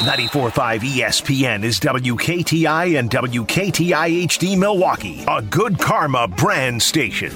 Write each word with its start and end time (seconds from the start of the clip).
94.5 0.00 0.80
ESPN 0.80 1.64
is 1.64 1.80
WKTI 1.80 2.98
and 2.98 3.10
WKTI 3.10 4.24
HD 4.26 4.56
Milwaukee, 4.56 5.24
a 5.26 5.40
good 5.40 5.78
karma 5.78 6.28
brand 6.28 6.82
station. 6.82 7.32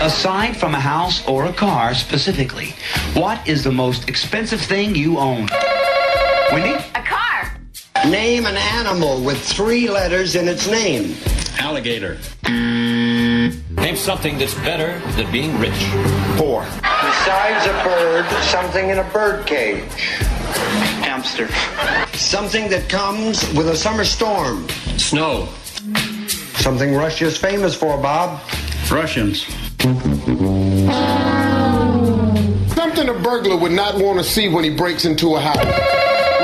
Aside 0.00 0.56
from 0.56 0.74
a 0.74 0.80
house 0.80 1.24
or 1.28 1.44
a 1.44 1.52
car 1.52 1.94
specifically, 1.94 2.70
what 3.12 3.46
is 3.46 3.62
the 3.62 3.70
most 3.70 4.08
expensive 4.08 4.60
thing 4.60 4.94
you 4.94 5.18
own? 5.18 5.48
Wendy? 6.50 6.72
A 6.94 7.02
car. 7.02 7.56
Name 8.06 8.46
an 8.46 8.56
animal 8.56 9.22
with 9.22 9.38
three 9.38 9.88
letters 9.88 10.34
in 10.34 10.48
its 10.48 10.66
name. 10.66 11.14
Alligator. 11.58 12.18
Name 12.48 13.96
something 13.96 14.38
that's 14.38 14.54
better 14.54 14.98
than 15.16 15.30
being 15.30 15.58
rich. 15.58 15.84
Four. 16.38 16.66
Besides 17.12 17.66
a 17.66 17.72
bird, 17.84 18.26
something 18.42 18.88
in 18.88 18.98
a 18.98 19.04
bird 19.12 19.46
cage. 19.46 20.08
Hamster. 21.04 21.46
Something 22.16 22.70
that 22.70 22.88
comes 22.88 23.52
with 23.52 23.68
a 23.68 23.76
summer 23.76 24.04
storm. 24.04 24.66
Snow. 24.96 25.46
Something 26.56 26.94
Russia's 26.94 27.36
famous 27.36 27.74
for, 27.74 27.98
Bob. 27.98 28.40
Russians. 28.90 29.44
Something 32.74 33.08
a 33.08 33.14
burglar 33.22 33.58
would 33.58 33.72
not 33.72 34.00
want 34.00 34.18
to 34.18 34.24
see 34.24 34.48
when 34.48 34.64
he 34.64 34.70
breaks 34.70 35.04
into 35.04 35.36
a 35.36 35.40
house. 35.40 35.64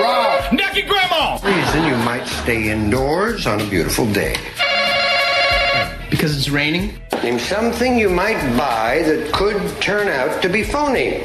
Rob! 0.00 0.52
Nucky 0.52 0.82
Grandma! 0.82 1.38
Reason 1.42 1.84
you 1.84 1.96
might 2.04 2.26
stay 2.26 2.70
indoors 2.70 3.46
on 3.46 3.60
a 3.60 3.66
beautiful 3.70 4.06
day. 4.12 4.36
Because 6.10 6.36
it's 6.36 6.50
raining? 6.50 7.00
Name 7.22 7.38
something 7.40 7.98
you 7.98 8.08
might 8.08 8.40
buy 8.56 9.02
that 9.02 9.32
could 9.32 9.60
turn 9.82 10.08
out 10.08 10.40
to 10.40 10.48
be 10.48 10.62
phony. 10.62 11.24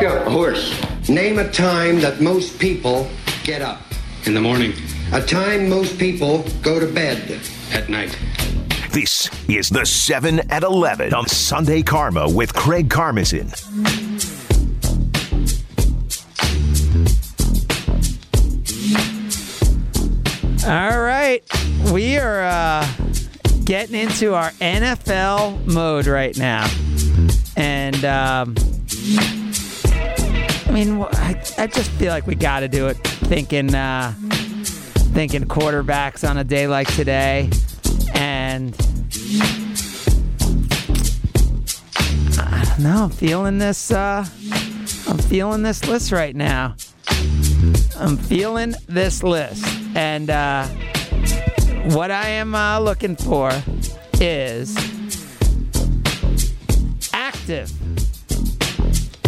Yeah, 0.00 0.24
a 0.24 0.30
horse. 0.30 0.74
Name 1.08 1.38
a 1.38 1.50
time 1.50 2.00
that 2.00 2.20
most 2.20 2.58
people 2.58 3.08
get 3.44 3.60
up. 3.60 3.82
In 4.24 4.32
the 4.32 4.40
morning. 4.40 4.72
A 5.12 5.20
time 5.20 5.68
most 5.68 5.98
people 5.98 6.44
go 6.62 6.80
to 6.80 6.86
bed. 6.86 7.38
At 7.72 7.90
night. 7.90 8.18
This 8.92 9.28
is 9.46 9.68
the 9.68 9.84
7 9.84 10.40
at 10.50 10.62
11 10.62 11.12
on 11.12 11.28
Sunday 11.28 11.82
Karma 11.82 12.30
with 12.30 12.54
Craig 12.54 12.88
Karmazin. 12.88 13.52
All 20.66 21.00
right. 21.00 21.42
We 21.92 22.18
are 22.18 22.42
uh, 22.42 22.86
getting 23.68 23.96
into 23.96 24.32
our 24.32 24.50
NFL 24.52 25.66
mode 25.66 26.06
right 26.06 26.34
now. 26.38 26.66
And, 27.54 28.02
um, 28.02 28.54
I 30.66 30.70
mean, 30.72 31.02
I, 31.02 31.44
I 31.58 31.66
just 31.66 31.90
feel 31.90 32.08
like 32.08 32.26
we 32.26 32.34
got 32.34 32.60
to 32.60 32.68
do 32.68 32.86
it 32.86 32.94
thinking, 32.96 33.74
uh, 33.74 34.14
thinking 35.12 35.42
quarterbacks 35.42 36.26
on 36.26 36.38
a 36.38 36.44
day 36.44 36.66
like 36.66 36.90
today. 36.94 37.50
And 38.14 38.74
I 42.38 42.64
don't 42.64 42.82
know. 42.82 43.04
I'm 43.04 43.10
feeling 43.10 43.58
this, 43.58 43.90
uh, 43.90 44.24
I'm 45.06 45.18
feeling 45.18 45.62
this 45.62 45.86
list 45.86 46.10
right 46.10 46.34
now. 46.34 46.74
I'm 47.98 48.16
feeling 48.16 48.74
this 48.86 49.22
list. 49.22 49.62
And 49.94 50.30
uh, 50.30 50.66
what 51.94 52.10
I 52.10 52.28
am 52.28 52.54
uh, 52.54 52.78
looking 52.80 53.16
for 53.16 53.50
is 54.20 54.76
active 57.12 57.70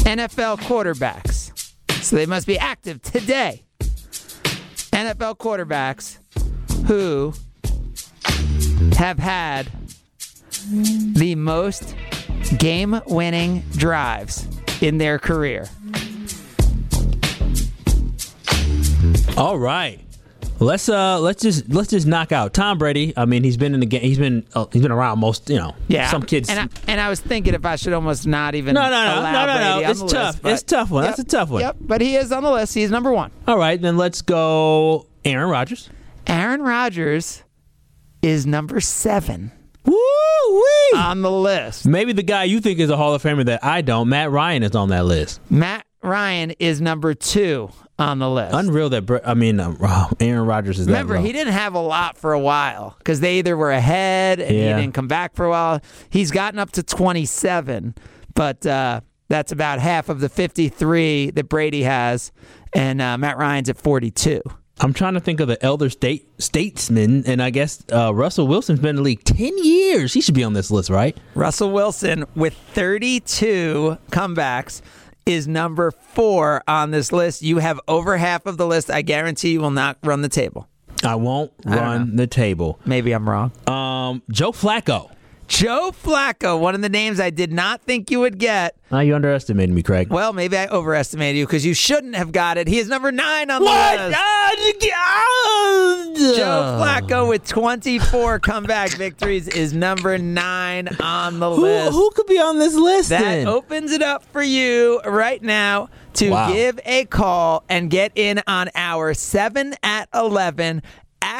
NFL 0.04 0.58
quarterbacks. 0.60 1.52
So 2.02 2.16
they 2.16 2.26
must 2.26 2.46
be 2.46 2.58
active 2.58 3.00
today. 3.02 3.64
NFL 4.92 5.38
quarterbacks 5.38 6.18
who 6.86 7.32
have 8.96 9.18
had 9.18 9.70
the 11.14 11.34
most 11.36 11.94
game 12.58 13.00
winning 13.06 13.60
drives 13.72 14.46
in 14.82 14.98
their 14.98 15.18
career. 15.18 15.68
All 19.36 19.58
right. 19.58 20.00
Let's 20.60 20.90
uh 20.90 21.18
let's 21.20 21.42
just 21.42 21.70
let's 21.70 21.88
just 21.88 22.06
knock 22.06 22.32
out 22.32 22.52
Tom 22.52 22.76
Brady. 22.76 23.14
I 23.16 23.24
mean, 23.24 23.42
he's 23.44 23.56
been 23.56 23.72
in 23.72 23.80
the 23.80 23.86
game. 23.86 24.02
He's 24.02 24.18
been 24.18 24.46
uh, 24.54 24.66
he's 24.70 24.82
been 24.82 24.92
around 24.92 25.18
most. 25.18 25.48
You 25.48 25.56
know, 25.56 25.74
Yeah, 25.88 26.10
Some 26.10 26.22
kids. 26.22 26.50
And 26.50 26.60
I, 26.60 26.68
and 26.86 27.00
I 27.00 27.08
was 27.08 27.18
thinking 27.18 27.54
if 27.54 27.64
I 27.64 27.76
should 27.76 27.94
almost 27.94 28.26
not 28.26 28.54
even. 28.54 28.74
No, 28.74 28.82
no, 28.82 28.90
no, 28.90 29.20
allow 29.20 29.46
no, 29.46 29.54
no, 29.54 29.80
no. 29.80 29.90
It's 29.90 30.12
tough. 30.12 30.44
list, 30.44 30.64
It's 30.64 30.72
a 30.72 30.76
tough 30.76 30.90
one. 30.90 31.04
That's 31.04 31.18
a 31.18 31.24
tough 31.24 31.48
one. 31.48 31.62
Yep, 31.62 31.76
but 31.80 32.02
he 32.02 32.14
is 32.14 32.30
on 32.30 32.42
the 32.42 32.50
list. 32.50 32.74
He's 32.74 32.90
number 32.90 33.10
one. 33.10 33.30
All 33.48 33.56
right, 33.56 33.80
then 33.80 33.96
let's 33.96 34.20
go. 34.20 35.06
Aaron 35.24 35.48
Rodgers. 35.48 35.88
Aaron 36.26 36.60
Rodgers 36.60 37.42
is 38.20 38.46
number 38.46 38.80
seven 38.80 39.52
Woo 39.86 39.94
wee! 39.94 40.98
on 40.98 41.22
the 41.22 41.30
list. 41.30 41.86
Maybe 41.86 42.12
the 42.12 42.22
guy 42.22 42.44
you 42.44 42.60
think 42.60 42.78
is 42.80 42.90
a 42.90 42.96
Hall 42.98 43.14
of 43.14 43.22
Famer 43.22 43.46
that 43.46 43.64
I 43.64 43.80
don't. 43.80 44.10
Matt 44.10 44.30
Ryan 44.30 44.62
is 44.62 44.76
on 44.76 44.90
that 44.90 45.06
list. 45.06 45.40
Matt 45.50 45.86
Ryan 46.02 46.50
is 46.58 46.80
number 46.82 47.14
two 47.14 47.70
on 48.00 48.18
the 48.18 48.28
list. 48.30 48.54
Unreal 48.54 48.88
that 48.90 49.06
Br- 49.06 49.18
I 49.24 49.34
mean, 49.34 49.60
um, 49.60 49.76
Aaron 50.18 50.46
Rodgers 50.46 50.78
is 50.80 50.86
Remember, 50.86 51.16
he 51.18 51.32
didn't 51.32 51.52
have 51.52 51.74
a 51.74 51.80
lot 51.80 52.16
for 52.16 52.32
a 52.32 52.40
while 52.40 52.96
because 52.98 53.20
they 53.20 53.38
either 53.38 53.56
were 53.56 53.70
ahead 53.70 54.40
and 54.40 54.56
Yeah. 54.56 54.74
he 54.76 54.82
didn't 54.82 54.94
come 54.94 55.06
back 55.08 55.34
for 55.36 55.44
a 55.44 55.50
while. 55.50 55.80
He's 56.08 56.30
gotten 56.30 56.58
up 56.58 56.72
to 56.72 56.82
27, 56.82 57.94
but 58.34 58.66
uh, 58.66 59.02
that's 59.28 59.52
about 59.52 59.78
half 59.78 60.08
of 60.08 60.20
the 60.20 60.28
53 60.28 61.30
that 61.32 61.48
Brady 61.48 61.82
has, 61.82 62.32
and 62.72 63.00
uh, 63.00 63.16
Matt 63.18 63.36
Ryan's 63.38 63.68
at 63.68 63.76
42. 63.76 64.40
I'm 64.82 64.94
trying 64.94 65.12
to 65.12 65.20
think 65.20 65.40
of 65.40 65.48
the 65.48 65.62
elder 65.62 65.90
state 65.90 66.26
statesman, 66.38 67.26
and 67.26 67.42
I 67.42 67.50
guess 67.50 67.84
uh, 67.92 68.14
Russell 68.14 68.46
Wilson's 68.46 68.80
been 68.80 68.88
in 68.90 68.96
the 68.96 69.02
league 69.02 69.22
ten 69.24 69.52
years. 69.62 70.14
He 70.14 70.22
should 70.22 70.34
be 70.34 70.42
on 70.42 70.54
this 70.54 70.70
list, 70.70 70.88
right? 70.88 71.14
Russell 71.34 71.70
Wilson 71.70 72.24
with 72.34 72.54
32 72.72 73.98
comebacks 74.10 74.80
is 75.26 75.46
number 75.48 75.90
four 75.90 76.62
on 76.66 76.90
this 76.90 77.12
list. 77.12 77.42
You 77.42 77.58
have 77.58 77.80
over 77.88 78.16
half 78.16 78.46
of 78.46 78.56
the 78.56 78.66
list. 78.66 78.90
I 78.90 79.02
guarantee 79.02 79.52
you 79.52 79.60
will 79.60 79.70
not 79.70 79.98
run 80.02 80.22
the 80.22 80.28
table. 80.28 80.68
I 81.02 81.14
won't 81.14 81.52
run 81.64 82.16
the 82.16 82.26
table. 82.26 82.78
Maybe 82.84 83.12
I'm 83.12 83.28
wrong. 83.28 83.52
Um, 83.66 84.22
Joe 84.30 84.52
Flacco. 84.52 85.10
Joe 85.50 85.90
Flacco, 85.92 86.58
one 86.60 86.76
of 86.76 86.80
the 86.80 86.88
names 86.88 87.18
I 87.18 87.30
did 87.30 87.52
not 87.52 87.82
think 87.82 88.08
you 88.08 88.20
would 88.20 88.38
get. 88.38 88.76
Now 88.92 89.00
you 89.00 89.16
underestimated 89.16 89.74
me, 89.74 89.82
Craig. 89.82 90.08
Well, 90.08 90.32
maybe 90.32 90.56
I 90.56 90.68
overestimated 90.68 91.36
you 91.38 91.44
because 91.46 91.66
you 91.66 91.74
shouldn't 91.74 92.14
have 92.14 92.30
got 92.30 92.56
it. 92.56 92.68
He 92.68 92.78
is 92.78 92.88
number 92.88 93.10
nine 93.10 93.50
on 93.50 93.60
the 93.60 93.66
What? 93.66 93.98
list. 93.98 94.16
Ah, 94.16 94.52
Joe 96.16 96.78
Flacco 96.80 97.28
with 97.28 97.44
24 97.48 98.38
comeback 98.40 98.90
victories 98.90 99.48
is 99.48 99.72
number 99.72 100.16
nine 100.18 100.88
on 101.00 101.40
the 101.40 101.50
Who, 101.52 101.62
list. 101.62 101.92
who 101.92 102.10
could 102.14 102.26
be 102.26 102.38
on 102.38 102.60
this 102.60 102.74
list 102.76 103.08
That 103.08 103.20
then? 103.22 103.48
opens 103.48 103.90
it 103.90 104.02
up 104.02 104.24
for 104.32 104.42
you 104.42 105.00
right 105.04 105.42
now 105.42 105.88
to 106.14 106.30
Wow. 106.30 106.52
give 106.52 106.78
a 106.84 107.06
call 107.06 107.64
and 107.68 107.90
get 107.90 108.12
in 108.14 108.40
on 108.46 108.68
our 108.76 109.14
7 109.14 109.74
at 109.82 110.08
11 110.14 110.82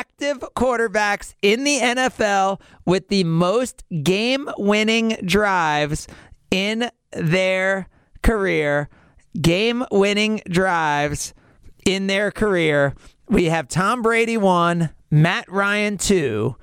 active 0.00 0.38
quarterbacks 0.56 1.34
in 1.42 1.62
the 1.64 1.78
NFL 1.78 2.58
with 2.86 3.08
the 3.08 3.22
most 3.22 3.84
game 4.02 4.48
winning 4.56 5.14
drives 5.26 6.08
in 6.50 6.90
their 7.12 7.86
career. 8.22 8.88
Game 9.38 9.84
winning 9.92 10.40
drives 10.48 11.34
in 11.84 12.06
their 12.06 12.30
career. 12.30 12.94
We 13.28 13.44
have 13.46 13.68
Tom 13.68 14.00
Brady 14.00 14.38
1, 14.38 14.88
Matt 15.10 15.52
Ryan 15.52 15.98
2. 15.98 16.56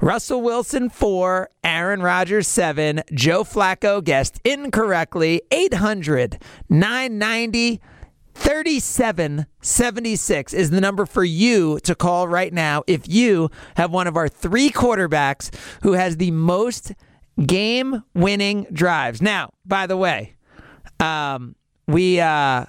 Russell 0.00 0.42
Wilson 0.42 0.88
4, 0.88 1.50
Aaron 1.64 2.02
Rodgers 2.02 2.46
7, 2.46 3.02
Joe 3.12 3.42
Flacco 3.42 4.04
guessed 4.04 4.38
incorrectly 4.44 5.42
800 5.50 6.40
990 6.68 7.80
3776 8.36 10.54
is 10.54 10.70
the 10.70 10.80
number 10.80 11.06
for 11.06 11.24
you 11.24 11.80
to 11.80 11.94
call 11.94 12.28
right 12.28 12.52
now 12.52 12.84
if 12.86 13.08
you 13.08 13.50
have 13.76 13.90
one 13.90 14.06
of 14.06 14.16
our 14.16 14.28
three 14.28 14.70
quarterbacks 14.70 15.50
who 15.82 15.94
has 15.94 16.18
the 16.18 16.30
most 16.30 16.92
game 17.44 18.04
winning 18.14 18.66
drives. 18.72 19.20
Now, 19.20 19.50
by 19.64 19.86
the 19.86 19.96
way, 19.96 20.34
um, 21.00 21.56
we 21.88 22.20
uh, 22.20 22.66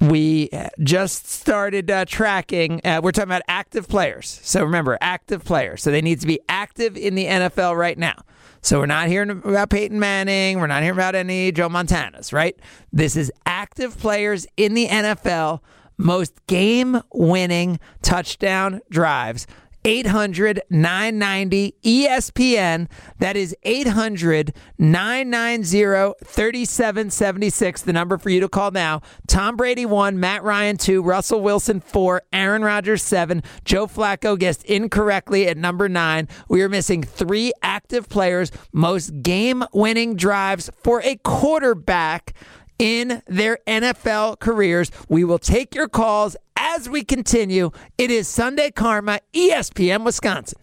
we 0.00 0.50
just 0.80 1.28
started 1.28 1.90
uh, 1.90 2.04
tracking. 2.04 2.80
Uh, 2.84 3.00
we're 3.02 3.12
talking 3.12 3.28
about 3.28 3.42
active 3.48 3.88
players. 3.88 4.40
So 4.42 4.62
remember, 4.62 4.98
active 5.00 5.44
players. 5.44 5.82
So 5.82 5.90
they 5.90 6.02
need 6.02 6.20
to 6.20 6.26
be 6.26 6.40
active 6.48 6.96
in 6.96 7.14
the 7.14 7.26
NFL 7.26 7.76
right 7.76 7.98
now. 7.98 8.22
So 8.66 8.80
we're 8.80 8.86
not 8.86 9.06
hearing 9.06 9.30
about 9.30 9.70
Peyton 9.70 10.00
Manning. 10.00 10.58
We're 10.58 10.66
not 10.66 10.82
hearing 10.82 10.98
about 10.98 11.14
any 11.14 11.52
Joe 11.52 11.68
Montanas, 11.68 12.32
right? 12.32 12.58
This 12.92 13.14
is 13.14 13.30
active 13.46 13.96
players 13.96 14.44
in 14.56 14.74
the 14.74 14.88
NFL, 14.88 15.60
most 15.98 16.44
game 16.48 17.00
winning 17.14 17.78
touchdown 18.02 18.80
drives. 18.90 19.46
800 19.86 20.62
990 20.68 21.76
ESPN. 21.84 22.88
That 23.20 23.36
is 23.36 23.54
800 23.62 24.52
990 24.78 26.14
3776, 26.24 27.82
the 27.82 27.92
number 27.92 28.18
for 28.18 28.30
you 28.30 28.40
to 28.40 28.48
call 28.48 28.72
now. 28.72 29.00
Tom 29.28 29.56
Brady 29.56 29.86
1, 29.86 30.18
Matt 30.18 30.42
Ryan 30.42 30.76
2, 30.76 31.02
Russell 31.02 31.40
Wilson 31.40 31.78
4, 31.78 32.22
Aaron 32.32 32.62
Rodgers 32.62 33.04
7, 33.04 33.44
Joe 33.64 33.86
Flacco 33.86 34.36
guessed 34.36 34.64
incorrectly 34.64 35.46
at 35.46 35.56
number 35.56 35.88
9. 35.88 36.26
We 36.48 36.62
are 36.62 36.68
missing 36.68 37.04
three 37.04 37.52
active 37.62 38.08
players, 38.08 38.50
most 38.72 39.22
game 39.22 39.62
winning 39.72 40.16
drives 40.16 40.68
for 40.82 41.00
a 41.02 41.14
quarterback 41.22 42.34
in 42.78 43.22
their 43.26 43.58
NFL 43.66 44.40
careers. 44.40 44.90
We 45.08 45.24
will 45.24 45.38
take 45.38 45.74
your 45.74 45.88
calls 45.88 46.36
as 46.66 46.88
we 46.88 47.04
continue. 47.04 47.70
It 47.96 48.10
is 48.10 48.26
Sunday 48.28 48.70
Karma, 48.70 49.20
ESPN 49.32 50.04
Wisconsin. 50.04 50.58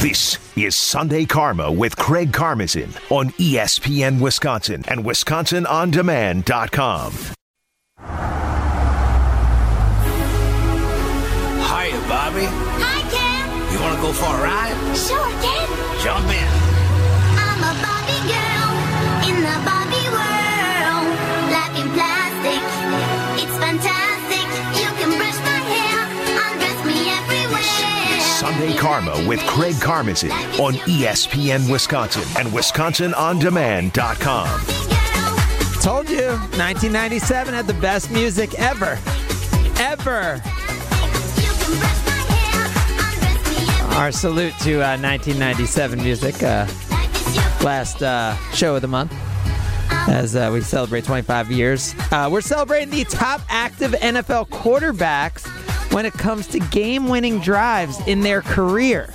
This 0.00 0.38
is 0.56 0.76
Sunday 0.76 1.24
Karma 1.24 1.72
with 1.72 1.96
Craig 1.96 2.30
Karmazin 2.30 2.94
on 3.10 3.30
ESPN 3.30 4.20
Wisconsin 4.20 4.84
and 4.88 5.04
WisconsinOnDemand.com. 5.04 7.12
Hiya, 11.64 11.98
Bobby. 12.08 12.44
Hi, 12.46 13.00
Ken. 13.10 13.48
You 13.72 13.80
want 13.80 13.96
to 13.96 14.02
go 14.02 14.12
for 14.12 14.26
a 14.26 14.42
ride? 14.42 14.76
Sure, 14.96 15.30
Ken. 15.42 15.68
Jump 16.00 16.28
in. 16.28 16.73
Sunday 28.54 28.76
Karma 28.76 29.26
with 29.26 29.40
Craig 29.48 29.74
Karmazin 29.74 30.30
on 30.60 30.74
ESPN 30.74 31.68
Wisconsin 31.68 32.22
and 32.38 32.46
WisconsinOnDemand.com. 32.54 34.60
Told 35.82 36.08
you, 36.08 36.28
1997 36.28 37.52
had 37.52 37.66
the 37.66 37.74
best 37.74 38.12
music 38.12 38.56
ever. 38.60 38.96
Ever. 39.80 40.40
Our 43.96 44.12
salute 44.12 44.54
to 44.60 44.74
uh, 44.74 44.98
1997 44.98 46.00
music. 46.00 46.40
Uh, 46.40 46.68
last 47.60 48.04
uh, 48.04 48.36
show 48.52 48.76
of 48.76 48.82
the 48.82 48.88
month 48.88 49.12
as 50.08 50.36
uh, 50.36 50.50
we 50.52 50.60
celebrate 50.60 51.04
25 51.04 51.50
years. 51.50 51.94
Uh, 52.10 52.28
we're 52.30 52.40
celebrating 52.40 52.90
the 52.90 53.04
top 53.04 53.40
active 53.48 53.92
NFL 53.92 54.48
quarterbacks 54.48 55.46
when 55.92 56.06
it 56.06 56.12
comes 56.12 56.46
to 56.48 56.58
game 56.58 57.08
winning 57.08 57.38
drives 57.40 58.00
in 58.06 58.20
their 58.20 58.42
career. 58.42 59.08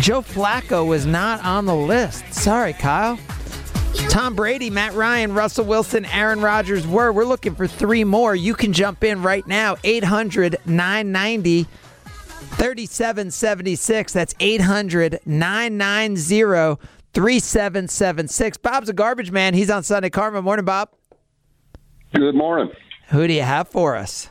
Joe 0.00 0.20
Flacco 0.20 0.86
was 0.86 1.06
not 1.06 1.42
on 1.44 1.64
the 1.64 1.74
list. 1.74 2.32
Sorry, 2.32 2.74
Kyle. 2.74 3.18
Tom 4.08 4.34
Brady, 4.34 4.70
Matt 4.70 4.92
Ryan, 4.94 5.32
Russell 5.34 5.64
Wilson, 5.64 6.04
Aaron 6.06 6.40
Rodgers 6.40 6.86
were. 6.86 7.10
We're 7.12 7.24
looking 7.24 7.54
for 7.54 7.66
three 7.66 8.04
more. 8.04 8.34
You 8.34 8.54
can 8.54 8.72
jump 8.72 9.02
in 9.02 9.22
right 9.22 9.46
now. 9.46 9.76
800 9.82 10.58
990 10.66 11.64
3776. 12.56 14.12
That's 14.12 14.34
800 14.38 15.20
990 15.24 16.78
3776. 17.14 18.58
Bob's 18.58 18.88
a 18.88 18.92
garbage 18.92 19.30
man. 19.30 19.54
He's 19.54 19.70
on 19.70 19.82
Sunday 19.82 20.10
Karma. 20.10 20.42
Morning, 20.42 20.64
Bob. 20.64 20.90
Good 22.12 22.34
morning. 22.34 22.70
Who 23.08 23.26
do 23.26 23.32
you 23.32 23.42
have 23.42 23.68
for 23.68 23.96
us? 23.96 24.28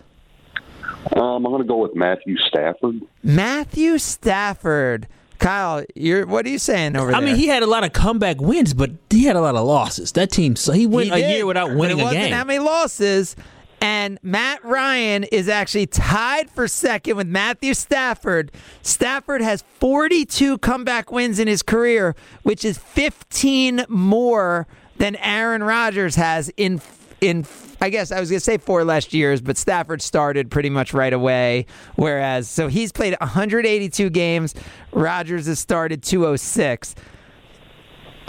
Um, 1.16 1.44
I'm 1.46 1.52
going 1.52 1.62
to 1.62 1.68
go 1.68 1.78
with 1.78 1.96
Matthew 1.96 2.38
Stafford. 2.38 3.02
Matthew 3.24 3.98
Stafford. 3.98 5.08
Kyle, 5.40 5.84
you're 5.96 6.26
what 6.26 6.46
are 6.46 6.50
you 6.50 6.58
saying 6.60 6.96
over 6.96 7.10
I 7.14 7.20
there? 7.20 7.28
mean, 7.30 7.36
he 7.36 7.48
had 7.48 7.64
a 7.64 7.68
lot 7.68 7.84
of 7.84 7.92
comeback 7.92 8.40
wins, 8.40 8.74
but 8.74 8.92
he 9.10 9.26
had 9.26 9.36
a 9.36 9.42
lot 9.42 9.56
of 9.56 9.66
losses. 9.66 10.14
That 10.14 10.32
team, 10.32 10.56
so 10.56 10.72
he 10.72 10.88
went 10.88 11.08
He 11.08 11.12
a 11.12 11.16
did, 11.18 11.36
year 11.36 11.46
without 11.46 11.68
but 11.70 11.78
winning 11.78 11.98
it 11.98 12.02
a 12.02 12.04
wasn't 12.06 12.24
game. 12.24 12.34
How 12.34 12.46
many 12.46 12.60
losses? 12.60 13.36
And 13.84 14.18
Matt 14.24 14.64
Ryan 14.64 15.26
is 15.26 15.50
actually 15.50 15.88
tied 15.88 16.50
for 16.50 16.70
second 16.70 17.18
with 17.18 17.28
Matthew 17.28 17.74
Stafford. 17.74 18.50
Stafford 18.82 19.42
has 19.42 19.62
42 19.80 20.58
comeback 20.60 21.12
wins 21.12 21.38
in 21.38 21.50
his 21.50 21.62
career, 21.62 22.16
which 22.44 22.64
is 22.64 22.78
15 22.78 23.84
more 23.90 24.68
than 25.00 25.18
Aaron 25.18 25.64
Rodgers 25.64 26.16
has 26.16 26.50
in 26.56 26.80
in 27.20 27.46
I 27.82 27.90
guess 27.90 28.14
I 28.14 28.22
was 28.22 28.30
going 28.30 28.38
to 28.38 28.44
say 28.46 28.58
four 28.58 28.86
last 28.86 29.14
years, 29.14 29.42
but 29.42 29.58
Stafford 29.58 30.02
started 30.02 30.50
pretty 30.50 30.70
much 30.70 30.94
right 30.94 31.12
away. 31.12 31.66
Whereas, 31.96 32.48
so 32.48 32.70
he's 32.70 32.94
played 32.94 33.18
182 33.20 34.10
games. 34.12 34.56
Rodgers 34.94 35.48
has 35.48 35.60
started 35.60 36.04
206. 36.04 36.96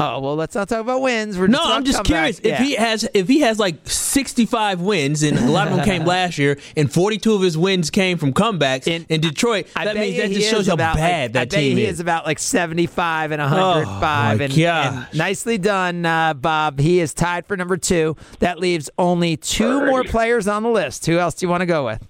Oh 0.05 0.21
well, 0.21 0.37
let's 0.37 0.55
not 0.55 0.69
talk 0.69 0.81
about 0.81 1.01
wins. 1.01 1.39
We're 1.39 1.47
no, 1.47 1.59
just 1.59 1.65
I'm 1.67 1.71
talking 1.71 1.93
just 1.93 2.05
curious 2.05 2.41
comebacks. 2.41 2.53
if 2.53 2.59
he 2.59 2.75
has 2.75 3.09
if 3.15 3.29
he 3.29 3.41
has 3.41 3.59
like 3.59 3.77
65 3.85 4.81
wins, 4.81 5.23
and 5.23 5.39
a 5.39 5.51
lot 5.51 5.69
of 5.69 5.77
them 5.77 5.85
came 5.85 6.05
last 6.07 6.39
year, 6.39 6.59
and 6.77 6.93
42 6.93 7.35
of 7.35 7.43
his 7.43 7.57
wins 7.57 7.91
came 7.91 8.19
from 8.19 8.33
comebacks 8.33 8.87
in, 8.87 9.21
Detroit. 9.21 9.67
I 9.75 9.85
that 9.87 9.95
bet 9.95 10.01
means 10.03 10.17
that 10.19 10.31
just 10.31 10.51
shows 10.51 10.61
is 10.61 10.67
how 10.69 10.75
about, 10.75 10.97
bad 10.97 11.31
like, 11.31 11.33
that 11.33 11.41
I 11.41 11.45
bet 11.45 11.51
team 11.61 11.77
he 11.79 11.85
is. 11.85 11.95
is 11.95 12.01
about 12.01 12.27
like 12.27 12.39
75 12.39 13.33
and 13.33 13.41
105. 13.41 14.41
Oh, 14.41 14.45
and, 14.45 14.53
and 14.59 15.07
nicely 15.15 15.59
done, 15.59 16.05
uh, 16.05 16.35
Bob. 16.35 16.79
He 16.79 17.01
is 17.01 17.15
tied 17.15 17.47
for 17.47 17.57
number 17.57 17.77
two. 17.77 18.17
That 18.41 18.59
leaves 18.59 18.91
only 18.99 19.37
two 19.37 19.87
more 19.87 20.05
players 20.05 20.47
on 20.47 20.63
the 20.63 20.71
list. 20.71 21.07
Who 21.07 21.19
else 21.19 21.35
do 21.35 21.47
you 21.47 21.51
want 21.51 21.63
to 21.63 21.67
go 21.67 21.85
with? 21.87 22.07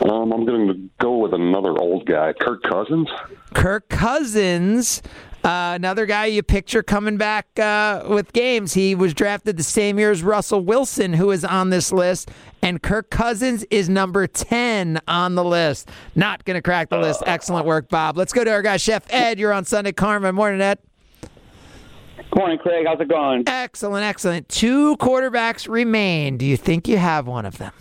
Um, 0.00 0.32
I'm 0.32 0.46
going 0.46 0.68
to 0.68 0.90
go 1.00 1.16
with 1.18 1.34
another 1.34 1.76
old 1.76 2.06
guy, 2.06 2.32
Kirk 2.32 2.62
Cousins. 2.62 3.08
Kirk 3.54 3.88
Cousins, 3.88 5.02
uh, 5.48 5.74
another 5.74 6.04
guy 6.04 6.26
you 6.26 6.42
picture 6.42 6.82
coming 6.82 7.16
back 7.16 7.58
uh, 7.58 8.04
with 8.06 8.34
games. 8.34 8.74
He 8.74 8.94
was 8.94 9.14
drafted 9.14 9.56
the 9.56 9.62
same 9.62 9.98
year 9.98 10.10
as 10.10 10.22
Russell 10.22 10.60
Wilson, 10.60 11.14
who 11.14 11.30
is 11.30 11.42
on 11.42 11.70
this 11.70 11.90
list, 11.90 12.30
and 12.60 12.82
Kirk 12.82 13.08
Cousins 13.08 13.64
is 13.70 13.88
number 13.88 14.26
10 14.26 15.00
on 15.08 15.36
the 15.36 15.44
list. 15.44 15.88
Not 16.14 16.44
going 16.44 16.56
to 16.56 16.60
crack 16.60 16.90
the 16.90 16.98
list. 16.98 17.22
Excellent 17.24 17.64
work, 17.64 17.88
Bob. 17.88 18.18
Let's 18.18 18.34
go 18.34 18.44
to 18.44 18.50
our 18.50 18.60
guy, 18.60 18.76
Chef 18.76 19.06
Ed. 19.08 19.38
You're 19.38 19.54
on 19.54 19.64
Sunday 19.64 19.92
Karma. 19.92 20.34
Morning, 20.34 20.60
Ed. 20.60 20.80
Morning, 22.36 22.58
Craig. 22.58 22.84
How's 22.86 23.00
it 23.00 23.08
going? 23.08 23.44
Excellent, 23.46 24.04
excellent. 24.04 24.50
Two 24.50 24.98
quarterbacks 24.98 25.66
remain. 25.66 26.36
Do 26.36 26.44
you 26.44 26.58
think 26.58 26.86
you 26.86 26.98
have 26.98 27.26
one 27.26 27.46
of 27.46 27.56
them? 27.56 27.72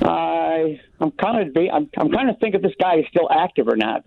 I 0.00 0.80
I'm 1.00 1.10
kind 1.12 1.48
of 1.48 1.62
I'm, 1.72 1.90
I'm 1.98 2.10
kind 2.10 2.30
of 2.30 2.38
thinking 2.38 2.60
if 2.60 2.62
this 2.62 2.74
guy 2.80 2.96
is 2.96 3.04
still 3.10 3.28
active 3.30 3.68
or 3.68 3.76
not. 3.76 4.04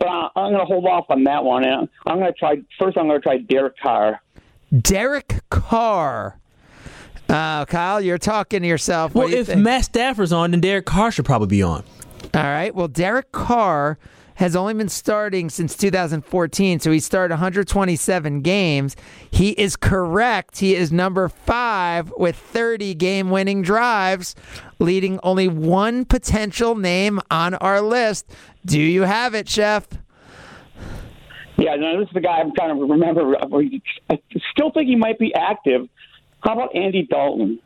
But 0.00 0.08
I, 0.08 0.28
I'm 0.34 0.52
going 0.52 0.58
to 0.58 0.64
hold 0.64 0.86
off 0.86 1.04
on 1.10 1.22
that 1.24 1.44
one. 1.44 1.64
And 1.64 1.72
I'm, 1.72 1.88
I'm 2.06 2.18
going 2.18 2.32
to 2.32 2.38
try 2.38 2.56
first. 2.78 2.98
I'm 2.98 3.06
going 3.06 3.20
to 3.20 3.22
try 3.22 3.38
Derek 3.38 3.78
Carr. 3.78 4.20
Derek 4.76 5.40
Carr. 5.50 6.40
Uh, 7.28 7.64
Kyle, 7.66 8.00
you're 8.00 8.18
talking 8.18 8.62
to 8.62 8.68
yourself. 8.68 9.14
What 9.14 9.26
well, 9.26 9.30
you 9.30 9.40
if 9.40 9.46
think? 9.46 9.60
Matt 9.60 9.84
Stafford's 9.84 10.32
on, 10.32 10.50
then 10.50 10.60
Derek 10.60 10.86
Carr 10.86 11.12
should 11.12 11.24
probably 11.24 11.46
be 11.46 11.62
on. 11.62 11.84
All 12.34 12.42
right. 12.42 12.74
Well, 12.74 12.88
Derek 12.88 13.30
Carr 13.30 13.98
has 14.34 14.56
only 14.56 14.72
been 14.72 14.88
starting 14.88 15.50
since 15.50 15.76
2014, 15.76 16.80
so 16.80 16.90
he 16.90 16.98
started 16.98 17.34
127 17.34 18.40
games. 18.40 18.96
He 19.30 19.50
is 19.50 19.76
correct. 19.76 20.58
He 20.58 20.74
is 20.74 20.90
number 20.90 21.28
five 21.28 22.10
with 22.16 22.36
30 22.36 22.94
game 22.94 23.30
winning 23.30 23.62
drives, 23.62 24.34
leading 24.80 25.20
only 25.22 25.46
one 25.46 26.04
potential 26.04 26.74
name 26.74 27.20
on 27.30 27.54
our 27.54 27.80
list. 27.80 28.30
Do 28.66 28.80
you 28.80 29.02
have 29.02 29.34
it, 29.34 29.48
Chef? 29.48 29.86
Yeah, 31.56 31.76
no, 31.76 32.00
this 32.00 32.08
is 32.08 32.14
the 32.14 32.20
guy 32.20 32.38
I'm 32.38 32.52
trying 32.56 32.74
to 32.74 32.84
remember. 32.84 33.36
I 33.36 34.18
still 34.52 34.70
think 34.72 34.88
he 34.88 34.96
might 34.96 35.18
be 35.18 35.32
active. 35.34 35.88
How 36.42 36.54
about 36.54 36.74
Andy 36.74 37.06
Dalton? 37.08 37.60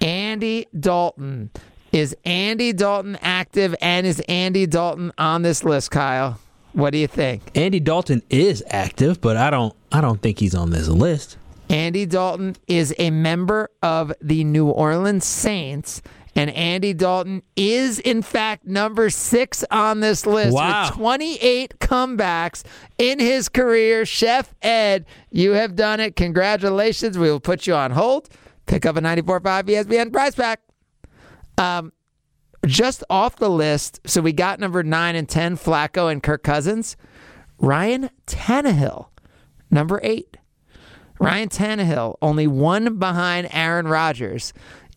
Andy 0.00 0.66
Dalton. 0.78 1.50
Is 1.92 2.16
Andy 2.24 2.72
Dalton 2.72 3.18
active 3.20 3.74
and 3.82 4.06
is 4.06 4.20
Andy 4.20 4.66
Dalton 4.66 5.12
on 5.18 5.42
this 5.42 5.62
list, 5.62 5.90
Kyle? 5.90 6.40
What 6.72 6.90
do 6.90 6.98
you 6.98 7.06
think? 7.06 7.42
Andy 7.54 7.80
Dalton 7.80 8.22
is 8.30 8.64
active, 8.68 9.20
but 9.20 9.36
I 9.36 9.50
don't 9.50 9.74
I 9.90 10.00
don't 10.00 10.22
think 10.22 10.38
he's 10.38 10.54
on 10.54 10.70
this 10.70 10.88
list. 10.88 11.36
Andy 11.68 12.06
Dalton 12.06 12.56
is 12.66 12.94
a 12.98 13.10
member 13.10 13.70
of 13.82 14.12
the 14.20 14.44
New 14.44 14.68
Orleans 14.68 15.26
Saints, 15.26 16.00
and 16.34 16.50
Andy 16.50 16.94
Dalton 16.94 17.42
is, 17.56 17.98
in 17.98 18.22
fact, 18.22 18.64
number 18.66 19.10
six 19.10 19.64
on 19.70 20.00
this 20.00 20.24
list 20.26 20.54
Wow. 20.54 20.86
with 20.86 20.94
28 20.94 21.78
comebacks 21.78 22.62
in 22.98 23.18
his 23.18 23.48
career. 23.48 24.06
Chef 24.06 24.54
Ed, 24.62 25.04
you 25.30 25.52
have 25.52 25.76
done 25.76 26.00
it. 26.00 26.16
Congratulations. 26.16 27.18
We 27.18 27.30
will 27.30 27.40
put 27.40 27.66
you 27.66 27.74
on 27.74 27.90
hold. 27.90 28.28
Pick 28.66 28.86
up 28.86 28.96
a 28.96 29.00
94.5 29.00 29.64
ESPN 29.68 30.10
prize 30.12 30.34
pack. 30.34 30.60
Um, 31.58 31.92
just 32.66 33.02
off 33.10 33.36
the 33.36 33.50
list, 33.50 34.00
so 34.06 34.20
we 34.20 34.32
got 34.32 34.60
number 34.60 34.82
nine 34.82 35.16
and 35.16 35.28
10, 35.28 35.56
Flacco 35.56 36.10
and 36.10 36.22
Kirk 36.22 36.42
Cousins. 36.44 36.96
Ryan 37.58 38.08
Tannehill, 38.26 39.08
number 39.70 40.00
eight. 40.02 40.36
Ryan 41.20 41.48
Tannehill, 41.48 42.16
only 42.22 42.46
one 42.48 42.98
behind 42.98 43.48
Aaron 43.52 43.86
Rodgers 43.86 44.52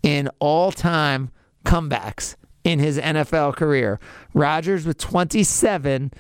in 0.06 0.30
all 0.40 0.72
time 0.72 1.32
comebacks 1.66 2.36
in 2.64 2.80
his 2.80 2.98
NFL 2.98 3.56
career. 3.56 4.00
Rodgers 4.34 4.86
with 4.86 5.00
27, 5.00 6.12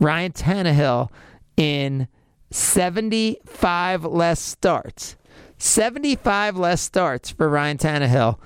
Ryan 0.00 0.32
Tannehill 0.32 1.10
in 1.56 2.08
75 2.50 4.04
less 4.04 4.40
starts. 4.40 5.16
75 5.58 6.56
less 6.56 6.80
starts 6.80 7.30
for 7.30 7.48
Ryan 7.48 7.76
Tannehill, 7.78 8.38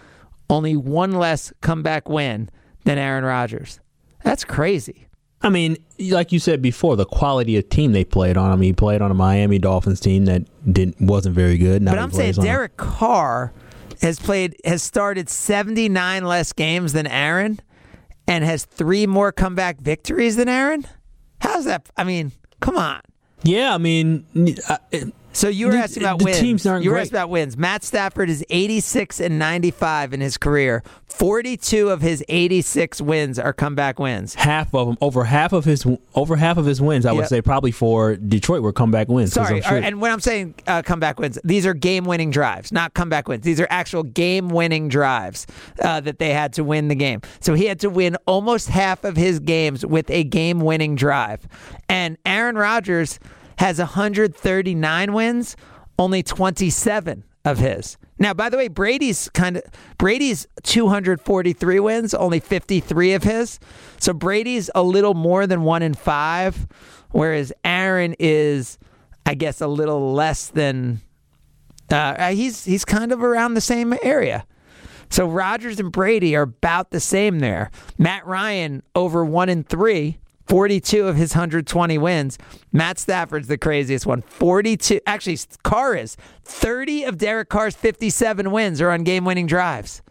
only 0.49 0.77
one 0.77 1.13
less 1.13 1.53
comeback 1.61 2.09
win 2.09 2.51
than 2.85 2.99
Aaron 2.99 3.25
Rodgers. 3.25 3.79
That's 4.25 4.45
crazy. 4.45 5.07
I 5.43 5.51
mean, 5.51 5.77
like 5.99 6.33
you 6.33 6.39
said 6.39 6.61
before, 6.61 6.97
the 6.97 7.07
quality 7.07 7.57
of 7.57 7.69
team 7.69 7.93
they 7.93 8.05
played 8.05 8.37
on. 8.37 8.51
I 8.51 8.57
mean, 8.57 8.71
he 8.71 8.73
played 8.73 9.01
on 9.01 9.11
a 9.11 9.15
Miami 9.15 9.59
Dolphins 9.59 10.01
team 10.01 10.27
that 10.27 10.43
didn't 10.71 11.01
wasn't 11.01 11.35
very 11.35 11.57
good. 11.57 11.81
Now 11.81 11.93
But 11.93 12.01
I'm 12.01 12.11
saying 12.11 12.39
on 12.39 12.45
Derek 12.45 12.77
Carr 12.77 13.53
has 14.00 14.19
played 14.19 14.57
has 14.64 14.83
started 14.83 15.28
79 15.28 16.25
less 16.25 16.52
games 16.52 16.92
than 16.92 17.07
Aaron 17.07 17.61
and 18.26 18.45
has 18.45 18.64
3 18.64 19.07
more 19.07 19.33
comeback 19.33 19.80
victories 19.80 20.37
than 20.37 20.49
Aaron? 20.49 20.87
How's 21.40 21.64
that? 21.64 21.88
I 21.97 22.04
mean, 22.04 22.33
come 22.61 22.76
on. 22.76 23.00
Yeah, 23.42 23.75
I 23.75 23.78
mean, 23.78 24.26
uh, 24.69 24.76
So 25.33 25.49
you 25.49 25.67
were 25.67 25.73
The- 25.73 25.79
asking 25.79 26.03
about 26.03 26.19
the 26.19 26.25
wins. 26.25 26.41
teams 26.41 26.67
aren't 26.67 26.83
you 26.85 26.91
were 26.91 26.95
great. 26.95 27.03
asking 27.03 27.17
about 27.17 27.31
wins. 27.31 27.57
Matt 27.57 27.85
Stafford 27.85 28.29
is 28.29 28.45
86 28.51 29.21
and 29.21 29.39
95 29.39 30.13
in 30.13 30.21
his 30.21 30.37
career. 30.37 30.83
42 31.07 31.91
of 31.91 32.01
his 32.03 32.25
86 32.29 33.01
wins 33.01 33.39
are 33.39 33.53
comeback 33.53 33.99
wins. 33.99 34.35
half 34.35 34.75
of 34.75 34.87
them, 34.89 34.97
over 35.01 35.25
half 35.25 35.53
of 35.53 35.65
his, 35.65 35.85
over 36.15 36.37
half 36.37 36.57
of 36.57 36.65
his 36.67 36.81
wins, 36.81 37.05
I 37.05 37.13
would 37.13 37.27
say 37.29 37.43
probably 37.43 37.71
for 37.73 38.17
Detroit 38.17 38.63
were 38.63 38.73
comeback 38.73 39.09
wins. 39.09 39.33
Sorry, 39.33 39.57
I'm 39.57 39.63
sure- 39.63 39.79
and 39.79 40.01
when 40.01 40.11
I'm 40.13 40.21
saying 40.21 40.55
uh, 40.67 40.83
comeback 40.83 41.21
wins, 41.21 41.39
these 41.45 41.67
are 41.67 41.75
game-winning 41.75 42.31
drives, 42.31 42.73
not 42.73 42.95
comeback 42.95 43.29
wins. 43.29 43.45
These 43.45 43.61
are 43.61 43.67
actual 43.71 44.03
game-winning 44.03 44.89
drives 44.89 45.47
uh, 45.83 46.01
that 46.01 46.19
they 46.19 46.31
had 46.31 46.53
to 46.55 46.65
win 46.65 46.89
the 46.89 46.95
game. 46.95 47.21
So 47.41 47.55
he 47.55 47.67
had 47.67 47.81
to 47.81 47.91
win 47.91 48.17
almost 48.27 48.69
half 48.69 49.05
of 49.05 49.17
his 49.17 49.39
games 49.41 49.85
with 49.85 50.11
a 50.11 50.25
game-winning 50.25 50.95
drive, 50.97 51.47
and 51.89 52.17
Aaron 52.25 52.57
Rodgers 52.57 53.19
has 53.61 53.79
139 53.79 55.12
wins, 55.12 55.55
only 55.99 56.23
27 56.23 57.25
of 57.45 57.59
his. 57.59 57.99
Now, 58.19 58.33
by 58.33 58.49
the 58.49 58.57
way, 58.57 58.69
Brady's 58.69 59.29
kind 59.35 59.59
of 59.59 59.62
Brady's 59.99 60.47
243 60.62 61.81
wins, 61.81 62.14
only 62.14 62.40
53 62.40 63.12
of 63.12 63.23
his. 63.23 63.61
So 63.99 64.14
Brady's 64.14 64.71
a 64.75 64.83
little 64.83 65.12
more 65.12 65.47
than 65.47 65.62
one 65.62 65.83
in 65.83 65.93
five, 65.93 66.67
whereas 67.11 67.52
Aaron 67.62 68.17
is, 68.19 68.79
I 69.26 69.35
guess, 69.35 69.61
a 69.61 69.69
little 69.69 70.14
less 70.14 70.49
than. 70.49 71.02
Uh, 71.90 72.31
he's 72.31 72.64
he's 72.64 72.87
kind 72.87 73.12
of 73.12 73.23
around 73.23 73.55
the 73.55 73.61
same 73.61 73.95
area. 74.02 74.47
So 75.11 75.26
Rodgers 75.26 75.79
and 75.79 75.93
Brady 75.93 76.35
are 76.35 76.43
about 76.43 76.93
the 76.93 77.00
same 77.00 77.40
there. 77.40 77.71
Matt 77.99 78.26
Ryan 78.26 78.83
over 78.95 79.23
one 79.23 79.50
in 79.50 79.64
three. 79.64 80.20
42 80.50 81.07
of 81.07 81.16
his 81.16 81.33
120 81.33 81.97
wins. 81.99 82.37
Matt 82.73 82.99
Stafford's 82.99 83.47
the 83.47 83.57
craziest 83.57 84.04
one. 84.04 84.23
42. 84.23 85.00
Actually, 85.07 85.38
Carr 85.62 85.95
is. 85.95 86.16
30 86.45 87.04
of 87.04 87.19
Derek 87.19 87.49
Carr's 87.49 87.76
57 87.76 88.50
wins 88.50 88.80
are 88.80 88.90
on 88.90 89.04
game 89.04 89.25
winning 89.25 89.47
drives. 89.47 90.02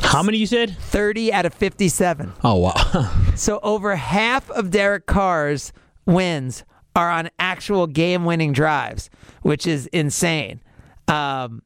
how 0.00 0.22
many 0.22 0.36
you 0.36 0.46
said? 0.46 0.76
30 0.76 1.32
out 1.32 1.46
of 1.46 1.54
57. 1.54 2.32
Oh 2.44 2.56
wow, 2.56 3.10
So 3.36 3.58
over 3.62 3.96
half 3.96 4.50
of 4.50 4.70
Derek 4.70 5.06
Carr's 5.06 5.72
wins 6.04 6.64
are 6.94 7.10
on 7.10 7.28
actual 7.38 7.86
game-winning 7.86 8.52
drives, 8.52 9.10
which 9.42 9.66
is 9.66 9.86
insane. 9.88 10.60
Um, 11.08 11.62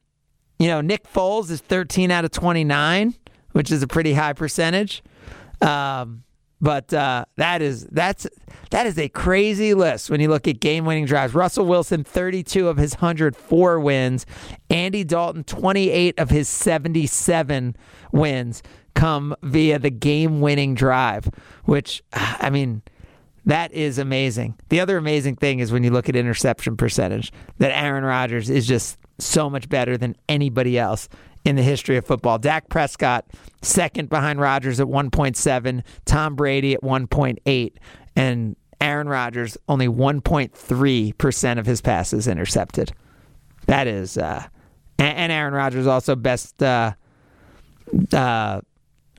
you 0.59 0.67
know, 0.67 0.81
Nick 0.81 1.03
Foles 1.11 1.49
is 1.49 1.61
13 1.61 2.11
out 2.11 2.25
of 2.25 2.31
29, 2.31 3.15
which 3.53 3.71
is 3.71 3.81
a 3.81 3.87
pretty 3.87 4.13
high 4.13 4.33
percentage. 4.33 5.03
Um, 5.61 6.23
but 6.61 6.93
uh, 6.93 7.25
that 7.37 7.61
is 7.61 7.85
that's 7.85 8.27
that 8.69 8.85
is 8.85 8.97
a 8.97 9.09
crazy 9.09 9.73
list 9.73 10.09
when 10.09 10.21
you 10.21 10.29
look 10.29 10.47
at 10.47 10.59
game-winning 10.59 11.05
drives. 11.05 11.33
Russell 11.33 11.65
Wilson, 11.65 12.03
32 12.03 12.67
of 12.67 12.77
his 12.77 12.93
104 12.93 13.79
wins. 13.79 14.25
Andy 14.69 15.03
Dalton, 15.03 15.43
28 15.43 16.19
of 16.19 16.29
his 16.29 16.47
77 16.47 17.75
wins 18.11 18.61
come 18.93 19.35
via 19.41 19.79
the 19.79 19.89
game-winning 19.89 20.75
drive, 20.75 21.29
which 21.65 22.03
I 22.13 22.49
mean. 22.49 22.83
That 23.43 23.71
is 23.73 23.97
amazing. 23.97 24.53
The 24.69 24.81
other 24.81 24.97
amazing 24.97 25.37
thing 25.37 25.61
is 25.61 25.71
when 25.71 25.83
you 25.83 25.89
look 25.89 26.07
at 26.07 26.15
interception 26.15 26.77
percentage, 26.77 27.33
that 27.57 27.75
Aaron 27.75 28.03
Rodgers 28.03 28.51
is 28.51 28.67
just 28.67 28.99
so 29.17 29.49
much 29.49 29.67
better 29.67 29.97
than 29.97 30.15
anybody 30.29 30.77
else 30.77 31.09
in 31.45 31.55
the 31.55 31.63
history 31.63 31.97
of 31.97 32.05
football. 32.05 32.37
Dak 32.37 32.69
Prescott, 32.69 33.25
second 33.61 34.09
behind 34.09 34.39
Rodgers 34.39 34.79
at 34.79 34.87
1.7, 34.87 35.83
Tom 36.05 36.35
Brady 36.35 36.73
at 36.73 36.81
1.8, 36.81 37.73
and 38.15 38.55
Aaron 38.79 39.07
Rodgers 39.07 39.57
only 39.67 39.87
1.3% 39.87 41.59
of 41.59 41.65
his 41.65 41.81
passes 41.81 42.27
intercepted. 42.27 42.91
That 43.67 43.87
is, 43.87 44.17
uh, 44.17 44.47
and, 44.97 45.31
Aaron 45.31 45.53
Rodgers 45.53 45.87
also 45.87 46.15
best, 46.15 46.61
uh, 46.61 46.93
uh, 48.13 48.61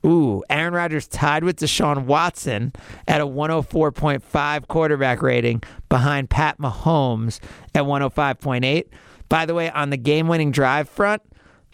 Ooh, 0.05 0.43
Aaron 0.49 0.73
Rodgers 0.73 1.07
tied 1.07 1.45
with 1.45 1.57
Deshaun 1.59 2.05
Watson 2.05 2.73
at 3.07 3.21
a 3.21 3.25
104.5 3.25 4.67
quarterback 4.67 5.21
rating 5.21 5.63
behind 5.87 6.29
Pat 6.29 6.59
Mahomes 6.59 7.39
at 7.73 7.83
105.8. 7.83 8.85
By 9.29 9.45
the 9.45 9.53
way, 9.53 9.71
on 9.71 9.91
the 9.91 9.97
game 9.97 10.27
winning 10.27 10.51
drive 10.51 10.89
front, 10.89 11.21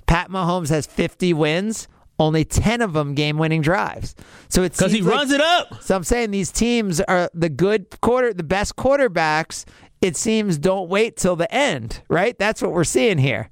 Pat 0.09 0.31
Mahomes 0.31 0.69
has 0.69 0.87
50 0.87 1.33
wins, 1.33 1.87
only 2.17 2.43
10 2.43 2.81
of 2.81 2.93
them 2.93 3.13
game 3.13 3.37
winning 3.37 3.61
drives. 3.61 4.15
So 4.47 4.63
it's 4.63 4.75
because 4.75 4.91
he 4.91 5.01
runs 5.01 5.31
it 5.31 5.39
up. 5.39 5.83
So 5.83 5.95
I'm 5.95 6.03
saying 6.03 6.31
these 6.31 6.51
teams 6.51 6.99
are 7.01 7.29
the 7.35 7.47
good 7.47 8.01
quarter, 8.01 8.33
the 8.33 8.41
best 8.41 8.75
quarterbacks, 8.75 9.65
it 10.01 10.17
seems 10.17 10.57
don't 10.57 10.89
wait 10.89 11.15
till 11.15 11.35
the 11.35 11.53
end, 11.53 12.01
right? 12.09 12.35
That's 12.39 12.59
what 12.59 12.71
we're 12.71 12.85
seeing 12.85 13.19
here. 13.19 13.51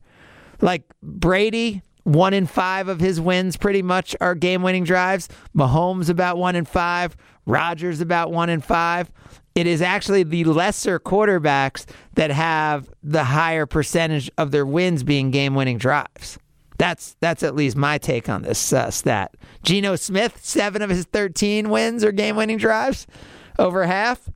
Like 0.59 0.81
Brady, 1.03 1.83
one 2.05 2.33
in 2.33 2.47
five 2.47 2.87
of 2.87 2.99
his 2.99 3.21
wins 3.21 3.55
pretty 3.55 3.83
much 3.83 4.15
are 4.19 4.33
game 4.33 4.63
winning 4.63 4.83
drives. 4.83 5.29
Mahomes 5.55 6.09
about 6.09 6.39
one 6.39 6.55
in 6.55 6.65
five. 6.65 7.15
Rodgers 7.45 8.01
about 8.01 8.31
one 8.31 8.49
in 8.49 8.61
five. 8.61 9.11
It 9.53 9.67
is 9.67 9.83
actually 9.83 10.23
the 10.23 10.43
lesser 10.45 10.99
quarterbacks 10.99 11.85
that 12.15 12.31
have 12.31 12.89
the 13.03 13.25
higher 13.25 13.67
percentage 13.67 14.31
of 14.39 14.49
their 14.49 14.65
wins 14.65 15.03
being 15.03 15.29
game 15.29 15.53
winning 15.53 15.77
drives. 15.77 16.39
That's 16.77 17.15
that's 17.19 17.43
at 17.43 17.55
least 17.55 17.75
my 17.75 17.97
take 17.97 18.29
on 18.29 18.43
this 18.43 18.71
uh, 18.71 18.91
stat. 18.91 19.35
Geno 19.63 19.95
Smith, 19.95 20.39
seven 20.43 20.81
of 20.81 20.89
his 20.89 21.05
thirteen 21.05 21.69
wins 21.69 22.03
are 22.03 22.11
game 22.11 22.35
winning 22.35 22.57
drives, 22.57 23.07
over 23.57 23.85
half. 23.85 24.29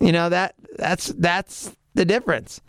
You 0.00 0.12
know 0.12 0.28
that 0.30 0.54
that's 0.76 1.08
that's 1.08 1.76
the 1.94 2.04
difference. 2.04 2.60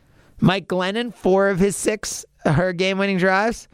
Mike 0.42 0.68
Glennon, 0.68 1.14
four 1.14 1.50
of 1.50 1.60
his 1.60 1.76
six 1.76 2.26
are 2.46 2.74
game 2.74 2.98
winning 2.98 3.18
drives. 3.18 3.70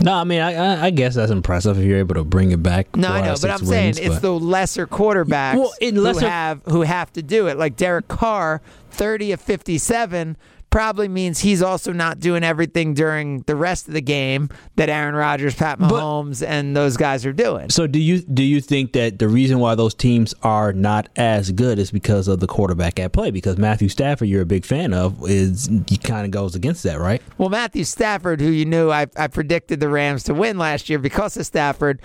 No, 0.00 0.12
I 0.12 0.24
mean, 0.24 0.40
I, 0.40 0.86
I, 0.86 0.90
guess 0.90 1.14
that's 1.14 1.30
impressive 1.30 1.78
if 1.78 1.84
you're 1.84 1.98
able 1.98 2.16
to 2.16 2.24
bring 2.24 2.50
it 2.50 2.62
back. 2.62 2.94
No, 2.96 3.08
I 3.08 3.22
know, 3.22 3.36
but 3.40 3.50
I'm 3.50 3.64
saying 3.64 3.94
wins, 3.94 3.98
it's 3.98 4.18
the 4.18 4.32
lesser 4.32 4.86
quarterbacks 4.86 5.54
Well, 5.54 5.72
lesser- 5.80 6.20
who 6.20 6.26
have 6.26 6.62
who 6.64 6.82
have 6.82 7.12
to 7.14 7.22
do 7.22 7.46
it. 7.46 7.56
Like 7.56 7.76
Derek 7.76 8.08
Carr, 8.08 8.60
thirty 8.90 9.32
of 9.32 9.40
fifty-seven, 9.40 10.36
probably 10.76 11.08
means 11.08 11.38
he's 11.38 11.62
also 11.62 11.90
not 11.90 12.20
doing 12.20 12.44
everything 12.44 12.92
during 12.92 13.40
the 13.46 13.56
rest 13.56 13.88
of 13.88 13.94
the 13.94 14.00
game 14.02 14.50
that 14.74 14.90
Aaron 14.90 15.14
Rodgers, 15.14 15.54
Pat 15.54 15.78
Mahomes, 15.78 16.46
and 16.46 16.76
those 16.76 16.98
guys 16.98 17.24
are 17.24 17.32
doing. 17.32 17.70
So 17.70 17.86
do 17.86 17.98
you 17.98 18.20
do 18.20 18.42
you 18.42 18.60
think 18.60 18.92
that 18.92 19.18
the 19.18 19.26
reason 19.26 19.58
why 19.58 19.74
those 19.74 19.94
teams 19.94 20.34
are 20.42 20.74
not 20.74 21.08
as 21.16 21.50
good 21.50 21.78
is 21.78 21.90
because 21.90 22.28
of 22.28 22.40
the 22.40 22.46
quarterback 22.46 23.00
at 23.00 23.12
play? 23.14 23.30
Because 23.30 23.56
Matthew 23.56 23.88
Stafford, 23.88 24.28
you're 24.28 24.42
a 24.42 24.46
big 24.46 24.66
fan 24.66 24.92
of, 24.92 25.18
is 25.26 25.70
he 25.88 25.96
kind 25.96 26.26
of 26.26 26.30
goes 26.30 26.54
against 26.54 26.82
that, 26.82 27.00
right? 27.00 27.22
Well, 27.38 27.48
Matthew 27.48 27.84
Stafford, 27.84 28.42
who 28.42 28.50
you 28.50 28.66
knew 28.66 28.90
I, 28.90 29.06
I 29.16 29.28
predicted 29.28 29.80
the 29.80 29.88
Rams 29.88 30.24
to 30.24 30.34
win 30.34 30.58
last 30.58 30.90
year 30.90 30.98
because 30.98 31.38
of 31.38 31.46
Stafford, 31.46 32.02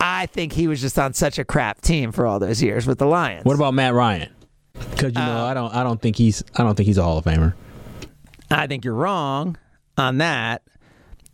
I 0.00 0.26
think 0.26 0.52
he 0.52 0.68
was 0.68 0.82
just 0.82 0.98
on 0.98 1.14
such 1.14 1.38
a 1.38 1.46
crap 1.46 1.80
team 1.80 2.12
for 2.12 2.26
all 2.26 2.38
those 2.38 2.62
years 2.62 2.86
with 2.86 2.98
the 2.98 3.06
Lions. 3.06 3.46
What 3.46 3.54
about 3.54 3.72
Matt 3.72 3.94
Ryan? 3.94 4.28
Because 4.74 5.14
you 5.14 5.20
Uh, 5.22 5.26
know, 5.26 5.46
I 5.46 5.54
don't 5.54 5.74
I 5.74 5.82
don't 5.82 6.02
think 6.02 6.16
he's 6.16 6.44
I 6.58 6.62
don't 6.62 6.74
think 6.74 6.86
he's 6.88 6.98
a 6.98 7.02
Hall 7.02 7.16
of 7.16 7.24
Famer. 7.24 7.54
I 8.52 8.66
think 8.66 8.84
you're 8.84 8.94
wrong 8.94 9.56
on 9.96 10.18
that. 10.18 10.62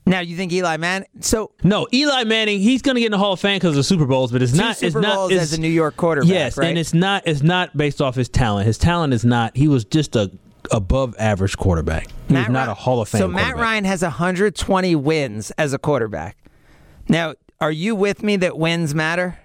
Now 0.07 0.21
you 0.21 0.37
think 0.37 0.53
Eli 0.53 0.79
Manning? 0.79 1.09
So 1.21 1.53
No, 1.63 1.87
Eli 1.93 2.25
Manning, 2.25 2.61
he's 2.61 2.81
going 2.81 2.95
to 2.95 3.01
get 3.01 3.07
in 3.07 3.13
the 3.13 3.19
Hall 3.19 3.35
of 3.35 3.41
Fame 3.41 3.57
because 3.57 3.71
of 3.71 3.77
the 3.77 3.85
Super 3.85 4.07
Bowls, 4.07 4.33
but 4.33 4.41
it's 4.41 4.55
not. 4.55 4.77
Super 4.79 4.87
it's 4.87 4.95
not 5.07 5.15
Bowls 5.17 5.33
it's, 5.33 5.43
as 5.43 5.53
a 5.53 5.61
New 5.61 5.69
York 5.69 5.97
quarterback. 5.97 6.31
Yes, 6.31 6.57
right? 6.57 6.69
and 6.69 6.79
it's 6.79 6.95
not. 6.95 7.25
It's 7.27 7.43
not 7.43 7.77
based 7.77 8.01
off 8.01 8.15
his 8.15 8.29
talent. 8.29 8.67
His 8.67 8.79
talent 8.79 9.13
is 9.13 9.25
not. 9.25 9.55
He 9.57 9.69
was 9.69 9.85
just 9.85 10.17
a 10.17 10.31
above 10.73 11.15
average 11.19 11.57
quarterback. 11.57 12.09
He 12.29 12.35
was 12.35 12.49
not 12.49 12.67
Ry- 12.67 12.73
a 12.73 12.75
Hall 12.75 13.03
of 13.03 13.09
Fame. 13.09 13.19
So 13.21 13.29
Matt. 13.29 13.57
Ryan 13.57 13.85
has 13.85 14.03
120 14.03 14.97
wins 14.97 15.51
as 15.53 15.73
a 15.73 15.79
quarterback. 15.79 16.37
Now, 17.09 17.35
are 17.61 17.73
you 17.73 17.95
with 17.95 18.23
me 18.23 18.37
that 18.37 18.57
wins 18.57 18.95
matter? 18.95 19.39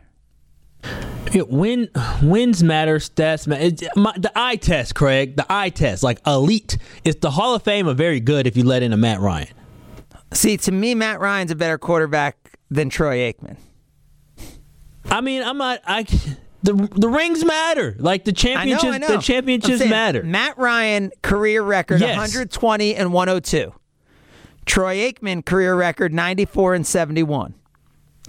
Yeah, 1.33 1.43
win 1.47 1.89
wins 2.21 2.63
matter, 2.63 2.97
stats 2.99 3.47
matter. 3.47 3.75
My, 3.95 4.13
the 4.17 4.31
eye 4.35 4.55
test, 4.55 4.93
Craig. 4.95 5.35
The 5.35 5.45
eye 5.49 5.69
test, 5.69 6.03
like 6.03 6.19
elite. 6.27 6.77
Is 7.03 7.15
the 7.17 7.31
Hall 7.31 7.55
of 7.55 7.63
Fame 7.63 7.89
are 7.89 7.93
very 7.95 8.19
good 8.19 8.45
if 8.45 8.55
you 8.55 8.63
let 8.63 8.83
in 8.83 8.93
a 8.93 8.97
Matt 8.97 9.19
Ryan. 9.19 9.47
See, 10.31 10.57
to 10.57 10.71
me, 10.71 10.95
Matt 10.95 11.19
Ryan's 11.19 11.51
a 11.51 11.55
better 11.55 11.77
quarterback 11.77 12.57
than 12.69 12.89
Troy 12.89 13.17
Aikman. 13.31 13.57
I 15.09 15.21
mean, 15.21 15.43
I'm 15.43 15.57
not. 15.57 15.81
I 15.85 16.03
the 16.63 16.73
the 16.95 17.09
rings 17.09 17.43
matter. 17.43 17.95
Like 17.99 18.25
the 18.25 18.31
I 18.31 18.65
know, 18.65 18.77
championships, 18.77 18.85
I 18.93 18.97
know. 18.99 19.07
the 19.07 19.17
championships 19.17 19.77
saying 19.79 19.89
matter. 19.89 20.23
Matt 20.23 20.57
Ryan 20.57 21.11
career 21.21 21.61
record 21.61 21.99
Yes. 21.99 22.15
120 22.15 22.95
and 22.95 23.11
102. 23.11 23.73
Troy 24.65 24.95
Aikman 24.97 25.45
career 25.45 25.75
record 25.75 26.13
94 26.13 26.73
and 26.75 26.87
71. 26.87 27.53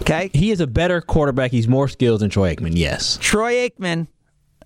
Okay. 0.00 0.30
He 0.32 0.50
is 0.50 0.60
a 0.60 0.66
better 0.66 1.00
quarterback. 1.00 1.50
He's 1.50 1.68
more 1.68 1.88
skilled 1.88 2.20
than 2.20 2.30
Troy 2.30 2.54
Aikman. 2.54 2.72
Yes. 2.74 3.18
Troy 3.20 3.68
Aikman, 3.68 4.08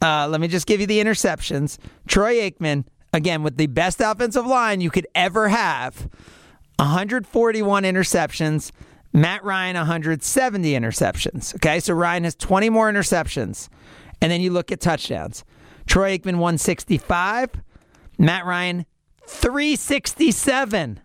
uh, 0.01 0.27
let 0.29 0.41
me 0.41 0.49
just 0.49 0.67
give 0.67 0.81
you 0.81 0.87
the 0.87 0.99
interceptions. 1.01 1.79
Troy 2.07 2.37
Aikman, 2.51 2.85
again, 3.13 3.43
with 3.43 3.57
the 3.57 3.67
best 3.67 4.01
offensive 4.01 4.47
line 4.47 4.81
you 4.81 4.91
could 4.91 5.07
ever 5.15 5.49
have, 5.49 6.09
141 6.77 7.83
interceptions. 7.85 8.71
Matt 9.13 9.43
Ryan, 9.43 9.77
170 9.77 10.73
interceptions. 10.73 11.55
Okay, 11.57 11.81
so 11.81 11.95
Ryan 11.95 12.25
has 12.25 12.35
20 12.35 12.71
more 12.71 12.91
interceptions. 12.91 13.69
And 14.21 14.31
then 14.31 14.41
you 14.41 14.51
look 14.51 14.71
at 14.73 14.81
touchdowns. 14.81 15.45
Troy 15.87 16.17
Aikman, 16.19 16.37
165. 16.39 17.51
Matt 18.19 18.45
Ryan, 18.45 18.85
367. 19.27 21.01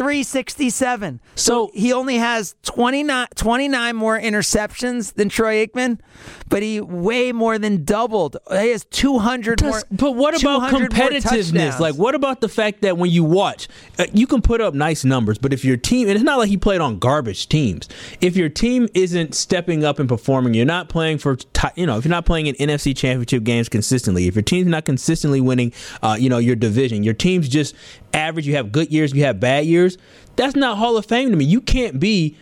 367. 0.00 1.20
So 1.34 1.70
he 1.74 1.92
only 1.92 2.16
has 2.16 2.54
29, 2.62 3.28
29 3.34 3.96
more 3.96 4.18
interceptions 4.18 5.12
than 5.12 5.28
Troy 5.28 5.66
Aikman, 5.66 6.00
but 6.48 6.62
he 6.62 6.80
way 6.80 7.32
more 7.32 7.58
than 7.58 7.84
doubled. 7.84 8.38
He 8.50 8.70
has 8.70 8.86
200 8.86 9.62
more. 9.62 9.82
But 9.90 10.12
what 10.12 10.40
about 10.40 10.72
competitiveness? 10.72 11.78
Like, 11.78 11.96
what 11.96 12.14
about 12.14 12.40
the 12.40 12.48
fact 12.48 12.80
that 12.80 12.96
when 12.96 13.10
you 13.10 13.24
watch, 13.24 13.68
uh, 13.98 14.06
you 14.14 14.26
can 14.26 14.40
put 14.40 14.62
up 14.62 14.72
nice 14.72 15.04
numbers, 15.04 15.36
but 15.36 15.52
if 15.52 15.66
your 15.66 15.76
team, 15.76 16.08
and 16.08 16.16
it's 16.16 16.24
not 16.24 16.38
like 16.38 16.48
he 16.48 16.56
played 16.56 16.80
on 16.80 16.98
garbage 16.98 17.50
teams. 17.50 17.86
If 18.22 18.38
your 18.38 18.48
team 18.48 18.88
isn't 18.94 19.34
stepping 19.34 19.84
up 19.84 19.98
and 19.98 20.08
performing, 20.08 20.54
you're 20.54 20.64
not 20.64 20.88
playing 20.88 21.18
for, 21.18 21.36
you 21.76 21.84
know, 21.84 21.98
if 21.98 22.06
you're 22.06 22.10
not 22.10 22.24
playing 22.24 22.46
in 22.46 22.54
NFC 22.54 22.96
Championship 22.96 23.44
games 23.44 23.68
consistently, 23.68 24.28
if 24.28 24.34
your 24.34 24.42
team's 24.42 24.68
not 24.68 24.86
consistently 24.86 25.42
winning, 25.42 25.74
uh, 26.02 26.16
you 26.18 26.30
know, 26.30 26.38
your 26.38 26.56
division, 26.56 27.02
your 27.02 27.12
team's 27.12 27.50
just 27.50 27.74
average. 28.14 28.46
You 28.46 28.56
have 28.56 28.72
good 28.72 28.90
years, 28.90 29.12
you 29.12 29.24
have 29.24 29.40
bad 29.40 29.66
years. 29.66 29.98
That's 30.36 30.56
not 30.56 30.78
Hall 30.78 30.96
of 30.96 31.06
Fame 31.06 31.30
to 31.30 31.36
me. 31.36 31.44
You 31.44 31.60
can't 31.60 32.00
be. 32.00 32.36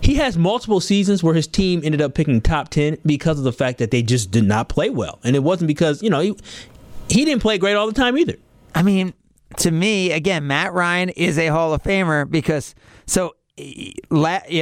He 0.00 0.16
has 0.16 0.36
multiple 0.36 0.80
seasons 0.80 1.22
where 1.22 1.34
his 1.34 1.46
team 1.46 1.80
ended 1.84 2.02
up 2.02 2.14
picking 2.14 2.40
top 2.40 2.70
10 2.70 2.98
because 3.06 3.38
of 3.38 3.44
the 3.44 3.52
fact 3.52 3.78
that 3.78 3.92
they 3.92 4.02
just 4.02 4.32
did 4.32 4.42
not 4.42 4.68
play 4.68 4.90
well. 4.90 5.20
And 5.22 5.36
it 5.36 5.44
wasn't 5.44 5.68
because, 5.68 6.02
you 6.02 6.10
know, 6.10 6.18
he, 6.18 6.36
he 7.08 7.24
didn't 7.24 7.40
play 7.40 7.56
great 7.56 7.74
all 7.74 7.86
the 7.86 7.92
time 7.92 8.18
either. 8.18 8.34
I 8.74 8.82
mean, 8.82 9.14
to 9.58 9.70
me, 9.70 10.10
again, 10.12 10.46
Matt 10.46 10.72
Ryan 10.72 11.10
is 11.10 11.38
a 11.38 11.48
Hall 11.48 11.72
of 11.72 11.82
Famer 11.82 12.28
because 12.28 12.74
so 13.06 13.36
you 13.56 13.92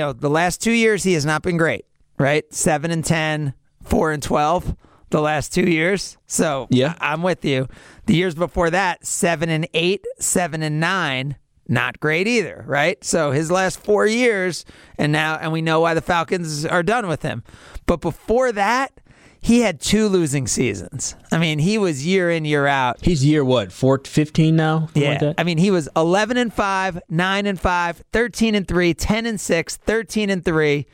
know 0.00 0.12
the 0.12 0.30
last 0.30 0.60
two 0.60 0.72
years 0.72 1.02
he 1.02 1.12
has 1.14 1.24
not 1.24 1.42
been 1.42 1.56
great, 1.56 1.84
right? 2.18 2.44
Seven 2.52 2.90
and 2.90 3.04
10, 3.04 3.54
4 3.84 4.12
and 4.12 4.22
twelve, 4.22 4.76
the 5.10 5.20
last 5.20 5.52
two 5.52 5.68
years. 5.68 6.16
So 6.26 6.66
Yeah. 6.70 6.94
I'm 7.00 7.22
with 7.22 7.44
you. 7.44 7.68
The 8.06 8.14
years 8.14 8.34
before 8.34 8.70
that, 8.70 9.06
seven 9.06 9.48
and 9.48 9.68
eight, 9.74 10.04
seven 10.18 10.62
and 10.62 10.80
nine. 10.80 11.36
Not 11.68 12.00
great 12.00 12.26
either, 12.26 12.64
right? 12.66 13.02
So 13.04 13.30
his 13.30 13.48
last 13.48 13.78
four 13.78 14.04
years, 14.04 14.64
and 14.98 15.12
now, 15.12 15.36
and 15.40 15.52
we 15.52 15.62
know 15.62 15.78
why 15.78 15.94
the 15.94 16.00
Falcons 16.00 16.66
are 16.66 16.82
done 16.82 17.06
with 17.06 17.22
him. 17.22 17.44
But 17.86 18.00
before 18.00 18.50
that, 18.50 18.92
he 19.40 19.60
had 19.60 19.80
two 19.80 20.08
losing 20.08 20.46
seasons. 20.46 21.16
I 21.32 21.38
mean, 21.38 21.58
he 21.58 21.78
was 21.78 22.06
year 22.06 22.30
in, 22.30 22.44
year 22.44 22.66
out. 22.66 22.98
He's 23.02 23.24
year 23.24 23.44
what, 23.44 23.72
4, 23.72 24.02
15 24.04 24.54
now? 24.54 24.88
Yeah. 24.94 25.18
like? 25.22 25.34
I 25.38 25.44
mean, 25.44 25.58
he 25.58 25.70
was 25.70 25.88
11 25.96 26.36
and 26.36 26.52
5, 26.52 27.00
9 27.08 27.46
and 27.46 27.60
5, 27.60 28.04
13 28.12 28.54
and 28.54 28.68
3, 28.68 28.94
10 28.94 29.26
and 29.26 29.40
6, 29.40 29.76
13 29.76 30.30
and 30.30 30.44
3. 30.44 30.86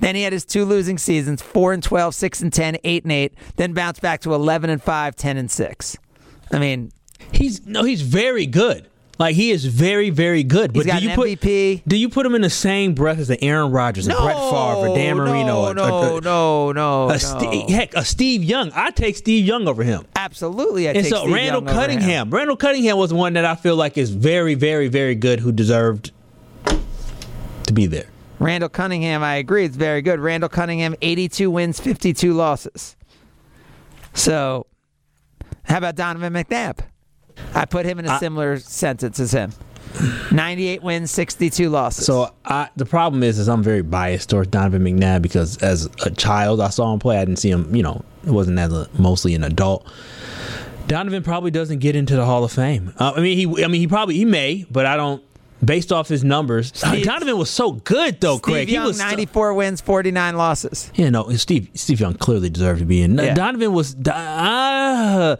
Then 0.00 0.14
he 0.16 0.22
had 0.22 0.32
his 0.32 0.44
two 0.44 0.64
losing 0.64 0.98
seasons, 0.98 1.40
4 1.40 1.72
and 1.72 1.82
12, 1.82 2.14
6 2.14 2.42
and 2.42 2.52
10, 2.52 2.78
8 2.82 3.04
and 3.04 3.12
8, 3.12 3.34
then 3.56 3.72
bounced 3.72 4.02
back 4.02 4.20
to 4.22 4.34
11 4.34 4.70
and 4.70 4.82
5, 4.82 5.16
10 5.16 5.36
and 5.36 5.50
6. 5.50 5.98
I 6.52 6.58
mean, 6.58 6.90
He's 7.32 7.66
no, 7.66 7.82
he's 7.82 8.02
very 8.02 8.46
good. 8.46 8.88
Like 9.18 9.36
he 9.36 9.50
is 9.52 9.64
very, 9.64 10.10
very 10.10 10.42
good. 10.42 10.72
But 10.72 10.86
do 10.86 10.98
you 10.98 11.14
put 11.14 11.28
MVP. 11.28 11.82
do 11.86 11.96
you 11.96 12.08
put 12.08 12.26
him 12.26 12.34
in 12.34 12.42
the 12.42 12.50
same 12.50 12.94
breath 12.94 13.18
as 13.18 13.30
an 13.30 13.38
Aaron 13.42 13.70
Rodgers, 13.70 14.08
a 14.08 14.14
Brett 14.14 14.36
Favre, 14.36 14.94
Dan 14.94 15.16
Marino, 15.16 15.44
no, 15.46 15.66
a, 15.70 15.74
no, 15.74 15.84
a- 16.16 16.20
no, 16.20 16.70
no, 16.72 17.08
a 17.10 17.12
no. 17.12 17.16
Ste- 17.18 17.70
heck, 17.70 17.94
a 17.94 18.04
Steve 18.04 18.42
Young? 18.42 18.72
I 18.74 18.90
take 18.90 19.16
Steve 19.16 19.46
Young 19.46 19.68
over 19.68 19.84
him. 19.84 20.04
Absolutely, 20.16 20.88
I 20.88 20.92
and 20.92 21.04
take 21.04 21.12
so 21.14 21.22
Steve 21.22 21.34
Randall 21.34 21.62
Young 21.62 21.68
over 21.68 21.80
him. 21.80 21.88
Cunningham. 21.90 22.30
Randall 22.30 22.56
Cunningham 22.56 22.98
was 22.98 23.12
one 23.12 23.34
that 23.34 23.44
I 23.44 23.54
feel 23.54 23.76
like 23.76 23.96
is 23.96 24.10
very, 24.10 24.54
very, 24.54 24.88
very 24.88 25.14
good. 25.14 25.40
Who 25.40 25.52
deserved 25.52 26.10
to 26.64 27.72
be 27.72 27.86
there. 27.86 28.06
Randall 28.40 28.68
Cunningham, 28.68 29.22
I 29.22 29.36
agree, 29.36 29.64
it's 29.64 29.76
very 29.76 30.02
good. 30.02 30.18
Randall 30.20 30.48
Cunningham, 30.50 30.94
82 31.00 31.50
wins, 31.50 31.78
52 31.80 32.34
losses. 32.34 32.96
So, 34.12 34.66
how 35.62 35.78
about 35.78 35.94
Donovan 35.96 36.32
McNabb? 36.34 36.80
I 37.54 37.64
put 37.64 37.86
him 37.86 37.98
in 37.98 38.06
a 38.06 38.12
I- 38.12 38.18
similar 38.18 38.58
sentence 38.58 39.20
as 39.20 39.32
him. 39.32 39.52
98 40.32 40.82
wins, 40.82 41.10
62 41.12 41.68
losses. 41.70 42.04
So 42.06 42.32
I, 42.44 42.68
the 42.74 42.84
problem 42.84 43.22
is, 43.22 43.38
is 43.38 43.48
I'm 43.48 43.62
very 43.62 43.82
biased 43.82 44.30
towards 44.30 44.48
Donovan 44.48 44.82
McNabb 44.82 45.22
because 45.22 45.56
as 45.58 45.88
a 46.04 46.10
child 46.10 46.60
I 46.60 46.70
saw 46.70 46.92
him 46.92 46.98
play. 46.98 47.18
I 47.18 47.24
didn't 47.24 47.38
see 47.38 47.50
him. 47.50 47.74
You 47.74 47.84
know, 47.84 48.04
it 48.26 48.30
wasn't 48.30 48.58
as 48.58 48.72
a, 48.72 48.88
mostly 48.98 49.34
an 49.36 49.44
adult. 49.44 49.86
Donovan 50.88 51.22
probably 51.22 51.50
doesn't 51.52 51.78
get 51.78 51.94
into 51.96 52.16
the 52.16 52.24
Hall 52.24 52.42
of 52.44 52.50
Fame. 52.52 52.92
Uh, 52.98 53.12
I 53.16 53.20
mean, 53.20 53.36
he. 53.38 53.64
I 53.64 53.68
mean, 53.68 53.80
he 53.80 53.86
probably 53.86 54.16
he 54.16 54.24
may, 54.24 54.66
but 54.70 54.84
I 54.84 54.96
don't. 54.96 55.22
Based 55.64 55.92
off 55.92 56.08
his 56.08 56.22
numbers, 56.24 56.72
Steve- 56.74 57.04
Donovan 57.04 57.38
was 57.38 57.48
so 57.48 57.72
good 57.72 58.20
though. 58.20 58.34
Steve 58.36 58.42
Craig, 58.42 58.68
Young, 58.68 58.82
he 58.82 58.88
was 58.88 58.98
so- 58.98 59.04
94 59.04 59.54
wins, 59.54 59.80
49 59.80 60.36
losses. 60.36 60.90
Yeah, 60.94 61.08
no, 61.10 61.30
Steve 61.36 61.68
Steve 61.74 62.00
Young 62.00 62.14
clearly 62.14 62.50
deserved 62.50 62.80
to 62.80 62.86
be 62.86 63.00
in. 63.00 63.16
Yeah. 63.16 63.32
Donovan 63.34 63.72
was 63.72 63.94
uh, 64.06 65.36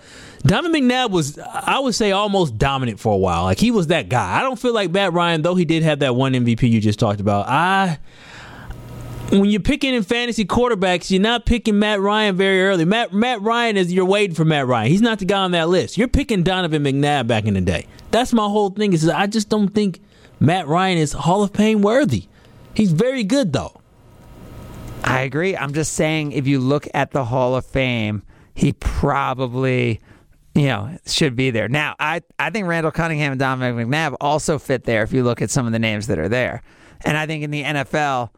Donovan 0.47 0.73
McNabb 0.73 1.11
was 1.11 1.39
I 1.39 1.79
would 1.79 1.95
say 1.95 2.13
almost 2.13 2.57
dominant 2.57 3.01
for 3.01 3.13
a 3.13 3.17
while. 3.19 3.43
Like 3.45 3.59
he 3.59 3.71
was 3.71 3.89
that 3.89 4.09
guy. 4.09 4.39
I 4.39 4.43
don't 4.43 4.59
feel 4.59 4.73
like 4.73 4.91
Matt 4.91 5.13
Ryan, 5.13 5.43
though 5.43 5.57
he 5.57 5.65
did 5.67 5.83
have 5.83 5.99
that 5.99 6.15
one 6.15 6.33
MVP 6.33 6.71
you 6.71 6.81
just 6.81 6.99
talked 6.99 7.21
about. 7.21 7.47
I 7.49 7.99
when 9.31 9.47
you're 9.47 9.61
picking 9.61 9.95
in 9.95 10.03
fantasy 10.03 10.45
quarterbacks, 10.45 11.11
you're 11.11 11.21
not 11.21 11.45
picking 11.47 11.79
Matt 11.79 12.01
Ryan 12.01 12.37
very 12.37 12.63
early. 12.63 12.85
Matt 12.85 13.13
Matt 13.13 13.41
Ryan 13.43 13.77
is 13.77 13.93
you're 13.93 14.05
waiting 14.05 14.35
for 14.35 14.45
Matt 14.45 14.67
Ryan. 14.67 14.91
He's 14.91 15.03
not 15.03 15.19
the 15.19 15.25
guy 15.25 15.39
on 15.43 15.51
that 15.53 15.69
list. 15.69 15.99
You're 15.99 16.09
picking 16.09 16.43
Donovan 16.43 16.85
McNabb 16.85 17.27
back 17.27 17.45
in 17.47 17.55
the 17.55 17.61
day. 17.61 17.87
That's 18.11 18.33
my 18.33 18.45
whole 18.47 18.71
thing. 18.71 18.93
Is 18.93 19.09
I 19.09 19.27
just 19.27 19.49
don't 19.49 19.69
think 19.69 20.01
Matt 20.45 20.67
Ryan 20.69 20.99
is 20.99 21.13
Hall 21.13 21.43
of 21.43 21.53
Fame 21.53 21.81
worthy. 21.81 22.29
He's 22.75 22.93
very 22.93 23.25
good 23.25 23.53
though. 23.53 23.81
I 25.03 25.21
agree. 25.21 25.57
I'm 25.57 25.75
just 25.75 25.93
saying, 25.93 26.33
if 26.33 26.47
you 26.47 26.61
look 26.61 26.89
at 26.95 27.11
the 27.11 27.25
Hall 27.25 27.57
of 27.57 27.67
Fame, 27.67 28.23
he 28.55 28.73
probably, 28.73 30.01
you 30.55 30.67
know, 30.67 30.97
should 31.07 31.37
be 31.37 31.51
there. 31.51 31.69
Now, 31.69 31.95
I, 31.99 32.23
I 32.39 32.51
think 32.51 32.67
Randall 32.67 32.91
Cunningham 32.91 33.33
and 33.33 33.39
Dominic 33.39 33.87
McNabb 33.87 34.17
also 34.21 34.59
fit 34.59 34.85
there 34.85 35.03
if 35.03 35.13
you 35.13 35.23
look 35.23 35.43
at 35.43 35.51
some 35.51 35.67
of 35.67 35.73
the 35.73 35.79
names 35.79 36.07
that 36.07 36.19
are 36.19 36.29
there. 36.29 36.63
And 37.05 37.19
I 37.19 37.27
think 37.27 37.45
in 37.45 37.51
the 37.51 37.63
NFL, 37.63 38.31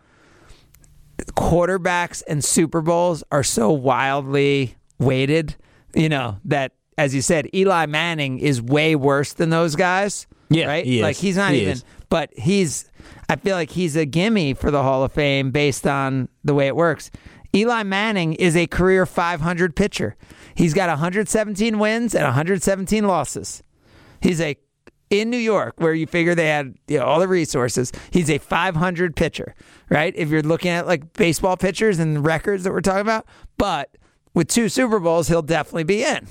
quarterbacks 1.36 2.22
and 2.26 2.44
Super 2.44 2.80
Bowls 2.82 3.22
are 3.30 3.44
so 3.44 3.70
wildly 3.70 4.76
weighted, 4.98 5.54
you 5.94 6.08
know, 6.08 6.38
that 6.46 6.72
as 6.98 7.14
you 7.14 7.22
said, 7.22 7.48
Eli 7.54 7.86
Manning 7.86 8.38
is 8.38 8.60
way 8.60 8.96
worse 8.96 9.34
than 9.34 9.50
those 9.50 9.76
guys. 9.76 10.26
Yeah, 10.48 10.66
right. 10.66 10.84
he 10.84 10.98
is. 10.98 11.02
Like 11.02 11.16
he's 11.16 11.36
not 11.36 11.52
He 11.52 11.62
even, 11.62 11.72
is. 11.74 11.84
But 12.08 12.30
he's. 12.36 12.90
I 13.28 13.36
feel 13.36 13.56
like 13.56 13.70
he's 13.70 13.96
a 13.96 14.04
gimme 14.04 14.54
for 14.54 14.70
the 14.70 14.82
Hall 14.82 15.02
of 15.04 15.12
Fame 15.12 15.50
based 15.50 15.86
on 15.86 16.28
the 16.44 16.54
way 16.54 16.66
it 16.66 16.76
works. 16.76 17.10
Eli 17.54 17.82
Manning 17.84 18.34
is 18.34 18.56
a 18.56 18.66
career 18.66 19.06
500 19.06 19.74
pitcher. 19.74 20.16
He's 20.54 20.74
got 20.74 20.88
117 20.88 21.78
wins 21.78 22.14
and 22.14 22.24
117 22.24 23.06
losses. 23.06 23.62
He's 24.20 24.40
a 24.40 24.56
in 25.08 25.30
New 25.30 25.36
York, 25.36 25.74
where 25.78 25.94
you 25.94 26.06
figure 26.06 26.34
they 26.34 26.48
had 26.48 26.74
you 26.88 26.98
know, 26.98 27.04
all 27.04 27.20
the 27.20 27.28
resources. 27.28 27.92
He's 28.10 28.28
a 28.28 28.38
500 28.38 29.14
pitcher, 29.14 29.54
right? 29.88 30.12
If 30.16 30.30
you're 30.30 30.42
looking 30.42 30.72
at 30.72 30.86
like 30.86 31.12
baseball 31.12 31.56
pitchers 31.56 32.00
and 32.00 32.24
records 32.24 32.64
that 32.64 32.72
we're 32.72 32.80
talking 32.80 33.02
about, 33.02 33.24
but 33.56 33.96
with 34.34 34.48
two 34.48 34.68
Super 34.68 34.98
Bowls, 34.98 35.28
he'll 35.28 35.42
definitely 35.42 35.84
be 35.84 36.02
in. 36.02 36.26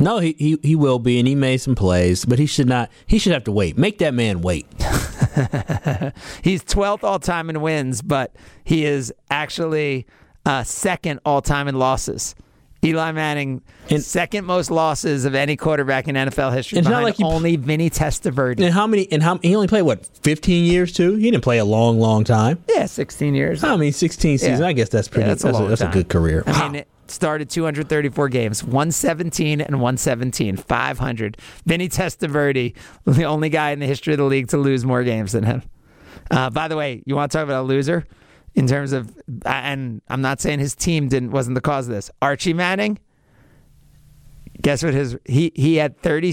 No, 0.00 0.18
he, 0.18 0.34
he 0.38 0.58
he 0.62 0.74
will 0.74 0.98
be, 0.98 1.20
and 1.20 1.28
he 1.28 1.36
made 1.36 1.58
some 1.58 1.76
plays, 1.76 2.24
but 2.24 2.40
he 2.40 2.46
should 2.46 2.66
not. 2.66 2.90
He 3.06 3.18
should 3.18 3.32
have 3.32 3.44
to 3.44 3.52
wait. 3.52 3.78
Make 3.78 3.98
that 3.98 4.12
man 4.12 4.40
wait. 4.40 4.66
He's 6.42 6.62
12th 6.64 7.02
all 7.04 7.18
time 7.18 7.50
in 7.50 7.60
wins, 7.60 8.02
but 8.02 8.34
he 8.64 8.84
is 8.84 9.12
actually 9.30 10.06
uh, 10.46 10.62
second 10.62 11.20
all 11.24 11.42
time 11.42 11.68
in 11.68 11.78
losses. 11.78 12.34
Eli 12.84 13.12
Manning, 13.12 13.62
second 13.98 14.44
most 14.44 14.70
losses 14.70 15.24
of 15.24 15.34
any 15.34 15.56
quarterback 15.56 16.06
in 16.06 16.16
NFL 16.16 16.52
history. 16.52 16.78
It's 16.78 16.86
not 16.86 17.02
like 17.02 17.16
he- 17.16 17.24
only 17.24 17.56
Vinny 17.56 17.88
Testaverde. 17.88 18.62
And 18.62 18.74
how 18.74 18.86
many? 18.86 19.10
And 19.10 19.22
how 19.22 19.38
he 19.38 19.54
only 19.54 19.68
played 19.68 19.82
what? 19.82 20.04
Fifteen 20.22 20.70
years 20.70 20.92
too. 20.92 21.14
He 21.14 21.30
didn't 21.30 21.42
play 21.42 21.56
a 21.56 21.64
long, 21.64 21.98
long 21.98 22.24
time. 22.24 22.62
Yeah, 22.68 22.84
16 22.84 23.34
years. 23.34 23.64
I 23.64 23.76
mean, 23.76 23.92
sixteen 23.92 24.36
seasons. 24.36 24.60
Yeah. 24.60 24.66
I 24.66 24.72
guess 24.74 24.90
that's 24.90 25.08
pretty. 25.08 25.22
Yeah, 25.22 25.28
that's 25.28 25.44
a 25.44 25.46
that's, 25.46 25.60
a, 25.60 25.66
that's 25.66 25.80
a 25.80 25.88
good 25.88 26.10
career. 26.10 26.44
I 26.46 26.66
mean, 26.66 26.74
it 26.76 26.88
started 27.06 27.50
234 27.50 28.28
games, 28.28 28.64
117 28.64 29.60
and 29.60 29.76
117, 29.76 30.56
500. 30.56 31.36
Vinny 31.66 31.88
Testaverde, 31.88 32.74
the 33.04 33.24
only 33.24 33.48
guy 33.48 33.70
in 33.70 33.78
the 33.80 33.86
history 33.86 34.14
of 34.14 34.18
the 34.18 34.24
league 34.24 34.48
to 34.48 34.56
lose 34.56 34.84
more 34.84 35.04
games 35.04 35.32
than 35.32 35.44
him. 35.44 35.62
Uh, 36.30 36.50
by 36.50 36.68
the 36.68 36.76
way, 36.76 37.02
you 37.06 37.14
want 37.14 37.30
to 37.30 37.38
talk 37.38 37.44
about 37.44 37.62
a 37.62 37.66
loser 37.66 38.06
in 38.54 38.66
terms 38.66 38.92
of, 38.92 39.12
and 39.44 40.00
I'm 40.08 40.20
not 40.22 40.40
saying 40.40 40.60
his 40.60 40.74
team 40.74 41.08
didn't 41.08 41.30
wasn't 41.30 41.54
the 41.54 41.60
cause 41.60 41.88
of 41.88 41.94
this. 41.94 42.10
Archie 42.22 42.54
Manning. 42.54 42.98
Guess 44.62 44.82
what? 44.82 44.94
His 44.94 45.18
he 45.24 45.52
he 45.54 45.76
had 45.76 45.98
30. 45.98 46.32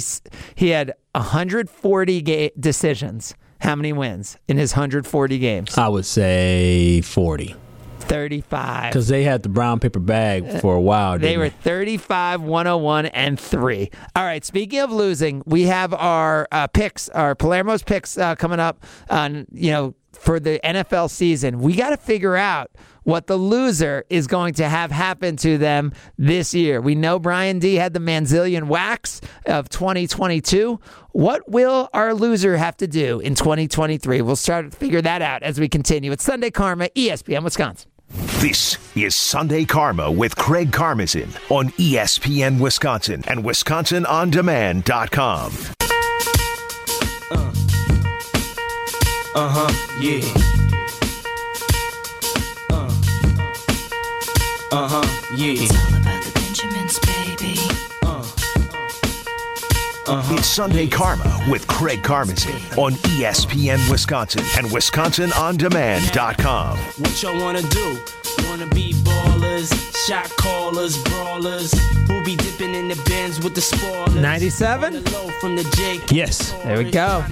He 0.56 0.70
had 0.70 0.94
140 1.14 2.22
ga- 2.22 2.52
decisions. 2.60 3.36
How 3.60 3.76
many 3.76 3.94
wins 3.94 4.38
in 4.48 4.58
his 4.58 4.74
140 4.74 5.38
games? 5.38 5.78
I 5.78 5.88
would 5.88 6.06
say 6.06 7.02
40. 7.02 7.56
35. 8.02 8.92
Because 8.92 9.08
they 9.08 9.24
had 9.24 9.44
the 9.44 9.50
brown 9.50 9.80
paper 9.80 10.00
bag 10.00 10.60
for 10.62 10.76
a 10.76 10.82
while. 10.82 11.18
They 11.20 11.38
were 11.38 11.50
35, 11.50 12.42
101, 12.42 13.06
and 13.08 13.40
3. 13.40 13.90
All 14.16 14.24
right, 14.24 14.44
speaking 14.44 14.80
of 14.80 14.92
losing, 14.92 15.44
we 15.46 15.64
have 15.64 15.94
our 15.94 16.48
uh, 16.52 16.68
picks, 16.68 17.10
our 17.10 17.36
Palermo's 17.36 17.84
picks 17.84 18.18
uh, 18.18 18.36
coming 18.36 18.60
up 18.60 18.84
on, 19.10 19.46
you 19.52 19.72
know, 19.72 19.96
for 20.14 20.40
the 20.40 20.60
NFL 20.64 21.10
season. 21.10 21.60
We 21.60 21.76
got 21.76 21.92
to 21.92 21.98
figure 21.98 22.36
out 22.36 22.72
what 23.04 23.28
the 23.28 23.36
loser 23.36 24.06
is 24.10 24.28
going 24.28 24.54
to 24.56 24.70
have 24.70 24.92
happen 24.92 25.36
to 25.38 25.58
them 25.58 25.94
this 26.18 26.54
year. 26.54 26.82
We 26.82 26.96
know 26.96 27.20
Brian 27.20 27.60
D 27.60 27.76
had 27.76 27.94
the 27.94 28.00
Manzillion 28.00 28.68
wax 28.68 29.22
of 29.46 29.70
2022. 29.70 30.80
What 31.12 31.50
will 31.50 31.90
our 31.94 32.14
loser 32.14 32.58
have 32.58 32.78
to 32.78 32.88
do 32.88 33.20
in 33.20 33.36
2023? 33.36 34.22
We'll 34.22 34.36
start 34.36 34.72
to 34.72 34.78
figure 34.78 35.02
that 35.02 35.22
out 35.22 35.44
as 35.44 35.60
we 35.60 35.68
continue. 35.68 36.12
It's 36.12 36.24
Sunday 36.24 36.52
Karma, 36.52 36.88
ESPN 36.90 37.44
Wisconsin. 37.44 37.90
This 38.40 38.78
is 38.96 39.16
Sunday 39.16 39.66
Karma 39.66 40.12
with 40.12 40.36
Craig 40.36 40.72
Karmazin 40.72 41.30
on 41.50 41.70
ESPN 41.72 42.60
Wisconsin 42.60 43.24
and 43.28 43.44
WisconsinOnDemand.com. 43.44 45.52
Uh 47.32 47.71
huh, 49.36 49.72
yeah. 50.00 50.22
Uh, 52.70 52.88
uh 54.72 54.88
huh, 54.88 55.04
yeah. 55.36 55.54
It's 55.54 55.72
all 55.72 55.96
about 56.00 56.24
the 56.24 56.32
Benjamins, 56.34 57.00
baby. 57.00 57.58
Uh, 58.04 58.24
huh. 60.06 60.36
It's 60.36 60.48
Sunday 60.48 60.88
Karma 60.88 61.40
with 61.50 61.68
Craig 61.68 62.02
Karmazin 62.02 62.78
on 62.78 62.94
ESPN 62.94 63.90
Wisconsin 63.90 64.44
and 64.58 64.68
WisconsinOnDemand.com. 64.68 66.78
What 66.78 67.24
y'all 67.24 67.40
wanna 67.40 67.62
do? 67.64 68.00
Wanna 68.52 68.68
be 68.68 68.92
ballers, 68.92 69.72
shot 70.06 70.30
callers, 70.32 71.02
brawlers, 71.04 71.72
who 72.06 72.22
be 72.26 72.36
dipping 72.36 72.76
in 72.76 72.90
the 72.90 73.02
bins 73.08 73.42
with 73.42 73.56
the 73.56 73.62
spoilers. 73.62 74.14
97? 74.14 74.94
On 74.94 75.02
the 75.02 75.12
low 75.12 75.30
From 75.40 75.56
the 75.56 75.64
Jake. 75.78 76.12
Yes. 76.12 76.52
There 76.66 76.78
we 76.78 76.92
go. 76.92 77.24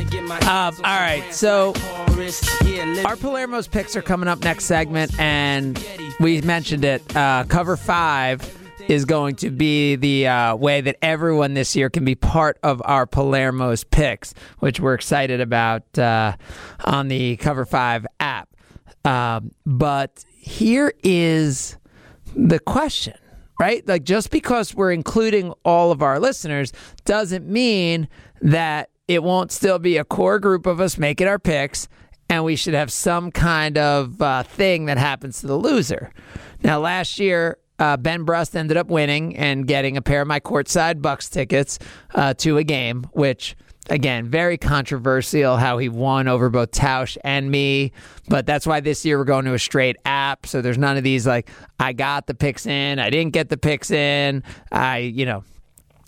Um, 0.48 0.48
all 0.48 0.74
right, 0.82 1.26
so 1.32 1.74
our 1.76 3.18
Palermo's 3.18 3.68
picks 3.68 3.98
are 3.98 4.02
coming 4.02 4.30
up 4.30 4.40
next 4.46 4.64
segment, 4.64 5.12
and 5.20 5.86
we 6.22 6.40
mentioned 6.40 6.86
it. 6.86 7.14
Uh, 7.14 7.44
cover 7.50 7.76
five 7.76 8.42
is 8.88 9.04
going 9.04 9.36
to 9.36 9.52
be 9.52 9.98
the 9.98 10.26
uh, 10.26 10.56
way 10.56 10.80
that 10.80 10.96
everyone 11.02 11.54
this 11.54 11.76
year 11.76 11.90
can 11.90 12.06
be 12.06 12.16
part 12.16 12.58
of 12.64 12.82
our 12.86 13.06
Palermo's 13.06 13.84
picks, 13.84 14.34
which 14.60 14.80
we're 14.80 14.94
excited 14.94 15.42
about 15.42 16.00
uh, 16.00 16.38
on 16.86 17.10
the 17.10 17.36
Cover 17.36 17.66
Five 17.66 18.08
app. 18.22 18.48
Um, 19.04 19.52
but 19.66 20.24
here 20.40 20.94
is 21.04 21.78
the 22.36 22.60
question, 22.60 23.18
right? 23.60 23.86
Like, 23.88 24.04
just 24.04 24.32
because 24.32 24.74
we're 24.74 24.92
including 24.92 25.54
all 25.66 25.92
of 25.92 26.02
our 26.02 26.20
listeners 26.20 26.72
doesn't 27.06 27.46
mean 27.46 28.08
that 28.42 28.90
it 29.08 29.22
won't 29.22 29.52
still 29.52 29.80
be 29.80 29.98
a 29.98 30.06
core 30.06 30.40
group 30.40 30.66
of 30.66 30.80
us 30.80 30.98
making 30.98 31.28
our 31.28 31.40
picks, 31.40 31.88
and 32.30 32.44
we 32.44 32.56
should 32.56 32.74
have 32.74 32.92
some 32.92 33.32
kind 33.32 33.78
of 33.78 34.22
uh, 34.22 34.44
thing 34.44 34.86
that 34.86 34.98
happens 34.98 35.42
to 35.42 35.48
the 35.48 35.58
loser. 35.58 36.14
Now, 36.64 36.80
last 36.80 37.20
year, 37.20 37.58
uh, 37.80 37.98
Ben 37.98 38.24
Brust 38.24 38.56
ended 38.56 38.78
up 38.78 38.88
winning 38.88 39.36
and 39.36 39.68
getting 39.68 39.98
a 39.98 40.02
pair 40.02 40.22
of 40.22 40.28
my 40.28 40.40
courtside 40.40 41.02
Bucks 41.02 41.30
tickets 41.30 41.80
uh, 42.14 42.34
to 42.36 42.58
a 42.58 42.64
game, 42.64 43.08
which 43.14 43.56
again 43.90 44.28
very 44.30 44.58
controversial 44.58 45.58
how 45.58 45.78
he 45.78 45.90
won 45.90 46.28
over 46.28 46.50
both 46.50 46.72
Tausch 46.72 47.18
and 47.24 47.50
me. 47.50 47.92
But 48.28 48.46
that's 48.46 48.66
why 48.68 48.80
this 48.80 49.06
year 49.06 49.18
we're 49.18 49.26
going 49.26 49.46
to 49.46 49.54
a 49.54 49.60
straight 49.60 49.98
app, 50.06 50.46
so 50.46 50.62
there's 50.62 50.78
none 50.78 50.98
of 50.98 51.04
these 51.04 51.26
like 51.26 51.50
I 51.80 51.94
got 51.94 52.28
the 52.28 52.34
picks 52.34 52.66
in, 52.66 53.00
I 53.00 53.10
didn't 53.10 53.34
get 53.34 53.50
the 53.50 53.58
picks 53.58 53.92
in, 53.92 54.44
I 54.72 55.00
you 55.00 55.26
know. 55.26 55.44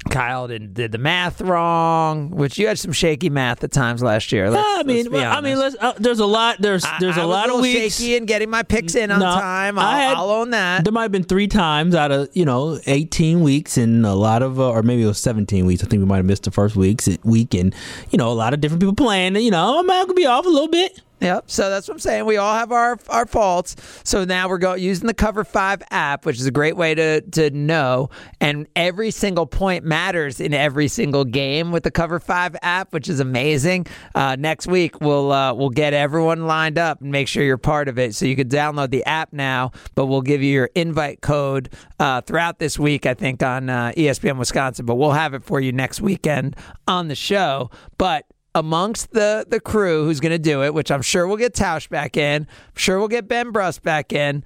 Kyle 0.10 0.48
did, 0.48 0.74
did 0.74 0.92
the 0.92 0.98
math 0.98 1.42
wrong, 1.42 2.32
which 2.32 2.58
you 2.58 2.68
had 2.68 2.80
some 2.80 2.92
shaky 2.92 3.30
math 3.30 3.64
at 3.64 3.72
times 3.72 4.02
last 4.02 4.32
year. 4.32 4.50
Let's- 4.50 4.80
I 4.80 4.84
mean, 4.84 5.12
well, 5.12 5.32
I 5.32 5.42
mean, 5.42 5.58
uh, 5.58 5.94
there's 5.98 6.20
a 6.20 6.26
lot. 6.26 6.58
There's 6.60 6.84
there's 7.00 7.18
I 7.18 7.22
a 7.22 7.28
was 7.28 7.34
lot 7.36 7.50
a 7.50 7.54
of 7.56 7.62
weeks. 7.62 7.98
shaky 7.98 8.16
in 8.16 8.26
getting 8.26 8.50
my 8.50 8.64
picks 8.64 8.96
in 8.96 9.12
on 9.12 9.20
No, 9.20 9.26
time. 9.34 9.78
I'll, 9.78 9.86
I 9.88 10.00
had- 10.02 10.18
I'll 10.18 10.30
own 10.32 10.50
that. 10.52 10.84
There 10.84 10.92
might 10.92 11.04
have 11.04 11.12
been 11.12 11.24
three 11.24 11.48
times 11.48 11.94
out 11.96 12.12
of 12.12 12.30
you 12.34 12.46
know 12.46 12.80
18 12.88 13.42
weeks 13.42 13.78
and 13.78 14.06
a 14.06 14.14
lot 14.16 14.42
of, 14.42 14.60
uh, 14.60 14.70
or 14.72 14.82
maybe 14.84 15.04
it 15.04 15.08
was 15.08 15.20
17 15.20 15.66
weeks. 15.66 15.84
I 15.84 15.88
think 15.88 16.00
we 16.02 16.06
might 16.06 16.18
have 16.18 16.26
missed 16.26 16.44
the 16.44 16.52
first 16.52 16.76
weeks 16.76 17.08
week 17.24 17.54
and 17.54 17.74
you 18.10 18.18
know 18.18 18.30
a 18.30 18.34
lot 18.34 18.54
of 18.54 18.62
different 18.62 18.82
people 18.82 18.96
playing. 18.96 19.36
You 19.36 19.52
know, 19.52 19.80
I 19.80 19.82
might 19.84 20.08
could 20.08 20.16
be 20.16 20.26
off 20.26 20.46
a 20.46 20.50
little 20.50 20.68
bit. 20.68 21.00
Yep. 21.22 21.52
So 21.52 21.70
that's 21.70 21.88
what 21.88 21.96
I'm 21.96 22.00
saying. 22.00 22.26
We 22.26 22.38
all 22.38 22.56
have 22.56 22.72
our 22.72 22.98
our 23.10 23.28
faults. 23.28 23.76
So 24.04 24.26
now 24.26 24.50
we're 24.50 24.58
going 24.58 24.82
using 24.82 25.06
the 25.06 25.14
Cover 25.14 25.44
Five 25.44 25.84
app, 25.92 26.26
which 26.26 26.40
is 26.40 26.48
a 26.48 26.52
great 26.52 26.76
way 26.76 26.96
to 26.96 27.22
to 27.22 27.52
know. 27.52 28.10
And 28.40 28.68
every 28.76 29.12
single 29.12 29.46
point 29.46 29.86
matters 29.86 30.40
in 30.40 30.52
every 30.56 30.88
single 30.88 31.24
game 31.24 31.72
with 31.72 31.84
the 31.84 31.92
Cover 31.92 32.20
Five 32.20 32.56
app, 32.64 32.92
which 32.92 33.08
is 33.08 33.20
amazing. 33.20 33.86
Uh, 34.16 34.36
next 34.40 34.66
week 34.66 35.00
we'll 35.00 35.32
uh, 35.32 35.54
we'll 35.54 35.70
get 35.70 35.94
everyone 35.94 36.48
lined 36.48 36.80
up 36.80 37.02
and 37.02 37.12
make 37.12 37.28
sure 37.28 37.44
you're 37.44 37.58
part 37.58 37.88
of 37.88 38.00
it. 38.00 38.16
So 38.16 38.26
you 38.26 38.36
can 38.36 38.50
download 38.50 38.90
the 38.90 39.06
app 39.06 39.32
now, 39.32 39.74
but 39.94 40.08
we'll 40.08 40.24
give 40.24 40.42
you 40.42 40.52
your 40.52 40.72
invite 40.74 41.22
code 41.22 41.70
uh, 42.00 42.22
throughout 42.22 42.58
this 42.58 42.80
week. 42.80 43.06
I 43.06 43.14
think 43.14 43.44
on 43.44 43.70
uh, 43.70 43.92
ESPN 43.96 44.40
Wisconsin, 44.40 44.88
but 44.88 44.96
we'll 44.96 45.12
have 45.12 45.36
it 45.36 45.44
for 45.44 45.62
you 45.62 45.72
next 45.72 46.02
weekend 46.02 46.56
on 46.88 47.10
the 47.10 47.16
show. 47.16 47.70
But 48.00 48.26
amongst 48.54 49.12
the 49.12 49.46
the 49.48 49.60
crew 49.60 50.06
who's 50.06 50.20
going 50.20 50.32
to 50.32 50.40
do 50.40 50.64
it, 50.64 50.74
which 50.74 50.92
I'm 50.92 51.02
sure 51.02 51.28
we'll 51.28 51.38
get 51.38 51.54
Tausch 51.54 51.90
back 51.90 52.18
in. 52.18 52.44
I'm 52.44 52.76
sure 52.76 53.00
we'll 53.00 53.08
get 53.08 53.28
Ben 53.28 53.52
Brust 53.52 53.84
back 53.84 54.14
in. 54.14 54.44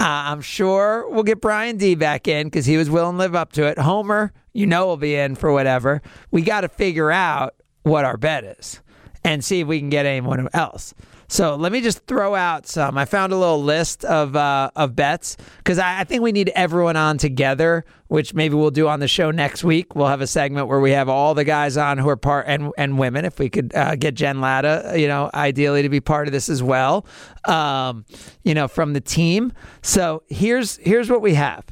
Uh, 0.00 0.04
I'm 0.04 0.40
sure 0.40 1.08
we'll 1.08 1.22
get 1.22 1.40
Brian 1.40 1.76
D 1.76 1.94
back 1.94 2.26
in 2.26 2.48
because 2.48 2.66
he 2.66 2.76
was 2.76 2.90
willing 2.90 3.14
to 3.14 3.18
live 3.18 3.34
up 3.34 3.52
to 3.52 3.64
it. 3.66 3.78
Homer, 3.78 4.32
you 4.52 4.66
know, 4.66 4.86
will 4.86 4.96
be 4.96 5.14
in 5.14 5.36
for 5.36 5.52
whatever. 5.52 6.02
We 6.32 6.42
got 6.42 6.62
to 6.62 6.68
figure 6.68 7.12
out 7.12 7.54
what 7.84 8.04
our 8.04 8.16
bet 8.16 8.44
is 8.44 8.80
and 9.22 9.44
see 9.44 9.60
if 9.60 9.68
we 9.68 9.78
can 9.78 9.90
get 9.90 10.04
anyone 10.04 10.48
else. 10.52 10.94
So 11.34 11.56
let 11.56 11.72
me 11.72 11.80
just 11.80 12.06
throw 12.06 12.36
out 12.36 12.64
some. 12.68 12.96
I 12.96 13.06
found 13.06 13.32
a 13.32 13.36
little 13.36 13.60
list 13.60 14.04
of 14.04 14.36
uh, 14.36 14.70
of 14.76 14.94
bets 14.94 15.36
because 15.58 15.80
I, 15.80 16.02
I 16.02 16.04
think 16.04 16.22
we 16.22 16.30
need 16.30 16.52
everyone 16.54 16.94
on 16.94 17.18
together, 17.18 17.84
which 18.06 18.34
maybe 18.34 18.54
we'll 18.54 18.70
do 18.70 18.86
on 18.86 19.00
the 19.00 19.08
show 19.08 19.32
next 19.32 19.64
week. 19.64 19.96
We'll 19.96 20.06
have 20.06 20.20
a 20.20 20.28
segment 20.28 20.68
where 20.68 20.78
we 20.78 20.92
have 20.92 21.08
all 21.08 21.34
the 21.34 21.42
guys 21.42 21.76
on 21.76 21.98
who 21.98 22.08
are 22.08 22.16
part 22.16 22.46
and 22.46 22.70
and 22.78 23.00
women. 23.00 23.24
If 23.24 23.40
we 23.40 23.50
could 23.50 23.74
uh, 23.74 23.96
get 23.96 24.14
Jen 24.14 24.40
Lada, 24.40 24.94
you 24.94 25.08
know, 25.08 25.28
ideally 25.34 25.82
to 25.82 25.88
be 25.88 25.98
part 25.98 26.28
of 26.28 26.32
this 26.32 26.48
as 26.48 26.62
well, 26.62 27.04
um, 27.48 28.04
you 28.44 28.54
know, 28.54 28.68
from 28.68 28.92
the 28.92 29.00
team. 29.00 29.52
So 29.82 30.22
here's 30.28 30.76
here's 30.76 31.10
what 31.10 31.20
we 31.20 31.34
have. 31.34 31.64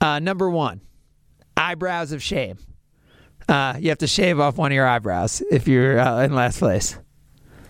Uh, 0.00 0.20
number 0.20 0.48
one, 0.48 0.80
eyebrows 1.56 2.12
of 2.12 2.22
shame. 2.22 2.56
Uh, 3.48 3.74
you 3.80 3.88
have 3.88 3.98
to 3.98 4.06
shave 4.06 4.38
off 4.38 4.58
one 4.58 4.70
of 4.70 4.76
your 4.76 4.86
eyebrows 4.86 5.42
if 5.50 5.66
you're 5.66 5.98
uh, 5.98 6.22
in 6.22 6.36
last 6.36 6.60
place. 6.60 6.96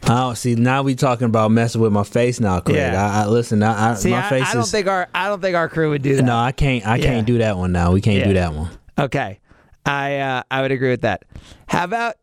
Oh, 0.08 0.34
see, 0.34 0.54
now 0.56 0.82
we 0.82 0.94
talking 0.96 1.26
about 1.26 1.50
messing 1.52 1.80
with 1.80 1.92
my 1.92 2.02
face 2.02 2.40
now, 2.40 2.58
Craig. 2.60 2.76
Yeah. 2.76 3.00
I, 3.02 3.22
I 3.22 3.26
listen. 3.26 3.62
I, 3.62 3.92
I, 3.92 3.94
See, 3.94 4.10
my 4.10 4.26
I, 4.26 4.28
face 4.28 4.48
I 4.48 4.52
don't 4.54 4.62
is 4.64 4.70
think 4.70 4.88
our 4.88 5.08
I 5.14 5.28
don't 5.28 5.40
think 5.40 5.54
our 5.56 5.68
crew 5.68 5.90
would 5.90 6.02
do 6.02 6.16
that. 6.16 6.22
no. 6.22 6.36
I 6.36 6.52
can't. 6.52 6.84
I 6.86 6.96
Yeah. 6.96 7.04
can't 7.04 7.26
do 7.26 7.38
that 7.38 7.56
one 7.56 7.72
now. 7.72 7.92
We 7.92 8.00
can't 8.00 8.18
Yeah. 8.18 8.26
do 8.28 8.34
that 8.34 8.52
one. 8.52 8.70
Okay, 8.98 9.38
I 9.86 10.18
uh, 10.18 10.42
I 10.50 10.60
would 10.62 10.72
agree 10.72 10.90
with 10.90 11.02
that. 11.02 11.24
How 11.66 11.84
about 11.84 12.16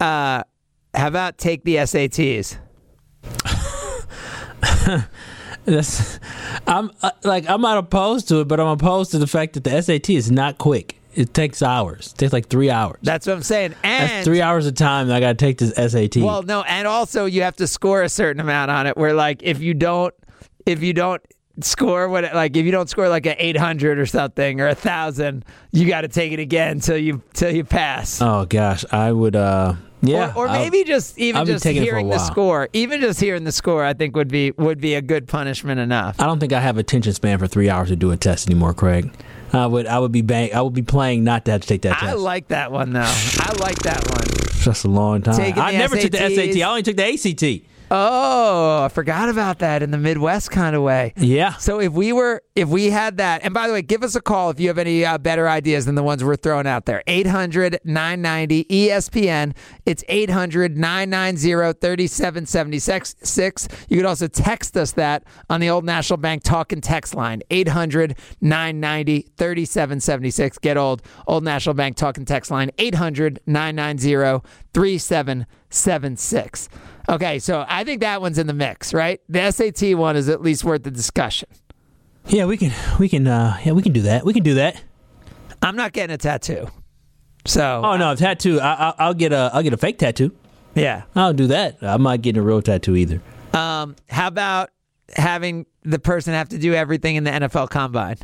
uh, 0.00 0.42
how 0.94 1.06
about 1.08 1.36
take 1.38 1.62
the 1.64 1.76
SATs? 1.76 2.56
That's, 5.64 6.20
I'm 6.66 6.90
uh, 7.02 7.10
like 7.24 7.48
I'm 7.48 7.60
not 7.60 7.76
opposed 7.78 8.28
to 8.28 8.40
it, 8.40 8.48
but 8.48 8.60
I'm 8.60 8.68
opposed 8.68 9.10
to 9.12 9.18
the 9.18 9.26
fact 9.26 9.54
that 9.54 9.64
the 9.64 9.82
SAT 9.82 10.10
is 10.10 10.30
not 10.30 10.58
quick. 10.58 10.96
It 11.16 11.32
takes 11.34 11.62
hours. 11.62 12.12
It 12.12 12.18
takes 12.18 12.32
like 12.32 12.48
three 12.48 12.70
hours. 12.70 12.98
That's 13.02 13.26
what 13.26 13.34
I'm 13.34 13.42
saying. 13.42 13.74
And 13.82 14.10
That's 14.10 14.24
three 14.26 14.42
hours 14.42 14.66
of 14.66 14.74
time. 14.74 15.08
that 15.08 15.16
I 15.16 15.20
got 15.20 15.38
to 15.38 15.44
take 15.44 15.58
this 15.58 15.74
SAT. 15.74 16.16
Well, 16.22 16.42
no, 16.42 16.62
and 16.62 16.86
also 16.86 17.24
you 17.24 17.42
have 17.42 17.56
to 17.56 17.66
score 17.66 18.02
a 18.02 18.08
certain 18.08 18.40
amount 18.40 18.70
on 18.70 18.86
it. 18.86 18.96
Where 18.96 19.14
like 19.14 19.42
if 19.42 19.60
you 19.60 19.74
don't, 19.74 20.14
if 20.66 20.82
you 20.82 20.92
don't 20.92 21.22
score 21.62 22.08
what, 22.08 22.24
like 22.34 22.54
if 22.56 22.66
you 22.66 22.70
don't 22.72 22.88
score 22.90 23.08
like 23.08 23.24
an 23.26 23.36
800 23.38 23.98
or 23.98 24.04
something 24.06 24.60
or 24.60 24.68
a 24.68 24.74
thousand, 24.74 25.44
you 25.72 25.86
got 25.88 26.02
to 26.02 26.08
take 26.08 26.32
it 26.32 26.38
again 26.38 26.80
till 26.80 26.98
you 26.98 27.22
till 27.32 27.50
you 27.50 27.64
pass. 27.64 28.20
oh 28.20 28.44
gosh, 28.44 28.84
I 28.92 29.10
would. 29.10 29.36
uh 29.36 29.74
Yeah, 30.02 30.32
or, 30.36 30.44
or 30.44 30.48
I'll- 30.48 30.58
maybe 30.58 30.84
just 30.84 31.18
even 31.18 31.38
I'll 31.38 31.46
just 31.46 31.64
for 31.64 31.70
a 31.70 31.72
hearing 31.72 32.10
the 32.10 32.18
score, 32.18 32.68
even 32.74 33.00
just 33.00 33.18
hearing 33.20 33.44
the 33.44 33.52
score, 33.52 33.82
I 33.84 33.94
think 33.94 34.14
would 34.16 34.28
be 34.28 34.50
would 34.58 34.80
be 34.82 34.94
a 34.94 35.00
good 35.02 35.26
punishment 35.28 35.80
enough. 35.80 36.20
I 36.20 36.26
don't 36.26 36.40
think 36.40 36.52
I 36.52 36.60
have 36.60 36.76
attention 36.76 37.14
span 37.14 37.38
for 37.38 37.46
three 37.46 37.70
hours 37.70 37.88
to 37.88 37.96
do 37.96 38.10
a 38.10 38.16
test 38.18 38.48
anymore, 38.50 38.74
Craig. 38.74 39.10
I 39.56 39.66
would. 39.66 39.86
I 39.86 39.98
would 39.98 40.12
be 40.12 40.22
bang. 40.22 40.54
I 40.54 40.60
would 40.60 40.74
be 40.74 40.82
playing 40.82 41.24
not 41.24 41.44
to 41.46 41.52
have 41.52 41.62
to 41.62 41.68
take 41.68 41.82
that 41.82 41.98
test. 41.98 42.04
I 42.04 42.12
like 42.14 42.48
that 42.48 42.72
one 42.72 42.92
though. 42.92 43.00
I 43.00 43.54
like 43.58 43.78
that 43.80 44.08
one. 44.10 44.26
Just 44.60 44.84
a 44.84 44.88
long 44.88 45.22
time. 45.22 45.36
Taking 45.36 45.62
I 45.62 45.72
never 45.72 45.96
took 45.96 46.10
the 46.10 46.18
SAT. 46.18 46.56
I 46.60 46.68
only 46.68 46.82
took 46.82 46.96
the 46.96 47.04
ACT. 47.04 47.66
Oh, 47.88 48.82
I 48.84 48.88
forgot 48.88 49.28
about 49.28 49.60
that 49.60 49.80
in 49.82 49.92
the 49.92 49.98
Midwest 49.98 50.50
kind 50.50 50.74
of 50.74 50.82
way. 50.82 51.12
Yeah. 51.16 51.54
So 51.54 51.80
if 51.80 51.92
we 51.92 52.12
were, 52.12 52.42
if 52.56 52.68
we 52.68 52.90
had 52.90 53.18
that, 53.18 53.44
and 53.44 53.54
by 53.54 53.68
the 53.68 53.72
way, 53.72 53.82
give 53.82 54.02
us 54.02 54.16
a 54.16 54.20
call 54.20 54.50
if 54.50 54.58
you 54.58 54.66
have 54.68 54.78
any 54.78 55.04
uh, 55.04 55.18
better 55.18 55.48
ideas 55.48 55.86
than 55.86 55.94
the 55.94 56.02
ones 56.02 56.24
we're 56.24 56.34
throwing 56.34 56.66
out 56.66 56.86
there. 56.86 57.04
800 57.06 57.78
990 57.84 58.64
ESPN. 58.64 59.54
It's 59.84 60.02
800 60.08 60.76
990 60.76 61.78
3776. 61.80 63.68
You 63.88 63.96
could 63.98 64.06
also 64.06 64.26
text 64.26 64.76
us 64.76 64.90
that 64.92 65.22
on 65.48 65.60
the 65.60 65.70
Old 65.70 65.84
National 65.84 66.16
Bank 66.16 66.42
talk 66.42 66.72
and 66.72 66.82
text 66.82 67.14
line 67.14 67.42
800 67.50 68.18
990 68.40 69.28
3776. 69.36 70.58
Get 70.58 70.76
old. 70.76 71.02
Old 71.28 71.44
National 71.44 71.74
Bank 71.74 71.96
talk 71.96 72.16
and 72.16 72.26
text 72.26 72.50
line 72.50 72.72
800 72.78 73.40
990 73.46 74.42
3776. 74.72 76.68
Okay, 77.08 77.38
so 77.38 77.64
I 77.68 77.84
think 77.84 78.00
that 78.00 78.20
one's 78.20 78.38
in 78.38 78.46
the 78.46 78.52
mix, 78.52 78.92
right? 78.92 79.20
The 79.28 79.50
SAT 79.50 79.96
one 79.96 80.16
is 80.16 80.28
at 80.28 80.42
least 80.42 80.64
worth 80.64 80.82
the 80.82 80.90
discussion. 80.90 81.48
Yeah, 82.26 82.46
we 82.46 82.56
can 82.56 82.72
we 82.98 83.08
can 83.08 83.26
uh 83.28 83.56
yeah 83.64 83.72
we 83.72 83.82
can 83.82 83.92
do 83.92 84.02
that. 84.02 84.24
We 84.24 84.32
can 84.32 84.42
do 84.42 84.54
that. 84.54 84.82
I'm 85.62 85.76
not 85.76 85.92
getting 85.92 86.12
a 86.14 86.18
tattoo. 86.18 86.66
So 87.46 87.82
Oh 87.84 87.96
no, 87.96 88.12
a 88.12 88.16
tattoo. 88.16 88.58
I, 88.60 88.88
I, 88.88 88.94
I'll 88.98 89.14
get 89.14 89.32
a 89.32 89.50
I'll 89.54 89.62
get 89.62 89.72
a 89.72 89.76
fake 89.76 89.98
tattoo. 89.98 90.32
Yeah, 90.74 91.02
I'll 91.14 91.32
do 91.32 91.46
that. 91.46 91.78
I'm 91.80 92.02
not 92.02 92.22
getting 92.22 92.42
a 92.42 92.44
real 92.44 92.60
tattoo 92.60 92.96
either. 92.96 93.22
Um, 93.54 93.94
how 94.10 94.26
about 94.26 94.70
having 95.16 95.66
the 95.84 95.98
person 95.98 96.34
have 96.34 96.48
to 96.50 96.58
do 96.58 96.74
everything 96.74 97.16
in 97.16 97.24
the 97.24 97.30
NFL 97.30 97.70
Combine? 97.70 98.18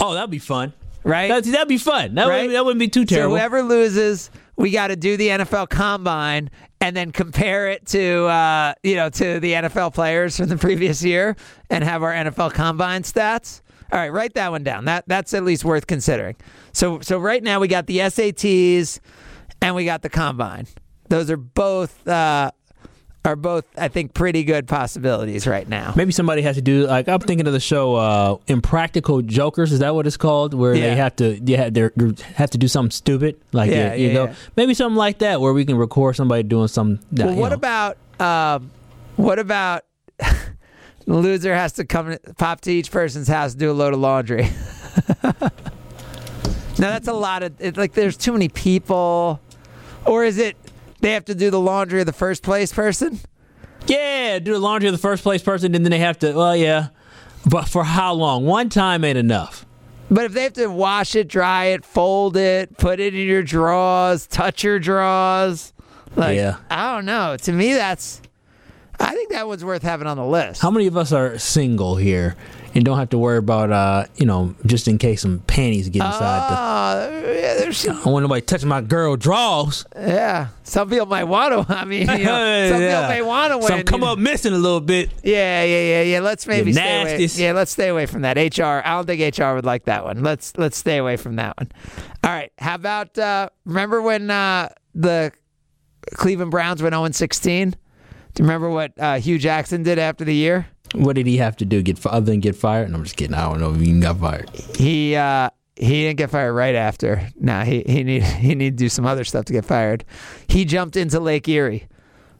Oh, 0.00 0.14
that'd 0.14 0.30
be 0.30 0.38
fun, 0.38 0.72
right? 1.06 1.28
That'd, 1.28 1.52
that'd 1.52 1.68
be 1.68 1.78
fun. 1.78 2.14
That 2.14 2.26
Right? 2.26 2.46
would 2.46 2.54
that 2.54 2.64
wouldn't 2.64 2.80
be 2.80 2.88
too 2.88 3.04
terrible. 3.04 3.36
So 3.36 3.38
whoever 3.38 3.62
loses, 3.62 4.30
we 4.56 4.70
got 4.70 4.88
to 4.88 4.96
do 4.96 5.16
the 5.16 5.28
NFL 5.28 5.68
Combine 5.68 6.50
and 6.80 6.96
then 6.96 7.12
compare 7.12 7.68
it 7.68 7.86
to 7.86 8.26
uh, 8.26 8.74
you 8.82 8.96
know 8.96 9.08
to 9.10 9.40
the 9.40 9.52
NFL 9.52 9.94
players 9.94 10.36
from 10.36 10.48
the 10.48 10.56
previous 10.66 11.02
year 11.02 11.36
and 11.70 11.82
have 11.84 12.02
our 12.02 12.12
NFL 12.12 12.52
Combine 12.52 13.02
stats. 13.02 13.62
All 13.92 13.98
right, 14.00 14.12
write 14.12 14.34
that 14.34 14.50
one 14.50 14.64
down. 14.64 14.86
That 14.86 15.04
that's 15.06 15.32
at 15.32 15.44
least 15.44 15.64
worth 15.64 15.86
considering. 15.86 16.36
So 16.72 17.00
so 17.00 17.18
right 17.18 17.42
now 17.42 17.60
we 17.60 17.68
got 17.68 17.86
the 17.86 17.98
SATs 17.98 18.98
and 19.62 19.74
we 19.74 19.84
got 19.84 20.02
the 20.02 20.08
Combine. 20.10 20.66
Those 21.08 21.30
are 21.30 21.36
both 21.36 22.06
uh, 22.08 22.50
are 23.26 23.36
both 23.36 23.64
I 23.76 23.88
think 23.88 24.14
pretty 24.14 24.44
good 24.44 24.66
possibilities 24.68 25.46
right 25.46 25.68
now. 25.68 25.92
Maybe 25.96 26.12
somebody 26.12 26.42
has 26.42 26.56
to 26.56 26.62
do 26.62 26.86
like 26.86 27.08
I'm 27.08 27.18
thinking 27.20 27.46
of 27.46 27.52
the 27.52 27.60
show 27.60 27.96
uh, 27.96 28.36
Impractical 28.46 29.20
Jokers. 29.20 29.72
Is 29.72 29.80
that 29.80 29.94
what 29.94 30.06
it's 30.06 30.16
called? 30.16 30.54
Where 30.54 30.74
Yeah. 30.74 30.90
they 30.90 30.96
have 30.96 31.16
to 31.16 31.38
yeah 31.44 31.68
they 31.68 31.90
have 32.36 32.50
to 32.50 32.58
do 32.58 32.68
something 32.68 32.92
stupid 32.92 33.38
like 33.52 33.70
Yeah, 33.70 33.88
yeah, 33.88 33.94
you 33.94 34.08
yeah, 34.08 34.14
know 34.14 34.34
maybe 34.56 34.72
something 34.74 34.96
like 34.96 35.18
that 35.18 35.40
where 35.40 35.52
we 35.52 35.64
can 35.64 35.76
record 35.76 36.16
somebody 36.16 36.42
doing 36.44 36.68
some. 36.68 37.00
Well, 37.12 37.34
what 37.34 37.48
know. 37.50 37.56
about 37.56 37.96
um, 38.20 38.70
what 39.16 39.38
about 39.38 39.84
the 40.18 40.34
loser 41.06 41.54
has 41.54 41.72
to 41.74 41.84
come 41.84 42.16
pop 42.38 42.60
to 42.62 42.72
each 42.72 42.90
person's 42.90 43.28
house 43.28 43.52
and 43.52 43.60
do 43.60 43.70
a 43.70 43.72
load 43.74 43.92
of 43.92 44.00
laundry? 44.00 44.48
now 45.22 45.40
that's 46.78 47.08
a 47.08 47.12
lot 47.12 47.42
of 47.42 47.52
it, 47.60 47.76
like. 47.76 47.92
There's 47.92 48.16
too 48.16 48.32
many 48.32 48.48
people, 48.48 49.40
or 50.04 50.24
is 50.24 50.38
it 50.38 50.56
they 51.06 51.12
have 51.12 51.24
to 51.26 51.34
do 51.36 51.50
the 51.50 51.60
laundry 51.60 52.00
of 52.00 52.06
the 52.06 52.12
first 52.12 52.42
place 52.42 52.72
person? 52.72 53.20
Yeah, 53.86 54.40
do 54.40 54.52
the 54.52 54.58
laundry 54.58 54.88
of 54.88 54.92
the 54.92 54.98
first 54.98 55.22
place 55.22 55.40
person, 55.40 55.74
and 55.74 55.84
then 55.84 55.90
they 55.92 56.00
have 56.00 56.18
to. 56.18 56.32
Well, 56.32 56.56
yeah, 56.56 56.88
but 57.48 57.68
for 57.68 57.84
how 57.84 58.12
long? 58.14 58.44
One 58.44 58.68
time 58.68 59.04
ain't 59.04 59.16
enough. 59.16 59.64
But 60.10 60.24
if 60.24 60.32
they 60.32 60.42
have 60.42 60.54
to 60.54 60.66
wash 60.66 61.14
it, 61.14 61.28
dry 61.28 61.66
it, 61.66 61.84
fold 61.84 62.36
it, 62.36 62.76
put 62.76 62.98
it 62.98 63.14
in 63.14 63.26
your 63.26 63.42
drawers, 63.44 64.26
touch 64.26 64.64
your 64.64 64.80
drawers, 64.80 65.72
like 66.16 66.36
Yeah. 66.36 66.56
I 66.70 66.94
don't 66.96 67.04
know. 67.04 67.36
To 67.36 67.52
me, 67.52 67.74
that's 67.74 68.20
I 68.98 69.12
think 69.12 69.30
that 69.30 69.46
one's 69.46 69.64
worth 69.64 69.82
having 69.82 70.08
on 70.08 70.16
the 70.16 70.24
list. 70.24 70.60
How 70.60 70.70
many 70.70 70.86
of 70.88 70.96
us 70.96 71.12
are 71.12 71.38
single 71.38 71.96
here 71.96 72.34
and 72.76 72.84
don't 72.84 72.98
have 72.98 73.08
to 73.10 73.18
worry 73.18 73.38
about, 73.38 73.72
uh, 73.72 74.04
you 74.16 74.26
know, 74.26 74.54
just 74.66 74.86
in 74.86 74.98
case 74.98 75.22
some 75.22 75.40
panties 75.40 75.88
get 75.88 76.04
inside? 76.04 76.46
Oh, 76.50 77.32
yeah, 77.32 77.54
there's 77.54 77.82
the, 77.82 77.90
I 77.90 77.94
don't 77.94 78.12
want 78.12 78.22
nobody 78.24 78.42
touching 78.42 78.68
my 78.68 78.82
girl 78.82 79.16
draws. 79.16 79.84
Yeah, 79.96 80.48
some 80.62 80.88
people 80.90 81.06
might 81.06 81.24
want 81.24 81.66
to. 81.68 81.74
I 81.78 81.84
mean, 81.84 82.02
you 82.02 82.06
know, 82.06 82.14
some 82.70 82.80
Yeah. 82.82 83.00
people 83.00 83.08
may 83.08 83.22
want 83.22 83.60
to. 83.62 83.66
Some 83.66 83.82
come 83.82 84.00
you 84.02 84.06
know. 84.06 84.12
up 84.12 84.18
missing 84.18 84.52
a 84.52 84.58
little 84.58 84.80
bit. 84.80 85.10
Yeah, 85.24 85.64
yeah, 85.64 85.80
yeah, 85.80 86.02
yeah. 86.02 86.20
Let's 86.20 86.46
maybe 86.46 86.72
stay 86.72 87.02
away. 87.02 87.24
Yeah, 87.24 87.52
let's 87.52 87.72
stay 87.72 87.88
away 87.88 88.06
from 88.06 88.22
that. 88.22 88.36
HR. 88.36 88.82
I 88.86 88.94
don't 88.94 89.06
think 89.06 89.36
HR 89.38 89.54
would 89.54 89.64
like 89.64 89.84
that 89.86 90.04
one. 90.04 90.22
Let's 90.22 90.56
let's 90.56 90.76
stay 90.76 90.98
away 90.98 91.16
from 91.16 91.36
that 91.36 91.56
one. 91.56 91.72
All 92.22 92.30
right. 92.30 92.52
How 92.58 92.74
about 92.74 93.16
uh, 93.18 93.48
remember 93.64 94.02
when 94.02 94.30
uh, 94.30 94.68
the 94.94 95.32
Cleveland 96.14 96.50
Browns 96.50 96.82
went 96.82 96.92
0 96.94 97.08
16? 97.10 97.70
Do 97.70 97.76
you 98.42 98.44
remember 98.44 98.68
what 98.68 98.92
uh, 98.98 99.14
Hue 99.18 99.38
Jackson 99.38 99.82
did 99.82 99.98
after 99.98 100.24
the 100.24 100.34
year? 100.34 100.66
What 100.94 101.16
did 101.16 101.26
he 101.26 101.36
have 101.38 101.56
to 101.56 101.64
do? 101.64 101.82
Get 101.82 102.04
other 102.06 102.26
than 102.26 102.40
get 102.40 102.56
fired? 102.56 102.90
No, 102.90 102.96
I'm 102.96 103.04
just 103.04 103.16
kidding. 103.16 103.34
I 103.34 103.44
don't 103.44 103.60
know 103.60 103.72
if 103.72 103.80
he 103.80 103.88
even 103.88 104.00
got 104.00 104.18
fired. 104.18 104.50
He 104.76 105.16
uh, 105.16 105.50
he 105.76 106.04
didn't 106.04 106.16
get 106.16 106.30
fired 106.30 106.54
right 106.54 106.74
after. 106.74 107.28
Nah, 107.38 107.64
he 107.64 107.82
he 107.86 108.02
need 108.02 108.22
he 108.22 108.54
need 108.54 108.78
to 108.78 108.84
do 108.84 108.88
some 108.88 109.06
other 109.06 109.24
stuff 109.24 109.44
to 109.46 109.52
get 109.52 109.64
fired. 109.64 110.04
He 110.48 110.64
jumped 110.64 110.96
into 110.96 111.20
Lake 111.20 111.48
Erie. 111.48 111.88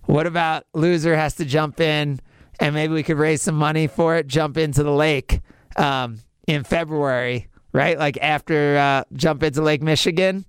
What 0.05 0.27
about 0.27 0.65
loser 0.73 1.17
has 1.17 1.35
to 1.37 1.45
jump 1.45 1.81
in, 1.81 2.21
and 2.61 2.75
maybe 2.75 2.95
we 2.95 3.03
could 3.03 3.19
raise 3.19 3.43
some 3.43 3.57
money 3.57 3.87
for 3.89 4.17
it. 4.17 4.27
Jump 4.27 4.57
into 4.57 4.83
the 4.83 4.93
lake 4.93 5.41
um, 5.77 6.21
in 6.47 6.63
February, 6.65 7.49
right? 7.73 7.99
Like 7.99 8.17
after 8.23 8.77
uh, 8.77 9.05
jump 9.15 9.43
into 9.43 9.63
Lake 9.63 9.83
Michigan 9.83 10.45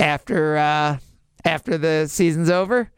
after 0.00 0.56
uh, 0.56 0.98
after 1.44 1.78
the 1.78 2.06
season's 2.08 2.50
over. 2.50 2.90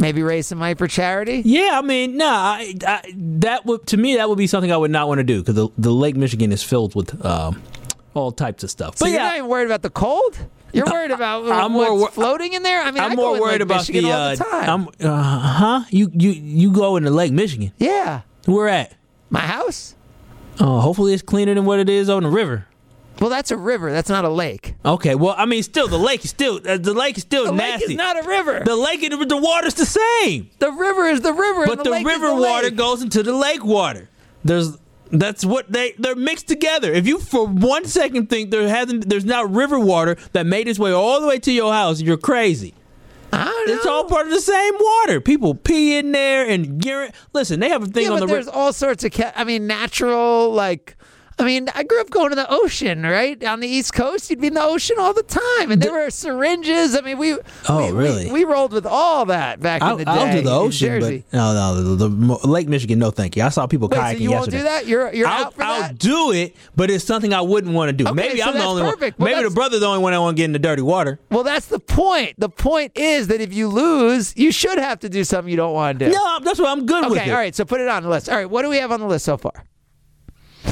Maybe 0.00 0.22
raise 0.22 0.46
some 0.46 0.58
money 0.58 0.74
for 0.74 0.88
charity. 0.88 1.42
Yeah, 1.44 1.72
I 1.74 1.82
mean, 1.82 2.16
nah, 2.16 2.26
I, 2.26 2.74
I, 2.86 3.12
that 3.14 3.66
would 3.66 3.86
to 3.88 3.96
me 3.98 4.16
that 4.16 4.28
would 4.30 4.38
be 4.38 4.46
something 4.46 4.72
I 4.72 4.76
would 4.78 4.90
not 4.90 5.08
want 5.08 5.18
to 5.18 5.24
do 5.24 5.40
because 5.40 5.54
the, 5.54 5.68
the 5.76 5.92
Lake 5.92 6.16
Michigan 6.16 6.52
is 6.52 6.62
filled 6.62 6.94
with 6.94 7.22
um, 7.24 7.62
all 8.14 8.32
types 8.32 8.64
of 8.64 8.70
stuff. 8.70 8.96
So 8.96 9.04
But 9.04 9.10
you're 9.10 9.20
yeah, 9.20 9.28
not 9.28 9.36
even 9.36 9.48
worried 9.50 9.66
about 9.66 9.82
the 9.82 9.90
cold. 9.90 10.38
You're 10.72 10.86
worried 10.86 11.10
about 11.10 11.50
I'm 11.50 11.74
what's 11.74 11.90
more 11.90 12.08
floating 12.10 12.54
in 12.54 12.62
there. 12.62 12.80
I 12.80 12.90
mean, 12.92 13.02
I'm 13.02 13.12
I 13.12 13.14
more 13.14 13.38
worried 13.38 13.54
Lake 13.54 13.60
about 13.62 13.78
Michigan 13.80 14.04
the. 14.04 14.10
all 14.12 14.20
Uh, 14.20 14.34
the 14.36 14.44
time. 14.44 14.88
I'm, 15.00 15.06
uh, 15.10 15.38
huh? 15.38 15.84
You 15.90 16.10
you 16.14 16.30
you 16.30 16.72
go 16.72 16.96
into 16.96 17.10
Lake 17.10 17.32
Michigan? 17.32 17.72
Yeah. 17.76 18.22
Where 18.46 18.68
at? 18.68 18.94
My 19.28 19.40
house. 19.40 19.96
Oh, 20.60 20.80
hopefully 20.80 21.12
it's 21.12 21.22
cleaner 21.22 21.54
than 21.54 21.64
what 21.66 21.78
it 21.78 21.88
is 21.90 22.08
on 22.08 22.22
the 22.22 22.28
river. 22.30 22.66
Well, 23.20 23.30
that's 23.30 23.50
a 23.50 23.56
river. 23.56 23.92
That's 23.92 24.08
not 24.08 24.24
a 24.24 24.28
lake. 24.30 24.74
Okay, 24.84 25.14
well, 25.14 25.34
I 25.36 25.44
mean, 25.46 25.62
still 25.62 25.86
the 25.88 25.98
lake 25.98 26.24
is 26.24 26.30
still 26.30 26.60
uh, 26.66 26.78
the 26.78 26.94
lake 26.94 27.16
is 27.18 27.22
still 27.22 27.44
The 27.46 27.52
nasty. 27.52 27.84
lake 27.86 27.90
is 27.90 27.96
not 27.96 28.24
a 28.24 28.26
river. 28.26 28.62
the 28.64 28.76
lake 28.76 29.02
and 29.02 29.30
the, 29.30 29.36
water's 29.36 29.74
the 29.74 29.84
same, 29.86 30.50
The 30.58 30.72
river 30.72 31.06
is 31.06 31.20
the 31.20 31.32
river, 31.32 31.66
but 31.66 31.78
and 31.78 31.86
the, 31.86 31.98
the, 31.98 32.04
river 32.04 32.34
water 32.34 32.68
lake. 32.68 32.76
goes 32.76 33.02
into 33.02 33.22
the 33.22 33.34
lake 33.34 33.64
water. 33.64 34.08
There's 34.44 34.76
that's 35.12 35.44
what 35.44 35.70
they 35.70 35.92
they're 35.98 36.14
mixed 36.16 36.48
together. 36.48 36.92
If 36.92 37.06
you 37.06 37.18
for 37.18 37.46
one 37.46 37.84
second 37.84 38.30
think 38.30 38.50
there 38.50 38.68
hasn't 38.68 39.08
there's 39.08 39.24
not 39.24 39.52
river 39.52 39.78
water 39.78 40.16
that 40.32 40.46
made 40.46 40.66
its 40.68 40.78
way 40.78 40.92
all 40.92 41.20
the 41.20 41.26
way 41.26 41.38
to 41.40 41.52
your 41.52 41.72
house, 41.72 42.00
you're 42.00 42.16
crazy. 42.16 42.74
I 43.32 43.44
don't 43.44 43.68
know. 43.68 43.74
It's 43.74 43.86
all 43.86 44.04
part 44.04 44.26
of 44.26 44.32
the 44.32 44.40
same 44.40 44.74
water. 44.80 45.20
People 45.20 45.54
pee 45.54 45.96
in 45.98 46.10
there 46.12 46.48
and 46.48 46.84
urine. 46.84 47.12
Listen, 47.32 47.60
they 47.60 47.68
have 47.68 47.82
a 47.82 47.86
thing 47.86 48.04
yeah, 48.04 48.10
on 48.12 48.20
but 48.20 48.26
the 48.26 48.32
there's 48.32 48.46
river. 48.46 48.56
all 48.56 48.72
sorts 48.72 49.04
of. 49.04 49.12
Ca- 49.12 49.32
I 49.36 49.44
mean, 49.44 49.66
natural 49.66 50.52
like. 50.52 50.96
I 51.40 51.44
mean, 51.44 51.68
I 51.74 51.82
grew 51.82 52.00
up 52.00 52.10
going 52.10 52.28
to 52.30 52.34
the 52.36 52.46
ocean, 52.50 53.02
right? 53.02 53.42
On 53.44 53.60
the 53.60 53.66
East 53.68 53.94
Coast, 53.94 54.28
you'd 54.30 54.40
be 54.40 54.48
in 54.48 54.54
the 54.54 54.62
ocean 54.62 54.96
all 54.98 55.14
the 55.14 55.22
time, 55.22 55.70
and 55.70 55.80
there 55.80 55.92
were 55.92 56.10
syringes. 56.10 56.94
I 56.96 57.00
mean, 57.00 57.16
we 57.18 57.32
Oh, 57.68 57.86
we- 57.86 57.92
we- 57.92 57.98
really? 57.98 58.30
We, 58.32 58.44
rolled 58.44 58.72
with 58.72 58.86
all 58.86 59.24
that 59.26 59.60
back 59.60 59.80
I'll, 59.82 59.92
in 59.92 59.98
the 59.98 60.04
day. 60.04 60.10
I'll 60.10 60.32
do 60.36 60.42
the 60.42 60.50
ocean, 60.52 61.00
but 61.00 61.12
no, 61.32 61.54
no, 61.54 61.82
the, 61.96 62.06
the, 62.06 62.08
the 62.08 62.46
Lake 62.48 62.68
Michigan, 62.68 62.98
no, 62.98 63.10
thank 63.10 63.36
you. 63.36 63.42
I 63.42 63.48
saw 63.48 63.66
people 63.66 63.88
Wait, 63.88 63.96
so 63.96 64.02
kayaking 64.02 64.20
you 64.20 64.30
won't 64.32 64.50
do 64.50 64.62
that? 64.62 64.86
You're 64.86 65.12
you're 65.12 65.26
I'll, 65.28 65.46
out 65.46 65.54
for 65.54 65.62
I'll 65.62 65.80
that? 65.82 65.98
do 65.98 66.32
it, 66.32 66.54
but 66.76 66.90
it's 66.90 67.04
something 67.04 67.32
I 67.32 67.40
wouldn't 67.40 67.74
want 67.74 67.88
to 67.88 67.92
do. 67.92 68.04
Okay, 68.04 68.14
Maybe 68.14 68.40
so 68.40 68.46
I'm 68.48 68.54
the 68.54 68.64
only 68.64 68.82
perfect. 68.82 69.18
one. 69.18 69.26
Well, 69.30 69.36
Maybe 69.36 69.48
the 69.48 69.54
brother's 69.54 69.80
the 69.80 69.86
only 69.86 70.02
one 70.02 70.12
that 70.12 70.20
want 70.20 70.36
to 70.36 70.40
get 70.40 70.44
in 70.44 70.52
the 70.52 70.58
dirty 70.58 70.82
water. 70.82 71.18
Well, 71.30 71.42
that's 71.44 71.66
the 71.66 71.78
point. 71.80 72.34
The 72.38 72.48
point 72.48 72.92
is 72.96 73.28
that 73.28 73.40
if 73.40 73.52
you 73.54 73.68
lose, 73.68 74.36
you 74.36 74.52
should 74.52 74.78
have 74.78 75.00
to 75.00 75.08
do 75.08 75.24
something 75.24 75.50
you 75.50 75.56
don't 75.56 75.74
want 75.74 75.98
to 75.98 76.06
do. 76.06 76.12
No, 76.12 76.40
that's 76.40 76.58
what 76.58 76.68
I'm 76.68 76.86
good 76.86 77.08
with. 77.10 77.18
Okay, 77.20 77.30
all 77.30 77.36
right. 77.36 77.54
So 77.54 77.64
put 77.64 77.80
it 77.80 77.88
on 77.88 78.02
the 78.02 78.08
list. 78.08 78.28
All 78.28 78.36
right, 78.36 78.48
what 78.50 78.62
do 78.62 78.68
we 78.68 78.76
have 78.78 78.92
on 78.92 79.00
the 79.00 79.06
list 79.06 79.24
so 79.24 79.36
far? 79.36 79.52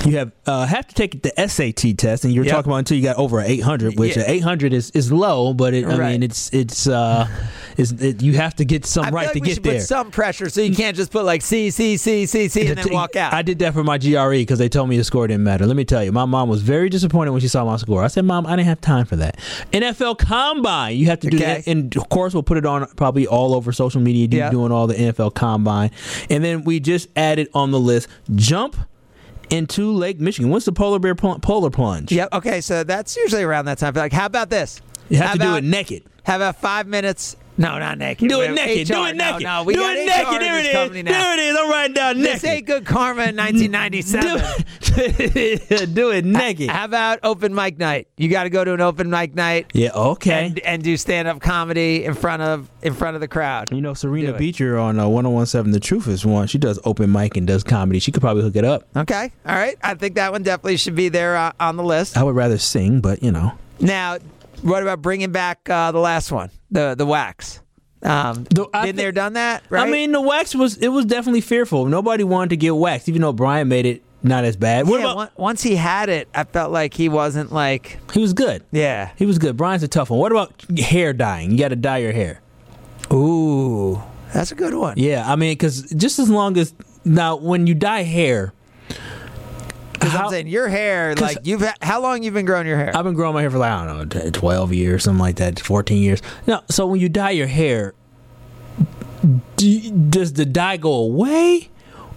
You 0.04 0.18
have 0.18 0.32
uh, 0.46 0.66
have 0.66 0.86
to 0.86 0.94
take 0.94 1.22
the 1.22 1.32
SAT 1.48 1.96
test, 1.96 2.24
and 2.24 2.32
you 2.32 2.40
were 2.40 2.46
Yep. 2.46 2.54
talking 2.54 2.70
about 2.70 2.78
until 2.78 2.96
you 2.98 3.02
got 3.02 3.16
over 3.16 3.40
800, 3.40 3.98
which 3.98 4.16
Yeah. 4.16 4.24
800 4.26 4.72
is, 4.74 4.90
is 4.90 5.10
low, 5.10 5.54
but 5.54 5.72
it, 5.72 5.86
I 5.86 5.96
Right. 5.96 6.12
mean 6.12 6.22
it's 6.22 6.50
it's 6.52 6.86
uh 6.86 7.26
is 7.78 7.92
it, 7.92 8.22
you 8.22 8.34
have 8.34 8.54
to 8.56 8.64
get 8.66 8.84
some 8.84 9.06
I 9.06 9.10
right 9.10 9.24
like 9.26 9.32
to 9.34 9.40
get 9.40 9.62
there. 9.62 9.80
some 9.80 10.10
pressure, 10.10 10.50
so 10.50 10.60
you 10.60 10.74
can't 10.76 10.94
just 10.96 11.10
put 11.10 11.24
like 11.24 11.40
C 11.42 11.70
C 11.70 11.96
C 11.96 12.26
C 12.26 12.48
C 12.48 12.66
and 12.68 12.76
then 12.78 12.92
walk 12.92 13.16
out. 13.16 13.32
I 13.32 13.40
did 13.42 13.58
that 13.60 13.72
for 13.72 13.82
my 13.82 13.96
GRE 13.98 14.30
because 14.36 14.58
they 14.58 14.68
told 14.68 14.88
me 14.90 14.98
the 14.98 15.04
score 15.04 15.26
didn't 15.26 15.44
matter. 15.44 15.66
Let 15.66 15.76
me 15.76 15.84
tell 15.86 16.04
you, 16.04 16.12
my 16.12 16.26
mom 16.26 16.48
was 16.50 16.60
very 16.62 16.90
disappointed 16.90 17.30
when 17.30 17.40
she 17.40 17.48
saw 17.48 17.64
my 17.64 17.76
score. 17.76 18.04
I 18.04 18.08
said, 18.08 18.24
"Mom, 18.26 18.46
I 18.46 18.56
didn't 18.56 18.68
have 18.68 18.80
time 18.82 19.06
for 19.06 19.16
that." 19.16 19.38
NFL 19.72 20.16
Combine, 20.18 20.96
you 20.98 21.06
have 21.06 21.20
to 21.20 21.30
do 21.30 21.38
Okay. 21.38 21.46
that, 21.46 21.66
and 21.66 21.96
of 21.96 22.08
course, 22.10 22.34
we'll 22.34 22.42
put 22.42 22.58
it 22.58 22.66
on 22.66 22.86
probably 22.96 23.26
all 23.26 23.54
over 23.54 23.72
social 23.72 24.02
media. 24.02 24.28
You 24.30 24.38
Yeah. 24.44 24.50
doing 24.50 24.70
all 24.70 24.86
the 24.86 24.94
NFL 25.00 25.30
Combine, 25.34 25.90
and 26.28 26.44
then 26.44 26.64
we 26.64 26.78
just 26.78 27.08
added 27.16 27.48
on 27.54 27.70
the 27.70 27.80
list 27.80 28.06
jump 28.34 28.76
into 29.50 29.92
Lake 29.92 30.20
Michigan. 30.20 30.50
What's 30.50 30.64
the 30.64 30.72
polar 30.72 30.98
bear 30.98 31.14
pl- 31.14 31.38
polar 31.40 31.70
plunge? 31.70 32.12
Yep. 32.12 32.28
Okay, 32.32 32.60
so 32.60 32.84
that's 32.84 33.16
usually 33.16 33.42
around 33.42 33.66
that 33.66 33.78
time. 33.78 33.94
Like, 33.94 34.12
how 34.12 34.26
about 34.26 34.50
this? 34.50 34.80
You 35.08 35.18
have 35.18 35.26
How 35.28 35.32
to 35.34 35.38
do 35.38 35.54
it 35.56 35.64
naked. 35.64 36.04
How 36.24 36.36
about 36.36 36.56
five 36.60 36.86
minutes 36.86 37.36
No, 37.58 37.78
not 37.78 37.98
naked. 37.98 38.28
Do 38.28 38.40
it 38.40 38.52
naked. 38.52 38.88
Do 38.88 39.04
it 39.04 39.16
naked. 39.16 39.42
No, 39.42 39.58
no, 39.58 39.64
we 39.64 39.74
Do 39.74 39.80
got 39.80 39.96
it 39.96 40.08
HR 40.08 40.10
naked. 40.30 40.40
There 40.42 40.58
it 40.60 40.66
is. 40.96 41.04
now. 41.04 41.10
There 41.10 41.34
it 41.34 41.40
is. 41.40 41.56
I'm 41.58 41.70
writing 41.70 41.94
down 41.94 42.20
This 42.20 42.44
ain't 42.44 42.66
good 42.66 42.86
karma 42.86 43.24
in 43.24 43.36
1997. 43.36 45.92
Do 45.94 46.10
it 46.10 46.24
naked. 46.24 46.70
How 46.70 46.84
about 46.84 47.20
open 47.22 47.54
mic 47.54 47.78
night? 47.78 48.08
You 48.16 48.28
got 48.28 48.44
to 48.44 48.50
go 48.50 48.64
to 48.64 48.74
an 48.74 48.80
open 48.80 49.10
mic 49.10 49.34
night 49.34 49.66
Yeah. 49.74 49.90
Okay. 49.92 50.46
and, 50.46 50.58
and 50.60 50.82
do 50.82 50.96
stand 50.96 51.28
up 51.28 51.40
comedy 51.40 52.04
in 52.04 52.14
front 52.14 52.42
of 52.42 52.68
in 52.82 52.94
front 52.94 53.14
of 53.16 53.20
the 53.20 53.28
crowd. 53.28 53.70
you 53.72 53.80
know, 53.80 53.94
Serena 53.94 54.38
Do 54.38 54.44
it. 54.44 54.78
On 54.78 54.98
uh, 54.98 55.08
1017 55.08 55.72
The 55.72 55.80
Truth 55.80 56.08
is 56.08 56.24
one. 56.24 56.46
She 56.46 56.58
does 56.58 56.78
open 56.84 57.10
mic 57.12 57.36
and 57.36 57.46
does 57.46 57.62
comedy. 57.64 57.98
She 57.98 58.12
could 58.12 58.22
probably 58.22 58.42
hook 58.42 58.56
it 58.56 58.64
up. 58.64 58.84
Okay, 58.96 59.32
all 59.46 59.54
right. 59.56 59.76
I 59.82 59.94
think 59.94 60.14
that 60.14 60.32
one 60.32 60.42
definitely 60.42 60.76
should 60.76 60.96
be 60.96 61.08
there 61.08 61.36
uh, 61.36 61.52
on 61.60 61.76
the 61.76 61.82
list. 61.84 62.16
I 62.16 62.22
would 62.22 62.34
rather 62.34 62.58
sing, 62.58 63.00
but 63.00 63.22
you 63.22 63.30
know. 63.32 63.52
Now, 63.80 64.18
what 64.62 64.82
about 64.82 65.02
bringing 65.02 65.32
back 65.32 65.68
uh, 65.70 65.92
the 65.92 65.98
last 66.00 66.30
one, 66.32 66.50
the 66.70 66.94
the 66.96 67.06
wax? 67.06 67.60
Um, 68.02 68.44
The- 68.44 68.68
I 68.72 68.86
been 68.86 68.96
there, 68.96 69.10
done 69.12 69.32
that, 69.32 69.64
right? 69.70 69.86
I 69.88 69.90
mean, 69.90 70.12
the 70.12 70.20
wax 70.20 70.54
was 70.54 70.76
it 70.78 70.88
was 70.88 71.04
definitely 71.04 71.40
fearful. 71.40 71.86
Nobody 71.86 72.24
wanted 72.24 72.50
to 72.50 72.56
get 72.56 72.76
waxed, 72.76 73.08
even 73.08 73.22
though 73.22 73.32
Brian 73.32 73.68
made 73.68 73.86
it 73.86 74.02
not 74.22 74.44
as 74.44 74.56
bad. 74.56 74.86
What 74.88 75.00
yeah, 75.00 75.06
about 75.06 75.16
on- 75.18 75.28
once 75.36 75.62
he 75.62 75.74
had 75.76 76.08
it, 76.08 76.28
I 76.34 76.44
felt 76.44 76.70
like 76.72 76.94
he 76.94 77.08
wasn't 77.08 77.52
like, 77.52 77.98
he 78.12 78.20
was 78.20 78.32
good. 78.32 78.64
yeah. 78.72 79.10
He 79.16 79.26
was 79.26 79.38
good. 79.38 79.56
Brian's 79.56 79.82
a 79.82 79.88
tough 79.88 80.10
one. 80.10 80.18
What 80.20 80.32
about 80.32 80.64
hair 80.78 81.12
dyeing? 81.12 81.50
You 81.52 81.58
got 81.58 81.68
to 81.68 81.76
dye 81.76 81.98
your 81.98 82.12
hair. 82.12 82.40
Ooh, 83.12 84.00
that's 84.34 84.52
a 84.52 84.54
good 84.54 84.74
one. 84.74 84.94
Yeah, 84.96 85.24
I 85.30 85.36
mean, 85.36 85.52
because 85.52 85.82
just 85.92 86.18
as 86.18 86.28
long 86.28 86.56
as 86.58 86.74
now 87.04 87.36
when 87.36 87.66
you 87.66 87.74
dye 87.74 88.02
hair, 88.02 88.52
Because 89.98 90.14
I'm 90.14 90.28
saying 90.30 90.46
your 90.48 90.68
hair, 90.68 91.14
like 91.16 91.38
you've 91.44 91.60
ha- 91.62 91.74
how 91.82 92.00
long 92.00 92.22
you've 92.22 92.34
been 92.34 92.46
growing 92.46 92.66
your 92.66 92.76
hair? 92.76 92.92
I've 92.94 93.04
been 93.04 93.14
growing 93.14 93.34
my 93.34 93.40
hair 93.40 93.50
for 93.50 93.58
like 93.58 93.72
I 93.72 93.86
don't 93.86 94.14
know, 94.14 94.20
t- 94.22 94.30
twelve 94.30 94.72
years, 94.72 95.04
something 95.04 95.18
like 95.20 95.36
that, 95.36 95.58
fourteen 95.60 96.02
years. 96.02 96.22
No, 96.46 96.60
so 96.70 96.86
when 96.86 97.00
you 97.00 97.08
dye 97.08 97.30
your 97.30 97.46
hair, 97.48 97.94
do, 99.56 99.90
does 99.90 100.32
the 100.34 100.44
dye 100.46 100.76
go 100.76 100.92
away, 100.92 101.68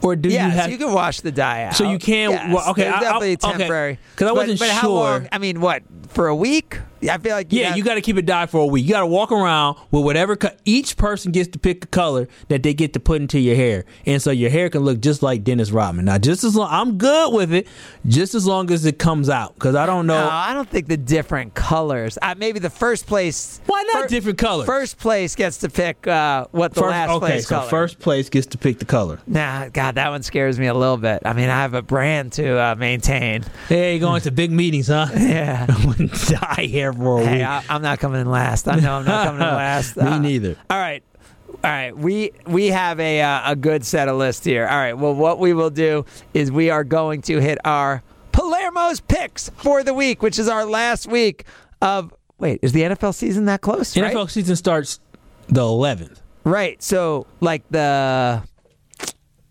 or 0.01 0.15
do 0.15 0.29
yes, 0.29 0.45
you 0.53 0.59
have? 0.59 0.71
you 0.71 0.77
can 0.77 0.93
wash 0.93 1.21
the 1.21 1.31
dye 1.31 1.63
out. 1.63 1.75
So 1.75 1.89
you 1.89 1.97
can't- 1.97 2.33
Yes, 2.33 2.53
well, 2.53 2.69
okay, 2.71 2.87
I- 2.87 2.97
I- 2.97 2.99
definitely 3.01 3.33
okay, 3.43 3.57
temporary. 3.57 3.99
'cause 4.15 4.27
I 4.27 4.31
wasn't 4.31 4.59
but 4.59 4.69
how 4.69 4.81
sure. 4.81 4.89
long? 5.11 5.27
I 5.31 5.37
mean, 5.39 5.59
what 5.61 5.81
for 6.09 6.27
a 6.27 6.35
week? 6.35 6.79
I 7.09 7.17
feel 7.17 7.33
like 7.35 7.47
yeah, 7.51 7.75
you 7.75 7.83
got 7.83 7.95
to 7.95 8.01
keep 8.01 8.17
it 8.17 8.25
dyed 8.25 8.49
for 8.49 8.61
a 8.61 8.65
week. 8.65 8.85
You 8.85 8.91
got 8.91 8.99
to 9.01 9.05
walk 9.07 9.31
around 9.31 9.77
with 9.91 10.03
whatever. 10.03 10.35
Co- 10.35 10.49
each 10.65 10.97
person 10.97 11.31
gets 11.31 11.49
to 11.49 11.59
pick 11.59 11.85
a 11.85 11.87
color 11.87 12.27
that 12.49 12.63
they 12.63 12.73
get 12.73 12.93
to 12.93 12.99
put 12.99 13.21
into 13.21 13.39
your 13.39 13.55
hair, 13.55 13.85
and 14.05 14.21
so 14.21 14.31
your 14.31 14.49
hair 14.49 14.69
can 14.69 14.81
look 14.83 14.99
just 15.01 15.23
like 15.23 15.43
Dennis 15.43 15.71
Rodman. 15.71 16.05
Now, 16.05 16.17
just 16.17 16.43
as 16.43 16.55
long 16.55 16.69
I'm 16.71 16.97
good 16.97 17.33
with 17.33 17.53
it, 17.53 17.67
just 18.07 18.35
as 18.35 18.45
long 18.45 18.71
as 18.71 18.85
it 18.85 18.99
comes 18.99 19.29
out, 19.29 19.55
because 19.55 19.75
I 19.75 19.85
don't 19.85 20.05
know. 20.07 20.21
No, 20.21 20.29
I 20.29 20.53
don't 20.53 20.69
think 20.69 20.87
the 20.87 20.97
different 20.97 21.53
colors. 21.53 22.17
Uh, 22.21 22.35
maybe 22.37 22.59
the 22.59 22.69
first 22.69 23.07
place. 23.07 23.59
Why 23.65 23.83
not 23.93 24.03
fir- 24.03 24.07
different 24.07 24.37
colors? 24.37 24.65
First 24.65 24.97
place 24.97 25.35
gets 25.35 25.57
to 25.59 25.69
pick 25.69 26.05
uh, 26.07 26.45
what 26.51 26.73
the 26.73 26.81
First- 26.81 26.91
last 26.91 27.09
okay, 27.11 27.25
place 27.25 27.47
so 27.47 27.55
color. 27.57 27.69
first 27.69 27.99
place 27.99 28.29
gets 28.29 28.47
to 28.47 28.57
pick 28.57 28.79
the 28.79 28.85
color. 28.85 29.19
Nah, 29.27 29.69
God, 29.69 29.95
that 29.95 30.09
one 30.09 30.23
scares 30.23 30.59
me 30.59 30.67
a 30.67 30.73
little 30.73 30.97
bit. 30.97 31.21
I 31.25 31.33
mean, 31.33 31.49
I 31.49 31.61
have 31.61 31.73
a 31.73 31.81
brand 31.81 32.33
to 32.33 32.57
uh, 32.57 32.75
maintain. 32.75 33.43
Hey, 33.69 33.97
going 33.99 34.21
to 34.21 34.31
big 34.31 34.51
meetings, 34.51 34.87
huh? 34.87 35.07
Yeah. 35.31 35.65
I 35.81 35.85
wouldn't 35.85 36.11
dye 36.27 36.67
hair 36.71 36.90
for 36.93 37.21
a 37.21 37.25
Hey, 37.25 37.37
week. 37.37 37.45
I, 37.45 37.63
I'm 37.69 37.81
not 37.81 37.99
coming 37.99 38.21
in 38.21 38.29
last. 38.29 38.67
I 38.67 38.79
know 38.79 38.95
I'm 38.95 39.05
not 39.05 39.25
coming 39.27 39.41
in 39.41 39.47
last. 39.55 39.97
Me 39.97 40.03
Uh, 40.03 40.17
neither. 40.19 40.55
All 40.69 40.77
right. 40.79 41.03
All 41.63 41.69
right, 41.69 41.95
we 41.95 42.31
we 42.47 42.67
have 42.67 42.99
a 42.99 43.21
uh, 43.21 43.51
a 43.51 43.55
good 43.55 43.85
set 43.85 44.07
of 44.07 44.15
lists 44.17 44.43
here. 44.43 44.65
All 44.67 44.77
right, 44.77 44.93
well, 44.93 45.13
what 45.13 45.37
we 45.37 45.53
will 45.53 45.69
do 45.69 46.05
is 46.33 46.51
we 46.51 46.71
are 46.71 46.83
going 46.83 47.21
to 47.23 47.39
hit 47.39 47.59
our 47.65 48.01
Palermo's 48.31 48.99
picks 49.01 49.49
for 49.57 49.83
the 49.83 49.93
week, 49.93 50.23
which 50.23 50.39
is 50.39 50.47
our 50.47 50.65
last 50.65 51.05
week 51.07 51.43
of. 51.81 52.13
Wait, 52.39 52.59
is 52.63 52.71
the 52.71 52.81
NFL 52.81 53.13
season 53.13 53.45
that 53.45 53.61
close? 53.61 53.95
right? 53.95 54.11
NFL 54.15 54.31
season 54.31 54.55
starts 54.55 54.99
the 55.49 55.61
11th. 55.61 56.21
Right. 56.45 56.81
So 56.81 57.27
like 57.41 57.61
the 57.69 58.41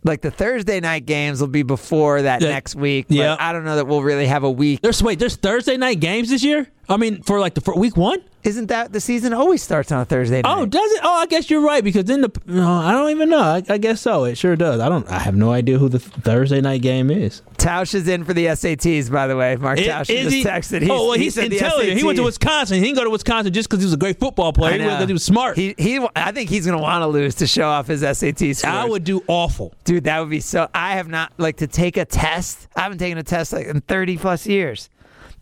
like 0.05 0.21
the 0.23 0.31
Thursday 0.31 0.81
night 0.81 1.07
games 1.07 1.41
will 1.41 1.49
be 1.49 1.63
before 1.63 2.23
that 2.23 2.41
Yeah. 2.43 2.49
next 2.51 2.75
week. 2.75 3.07
But 3.09 3.17
Yeah. 3.17 3.37
I 3.39 3.53
don't 3.53 3.65
know 3.65 3.77
that 3.77 3.87
we'll 3.87 4.03
really 4.03 4.27
have 4.27 4.45
a 4.45 4.51
week. 4.51 4.81
There's 4.83 5.03
wait, 5.03 5.19
there's 5.19 5.37
Thursday 5.37 5.77
night 5.77 6.01
games 6.01 6.31
this 6.31 6.43
year. 6.43 6.69
I 6.89 6.97
mean, 6.97 7.23
for 7.23 7.39
like 7.41 7.55
the 7.55 7.61
for 7.61 7.75
week 7.77 7.97
one. 7.97 8.21
Isn't 8.43 8.67
that 8.69 8.93
the 8.93 9.01
season 9.01 9.35
always 9.35 9.63
starts 9.63 9.93
on 9.93 10.01
a 10.01 10.05
Thursday 10.05 10.41
oh, 10.45 10.49
night? 10.49 10.59
Oh, 10.63 10.67
does 10.67 10.93
it? 10.93 11.01
Oh, 11.03 11.15
I 11.15 11.27
guess 11.27 11.51
you're 11.51 11.61
right 11.61 11.85
because 11.85 12.07
then 12.07 12.23
the 12.23 12.31
no, 12.47 12.73
I 12.73 12.93
don't 12.93 13.11
even 13.11 13.29
know. 13.29 13.39
I, 13.39 13.63
I 13.69 13.77
guess 13.77 14.01
so. 14.01 14.25
It 14.25 14.39
sure 14.39 14.57
does. 14.57 14.81
I 14.81 14.89
don't. 14.89 15.07
I 15.11 15.19
have 15.19 15.37
no 15.37 15.53
idea 15.53 15.79
who 15.79 15.91
the 15.91 15.99
Thursday 15.99 16.61
night 16.63 16.81
game 16.81 17.11
is. 17.11 17.43
Tausch 17.59 17.95
is 17.95 18.09
in 18.09 18.25
for 18.25 18.33
the 18.33 18.47
SATs, 18.47 19.13
by 19.13 19.27
the 19.27 19.37
way. 19.37 19.57
Mark 19.57 19.79
Tausch 19.79 20.07
just 20.07 20.35
he? 20.35 20.43
texted. 20.43 20.81
He's, 20.81 20.91
oh, 20.91 21.09
well, 21.09 21.13
he 21.13 21.25
he's 21.25 21.35
said 21.35 21.51
the 21.51 21.57
intelligent. 21.57 21.99
He 21.99 22.05
went 22.05 22.17
to 22.17 22.25
Wisconsin. 22.25 22.79
He 22.79 22.85
didn't 22.85 22.97
go 22.97 23.05
to 23.05 23.11
Wisconsin 23.11 23.53
just 23.53 23.69
because 23.69 23.83
he 23.83 23.87
was 23.87 23.93
a 23.93 23.99
great 23.99 24.19
football 24.19 24.55
player. 24.55 24.79
He 24.79 24.79
because 24.79 25.07
he 25.07 25.13
was 25.13 25.25
smart. 25.25 25.59
He, 25.59 25.75
he, 25.77 26.07
I 26.17 26.33
think 26.33 26.49
he's 26.49 26.65
going 26.65 26.79
to 26.79 26.83
want 26.83 27.03
to 27.03 27.07
lose 27.09 27.35
to 27.37 27.47
show 27.47 27.69
off 27.69 27.89
his 27.89 28.01
SAT 28.01 28.39
scores. 28.39 28.65
I 28.65 28.87
would 28.87 29.05
do 29.05 29.23
awful. 29.27 29.75
Dude, 29.85 30.05
that 30.05 30.19
would 30.21 30.31
be 30.31 30.41
so. 30.41 30.69
I 30.75 30.93
have 30.95 31.09
not, 31.09 31.33
like, 31.37 31.59
to 31.59 31.67
take 31.67 31.99
a 31.99 32.07
test. 32.07 32.69
I 32.75 32.81
haven't 32.81 32.99
taken 32.99 33.19
a 33.19 33.23
test, 33.23 33.53
like, 33.53 33.67
in 33.67 33.83
30 33.83 34.17
plus 34.17 34.47
years. 34.47 34.89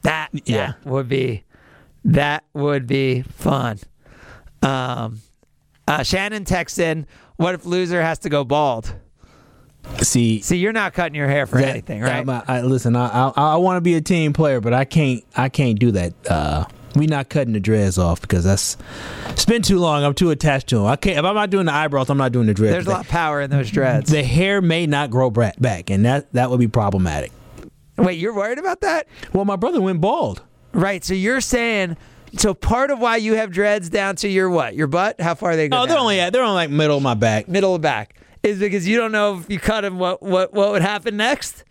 That, 0.02 0.30
Yeah. 0.32 0.72
that 0.82 0.86
would 0.90 1.08
be, 1.08 1.44
that 2.08 2.44
would 2.54 2.86
be 2.86 3.22
fun. 3.22 3.78
Um, 4.62 5.20
uh, 5.86 6.02
Shannon 6.02 6.44
texts 6.44 6.78
in, 6.78 7.06
what 7.36 7.54
if 7.54 7.64
loser 7.64 8.02
has 8.02 8.18
to 8.20 8.28
go 8.28 8.44
bald? 8.44 8.94
See, 10.02 10.40
See, 10.42 10.58
you're 10.58 10.72
not 10.72 10.92
cutting 10.92 11.14
your 11.14 11.28
hair 11.28 11.46
for 11.46 11.60
that- 11.60 11.68
anything, 11.68 12.02
right? 12.02 12.28
I, 12.28 12.42
I, 12.48 12.60
listen, 12.62 12.94
I 12.96 13.28
I, 13.28 13.32
I 13.36 13.56
want 13.56 13.76
to 13.78 13.80
be 13.80 13.94
a 13.94 14.00
team 14.00 14.32
player, 14.32 14.60
but 14.60 14.74
I 14.74 14.84
can't. 14.84 15.24
I 15.36 15.48
can't 15.48 15.78
do 15.78 15.92
that. 15.92 16.12
Uh, 16.28 16.64
we 16.94 17.06
not 17.06 17.28
cutting 17.28 17.52
the 17.52 17.60
dreads 17.60 17.96
off 17.96 18.20
because 18.20 18.44
that's 18.44 18.76
it's 19.28 19.44
been 19.46 19.62
too 19.62 19.78
long. 19.78 20.04
I'm 20.04 20.14
too 20.14 20.30
attached 20.30 20.68
to 20.70 20.76
them. 20.78 20.86
I 20.86 20.96
can't. 20.96 21.16
If 21.18 21.24
I'm 21.24 21.34
not 21.34 21.48
doing 21.50 21.66
the 21.66 21.72
eyebrows, 21.72 22.10
I'm 22.10 22.18
not 22.18 22.32
doing 22.32 22.46
the 22.46 22.54
dreads. 22.54 22.72
There's 22.72 22.86
a 22.86 22.90
lot 22.90 23.04
of 23.04 23.08
power 23.08 23.40
in 23.40 23.50
those 23.50 23.70
dreads. 23.70 24.10
the 24.10 24.22
hair 24.24 24.60
may 24.60 24.86
not 24.86 25.10
grow 25.10 25.30
back, 25.30 25.90
and 25.90 26.04
that 26.04 26.30
that 26.34 26.50
would 26.50 26.60
be 26.60 26.68
problematic. 26.68 27.32
Wait, 27.96 28.18
you're 28.18 28.34
worried 28.34 28.58
about 28.58 28.80
that? 28.82 29.06
Well, 29.32 29.44
my 29.44 29.56
brother 29.56 29.80
went 29.80 30.00
bald. 30.00 30.42
Right. 30.78 31.04
So 31.04 31.14
you're 31.14 31.40
saying 31.40 31.96
so 32.36 32.54
part 32.54 32.90
of 32.90 33.00
why 33.00 33.16
you 33.16 33.34
have 33.34 33.50
dreads 33.50 33.88
down 33.88 34.16
to 34.16 34.28
your 34.28 34.48
what? 34.50 34.74
Your 34.74 34.86
butt? 34.86 35.20
How 35.20 35.34
far 35.34 35.56
they 35.56 35.68
go? 35.68 35.82
Oh, 35.82 35.86
they're 35.86 35.98
only 35.98 36.20
at, 36.20 36.32
they're 36.32 36.42
on 36.42 36.54
like 36.54 36.70
middle 36.70 36.96
of 36.96 37.02
my 37.02 37.14
back. 37.14 37.48
middle 37.48 37.74
of 37.74 37.82
the 37.82 37.86
back. 37.86 38.14
Is 38.42 38.60
because 38.60 38.86
you 38.86 38.96
don't 38.96 39.10
know 39.10 39.38
if 39.38 39.50
you 39.50 39.58
cut 39.58 39.80
them 39.80 39.98
what 39.98 40.22
what 40.22 40.52
what 40.54 40.70
would 40.70 40.82
happen 40.82 41.16
next? 41.16 41.64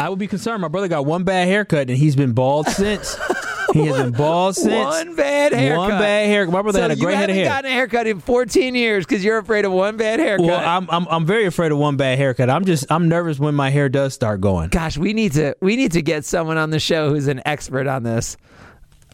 I 0.00 0.08
would 0.08 0.18
be 0.18 0.26
concerned. 0.26 0.62
My 0.62 0.68
brother 0.68 0.88
got 0.88 1.04
one 1.06 1.24
bad 1.24 1.46
haircut, 1.46 1.88
and 1.88 1.98
he's 1.98 2.16
been 2.16 2.32
bald 2.32 2.66
since. 2.68 3.16
he 3.74 3.86
has 3.86 3.96
been 3.96 4.12
bald 4.12 4.56
since. 4.56 4.72
One 4.72 5.14
bad 5.16 5.52
haircut. 5.52 5.78
One 5.78 5.90
bad 5.90 6.26
haircut. 6.26 6.52
My 6.52 6.62
brother 6.62 6.78
so 6.78 6.82
had 6.82 6.90
a 6.92 6.96
gray 6.96 7.14
head 7.14 7.28
of 7.30 7.36
hair. 7.36 7.44
You 7.44 7.50
haven't 7.50 7.62
gotten 7.64 7.70
a 7.70 7.74
haircut 7.74 8.06
in 8.06 8.20
14 8.20 8.74
years 8.74 9.04
because 9.04 9.24
you're 9.24 9.38
afraid 9.38 9.64
of 9.64 9.72
one 9.72 9.96
bad 9.96 10.20
haircut. 10.20 10.46
well, 10.46 10.60
I'm, 10.64 10.88
I'm 10.90 11.06
I'm 11.10 11.26
very 11.26 11.44
afraid 11.46 11.72
of 11.72 11.78
one 11.78 11.96
bad 11.96 12.18
haircut. 12.18 12.48
I'm 12.48 12.64
just 12.64 12.90
I'm 12.90 13.08
nervous 13.08 13.38
when 13.38 13.54
my 13.54 13.70
hair 13.70 13.88
does 13.88 14.14
start 14.14 14.40
going. 14.40 14.70
Gosh, 14.70 14.96
we 14.96 15.12
need 15.12 15.32
to 15.32 15.56
we 15.60 15.76
need 15.76 15.92
to 15.92 16.02
get 16.02 16.24
someone 16.24 16.56
on 16.56 16.70
the 16.70 16.80
show 16.80 17.10
who's 17.10 17.26
an 17.28 17.42
expert 17.44 17.86
on 17.86 18.02
this. 18.02 18.36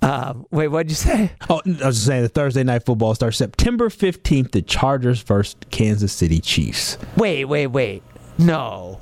Um, 0.03 0.47
wait, 0.51 0.69
what'd 0.69 0.91
you 0.91 0.97
say? 0.97 1.33
Oh, 1.51 1.61
I 1.67 1.87
was 1.87 1.97
just 1.97 2.07
saying 2.07 2.23
the 2.23 2.29
Thursday 2.31 2.63
night 2.63 2.87
football 2.87 3.15
starts 3.15 3.37
September 3.37 3.91
15th. 3.91 4.53
The 4.53 4.63
Chargers 4.63 5.21
versus 5.23 5.57
Kansas 5.71 6.13
City 6.13 6.41
Chiefs. 6.41 6.97
Wait, 7.17 7.45
wait, 7.45 7.67
wait. 7.67 8.03
No. 8.39 9.01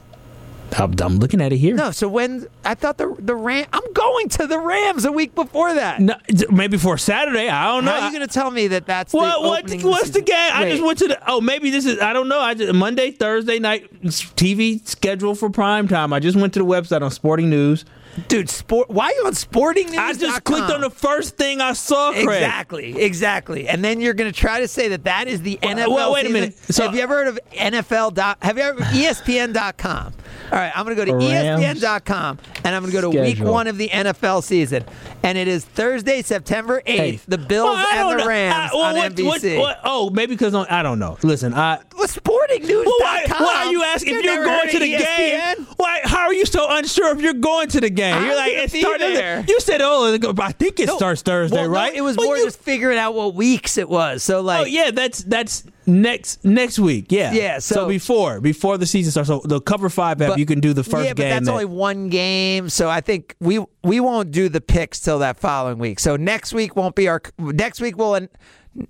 I'm, 0.76 0.94
I'm 1.00 1.18
looking 1.18 1.40
at 1.40 1.52
it 1.52 1.56
here. 1.58 1.74
No, 1.74 1.90
so 1.90 2.08
when 2.08 2.46
I 2.64 2.74
thought 2.74 2.98
the 2.98 3.14
the 3.18 3.34
Ram 3.34 3.66
I'm 3.72 3.92
going 3.94 4.28
to 4.30 4.46
the 4.46 4.58
Rams 4.58 5.04
a 5.04 5.12
week 5.12 5.34
before 5.34 5.72
that. 5.74 6.00
No, 6.00 6.14
maybe 6.50 6.76
for 6.76 6.98
Saturday. 6.98 7.48
I 7.48 7.66
don't 7.68 7.84
know. 7.84 7.92
How 7.92 8.00
are 8.00 8.06
you 8.12 8.16
going 8.16 8.26
to 8.28 8.32
tell 8.32 8.50
me 8.50 8.66
that 8.68 8.86
that's 8.86 9.12
What, 9.12 9.40
the 9.40 9.48
what 9.48 9.62
what's 9.84 10.08
the 10.10 10.20
season? 10.20 10.24
game? 10.24 10.50
I 10.52 10.68
just 10.70 10.82
went 10.84 10.98
to 10.98 11.08
the. 11.08 11.18
Oh, 11.30 11.40
maybe 11.40 11.70
this 11.70 11.86
is. 11.86 11.98
I 12.00 12.12
don't 12.12 12.28
know. 12.28 12.40
I 12.40 12.54
just 12.54 12.72
Monday, 12.74 13.10
Thursday 13.12 13.58
night 13.58 13.90
TV 14.02 14.86
schedule 14.86 15.34
for 15.34 15.50
prime 15.50 15.88
time. 15.88 16.12
I 16.12 16.20
just 16.20 16.36
went 16.36 16.52
to 16.54 16.58
the 16.60 16.66
website 16.66 17.02
on 17.02 17.10
Sporting 17.10 17.48
News. 17.50 17.84
dude. 18.28 18.50
Sport. 18.50 18.90
Why 18.90 19.06
are 19.06 19.12
you 19.12 19.26
on 19.26 19.34
Sporting 19.34 19.86
News? 19.86 19.98
I 19.98 20.12
just 20.12 20.44
clicked 20.44 20.70
on 20.70 20.80
the 20.82 20.90
first 20.90 21.36
thing 21.36 21.60
I 21.60 21.72
saw. 21.72 22.12
Craig. 22.12 22.26
Exactly, 22.26 23.00
exactly. 23.00 23.68
And 23.68 23.82
then 23.84 24.00
you're 24.00 24.14
going 24.14 24.30
to 24.30 24.38
try 24.38 24.60
to 24.60 24.68
say 24.68 24.88
that 24.88 25.04
that 25.04 25.28
is 25.28 25.42
the 25.42 25.58
NFL. 25.62 25.88
well, 25.94 26.12
wait 26.12 26.26
a 26.26 26.30
minute. 26.30 26.56
So- 26.58 26.84
have 26.84 26.94
you 26.94 27.00
ever 27.00 27.14
heard 27.16 27.28
of 27.28 27.38
NFL? 27.52 28.14
Dot, 28.14 28.38
have 28.42 28.56
you 28.58 28.64
ever 28.64 28.80
ESPN.com? 28.80 30.14
All 30.50 30.58
right, 30.58 30.72
I'm 30.74 30.84
going 30.84 30.96
to 30.96 31.04
go 31.04 31.18
to 31.18 31.26
Rams 31.26 31.80
ESPN.com 31.80 32.38
and 32.64 32.74
I'm 32.74 32.82
going 32.82 32.92
to 32.92 33.00
go 33.00 33.12
to 33.12 33.20
week 33.20 33.38
one 33.38 33.66
of 33.66 33.76
the 33.78 33.88
NFL 33.88 34.42
season, 34.42 34.84
and 35.22 35.36
it 35.38 35.46
is 35.48 35.64
Thursday, 35.64 36.22
September 36.22 36.80
8th. 36.80 36.84
Hey. 36.86 37.20
The 37.28 37.38
Bills 37.38 37.76
Well, 37.76 38.10
and 38.10 38.20
the. 38.20 38.26
Rams 38.26 38.54
I- 38.72 38.74
well, 38.74 38.82
on 38.84 38.94
what- 38.96 39.20
what- 39.20 39.40
NBC. 39.42 39.58
what- 39.58 39.80
oh, 39.84 40.10
maybe 40.10 40.34
because 40.34 40.54
I 40.54 40.82
don't 40.82 40.98
know. 40.98 41.18
Listen, 41.22 41.52
I. 41.54 41.78
Well, 41.96 42.06
sportingnews.com. 42.06 42.84
Well, 42.86 42.98
why, 43.00 43.24
why 43.38 43.64
are 43.66 43.72
you 43.72 43.82
asking 43.82 44.16
if 44.16 44.24
you're 44.24 44.44
going 44.44 44.68
to 44.70 44.78
the 44.78 44.94
ESPN? 44.94 45.56
game? 45.56 45.66
Why? 45.76 46.00
How 46.04 46.26
are 46.26 46.34
you 46.34 46.46
so 46.46 46.66
unsure 46.70 47.12
if 47.14 47.20
you're 47.20 47.32
going 47.34 47.68
to 47.68 47.80
the 47.80 47.90
game? 47.90 48.14
I'm 48.14 48.24
you're 48.26 48.36
like 48.36 48.52
gonna 48.52 48.62
it 48.64 48.72
be 48.72 49.14
there. 49.14 49.44
You 49.48 49.60
said, 49.60 49.80
"Oh, 49.82 50.16
I 50.38 50.52
think 50.52 50.80
it 50.80 50.86
No. 50.86 50.96
starts 50.96 51.22
Thursday, 51.22 51.56
Well, 51.56 51.66
no, 51.66 51.70
right?" 51.74 51.94
it 51.94 52.00
was 52.02 52.16
more 52.16 52.36
you- 52.36 52.44
just 52.44 52.60
figuring 52.60 52.98
out 52.98 53.14
what 53.14 53.34
weeks 53.34 53.78
it 53.78 53.88
was. 53.88 54.22
So 54.22 54.40
like, 54.40 54.60
Oh 54.62 54.64
yeah, 54.64 54.90
that's 54.92 55.22
that's 55.24 55.64
next 55.88 56.44
next 56.44 56.78
week. 56.78 57.06
Yeah, 57.10 57.32
Yeah, 57.32 57.58
so- 57.58 57.88
before 57.88 58.40
before 58.40 58.78
the 58.78 58.86
season 58.86 59.10
starts, 59.10 59.28
so 59.28 59.40
the 59.44 59.60
cover 59.60 59.88
five 59.88 60.20
app, 60.22 60.38
you 60.38 60.46
can 60.46 60.60
do 60.60 60.72
the 60.72 60.84
first 60.84 61.06
yeah, 61.06 61.10
but 61.14 61.22
game. 61.22 61.30
that's 61.30 61.46
that- 61.46 61.52
only 61.52 61.64
one 61.64 62.08
game. 62.10 62.68
So 62.68 62.88
I 62.88 63.00
think 63.00 63.34
we 63.40 63.64
we 63.82 63.98
won't 64.00 64.30
do 64.30 64.48
the 64.48 64.60
picks 64.60 65.00
till 65.00 65.18
that 65.20 65.38
following 65.38 65.78
week. 65.78 65.98
So 65.98 66.16
next 66.16 66.52
week 66.52 66.76
won't 66.76 66.94
be 66.94 67.08
our 67.08 67.20
next 67.38 67.80
week 67.80 67.96
will 67.96 68.14
an- 68.14 68.28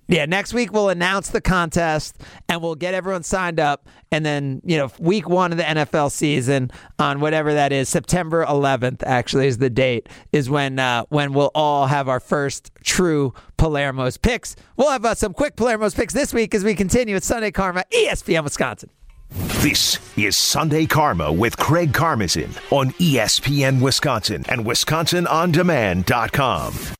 yeah, 0.06 0.26
next 0.26 0.52
week 0.52 0.72
we'll 0.72 0.88
announce 0.88 1.30
the 1.30 1.40
contest 1.40 2.20
and 2.48 2.62
we'll 2.62 2.74
get 2.74 2.94
everyone 2.94 3.22
signed 3.22 3.60
up. 3.60 3.86
And 4.10 4.24
then, 4.24 4.60
you 4.64 4.78
know, 4.78 4.90
week 4.98 5.28
one 5.28 5.52
of 5.52 5.58
the 5.58 5.64
NFL 5.64 6.10
season 6.10 6.70
on 6.98 7.20
whatever 7.20 7.54
that 7.54 7.72
is, 7.72 7.88
September 7.88 8.44
11th 8.44 9.02
actually 9.04 9.46
is 9.46 9.58
the 9.58 9.70
date, 9.70 10.08
is 10.32 10.48
when 10.48 10.78
uh, 10.78 11.04
when 11.08 11.32
we'll 11.32 11.50
all 11.54 11.86
have 11.86 12.08
our 12.08 12.20
first 12.20 12.70
true 12.82 13.34
Palermo's 13.56 14.16
picks. 14.16 14.56
We'll 14.76 14.90
have 14.90 15.04
uh, 15.04 15.14
some 15.14 15.34
quick 15.34 15.56
Palermo's 15.56 15.94
picks 15.94 16.14
this 16.14 16.32
week 16.32 16.54
as 16.54 16.64
we 16.64 16.74
continue 16.74 17.14
with 17.14 17.24
Sunday 17.24 17.50
Karma, 17.50 17.84
ESPN 17.92 18.44
Wisconsin. 18.44 18.90
This 19.30 19.98
is 20.16 20.38
Sunday 20.38 20.86
Karma 20.86 21.30
with 21.30 21.58
Craig 21.58 21.92
Karmazin 21.92 22.48
on 22.72 22.92
ESPN 22.92 23.82
Wisconsin 23.82 24.46
and 24.48 24.64
WisconsinOnDemand.com. 24.64 26.97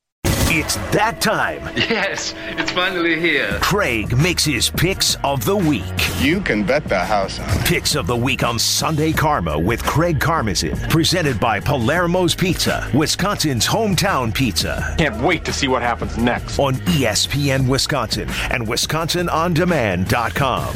It's 0.59 0.75
that 0.91 1.21
time. 1.21 1.63
Yes, 1.77 2.35
it's 2.49 2.73
finally 2.73 3.21
here. 3.21 3.57
Craig 3.63 4.17
makes 4.19 4.45
his 4.45 4.69
picks 4.69 5.15
of 5.23 5.45
the 5.45 5.57
week. 5.57 5.85
You 6.21 6.41
can 6.41 6.65
bet 6.65 6.83
the 6.85 6.99
house 6.99 7.39
on 7.39 7.49
it. 7.49 7.65
Picks 7.65 7.95
of 7.95 8.09
the 8.09 8.17
week 8.17 8.43
on 8.43 8.59
Sunday 8.59 9.13
Karma 9.13 9.57
with 9.59 9.85
Craig 9.85 10.19
Karmazin, 10.19 10.91
presented 10.91 11.39
by 11.39 11.61
Palermo's 11.61 12.35
Pizza, 12.35 12.91
Wisconsin's 12.93 13.67
hometown 13.69 14.35
pizza. 14.35 14.97
Can't 14.99 15.23
wait 15.23 15.45
to 15.45 15.53
see 15.53 15.69
what 15.69 15.81
happens 15.83 16.19
next. 16.19 16.59
On 16.59 16.75
ESPN 16.75 17.69
Wisconsin 17.69 18.29
and 18.51 18.67
WisconsinOnDemand.com. 18.67 20.75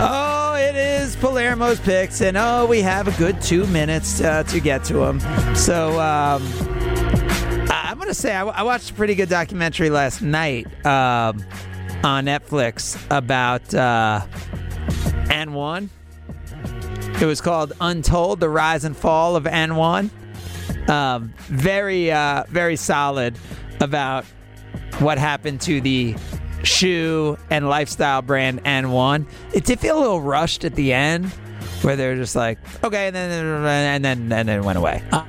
Oh, 0.00 0.54
it 0.54 0.74
is 0.74 1.16
Palermo's 1.16 1.80
picks, 1.80 2.22
and 2.22 2.38
oh, 2.38 2.64
we 2.66 2.80
have 2.80 3.08
a 3.08 3.12
good 3.18 3.42
two 3.42 3.66
minutes 3.66 4.22
uh, 4.22 4.42
to 4.44 4.58
get 4.58 4.84
to 4.84 4.94
them. 4.94 5.20
So, 5.54 6.00
um, 6.00 6.42
I- 6.42 6.64
I'm 6.64 6.71
going 8.02 8.12
to 8.12 8.20
say 8.20 8.34
I, 8.34 8.44
I 8.44 8.62
watched 8.64 8.90
a 8.90 8.94
pretty 8.94 9.14
good 9.14 9.28
documentary 9.28 9.88
last 9.88 10.22
night 10.22 10.66
um, 10.84 11.44
on 12.02 12.24
Netflix 12.24 13.00
about 13.16 13.72
uh, 13.72 14.26
N1. 15.28 15.88
It 17.20 17.26
was 17.26 17.40
called 17.40 17.74
Untold: 17.80 18.40
The 18.40 18.48
Rise 18.48 18.84
and 18.84 18.96
Fall 18.96 19.36
of 19.36 19.44
N1. 19.44 20.10
Um, 20.88 21.32
very, 21.42 22.10
uh, 22.10 22.42
very 22.48 22.74
solid 22.74 23.38
about 23.80 24.24
what 24.98 25.16
happened 25.16 25.60
to 25.60 25.80
the 25.80 26.16
shoe 26.64 27.38
and 27.50 27.68
lifestyle 27.68 28.20
brand 28.20 28.64
N1. 28.64 29.28
It 29.54 29.64
did 29.64 29.78
feel 29.78 29.96
a 29.96 30.00
little 30.00 30.20
rushed 30.20 30.64
at 30.64 30.74
the 30.74 30.92
end, 30.92 31.26
where 31.82 31.94
they're 31.94 32.16
just 32.16 32.34
like, 32.34 32.58
okay, 32.82 33.06
and 33.06 33.14
then 33.14 33.30
and 33.30 34.04
then 34.04 34.32
and 34.32 34.48
then 34.48 34.48
it 34.48 34.64
went 34.64 34.78
away. 34.78 35.04
I 35.12 35.24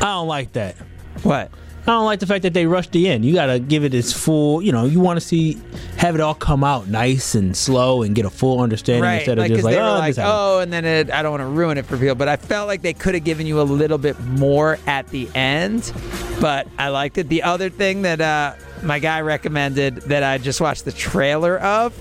don't 0.00 0.26
like 0.26 0.52
that. 0.52 0.74
What? 1.22 1.50
I 1.86 1.92
don't 1.92 2.04
like 2.04 2.18
the 2.18 2.26
fact 2.26 2.42
that 2.42 2.52
they 2.52 2.66
rushed 2.66 2.90
the 2.90 3.08
end. 3.08 3.24
You 3.24 3.32
got 3.32 3.46
to 3.46 3.60
give 3.60 3.84
it 3.84 3.94
its 3.94 4.12
full, 4.12 4.60
you 4.60 4.72
know, 4.72 4.86
you 4.86 4.98
want 4.98 5.20
to 5.20 5.24
see, 5.24 5.56
have 5.98 6.16
it 6.16 6.20
all 6.20 6.34
come 6.34 6.64
out 6.64 6.88
nice 6.88 7.36
and 7.36 7.56
slow 7.56 8.02
and 8.02 8.12
get 8.12 8.24
a 8.24 8.30
full 8.30 8.60
understanding 8.60 9.04
Right, 9.04 9.18
instead 9.18 9.38
of 9.38 9.42
like, 9.42 9.52
just 9.52 9.62
like, 9.62 9.76
oh, 9.76 9.98
like, 9.98 10.14
oh, 10.18 10.58
and 10.58 10.72
then 10.72 10.84
it, 10.84 11.12
I 11.12 11.22
don't 11.22 11.30
want 11.30 11.42
to 11.42 11.46
ruin 11.46 11.78
it 11.78 11.86
for 11.86 11.96
people, 11.96 12.16
but 12.16 12.26
I 12.26 12.36
felt 12.36 12.66
like 12.66 12.82
they 12.82 12.92
could 12.92 13.14
have 13.14 13.22
given 13.22 13.46
you 13.46 13.60
a 13.60 13.62
little 13.62 13.98
bit 13.98 14.18
more 14.18 14.80
at 14.88 15.06
the 15.08 15.28
end. 15.36 15.92
But 16.40 16.66
I 16.76 16.88
liked 16.88 17.18
it. 17.18 17.28
The 17.28 17.44
other 17.44 17.70
thing 17.70 18.02
that 18.02 18.20
uh, 18.20 18.54
my 18.82 18.98
guy 18.98 19.20
recommended 19.20 19.96
that 20.02 20.24
I 20.24 20.38
just 20.38 20.60
watched 20.60 20.86
the 20.86 20.92
trailer 20.92 21.56
of, 21.60 21.94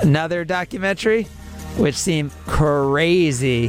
another 0.00 0.44
documentary, 0.44 1.24
which 1.76 1.94
seemed 1.94 2.32
crazy 2.46 3.68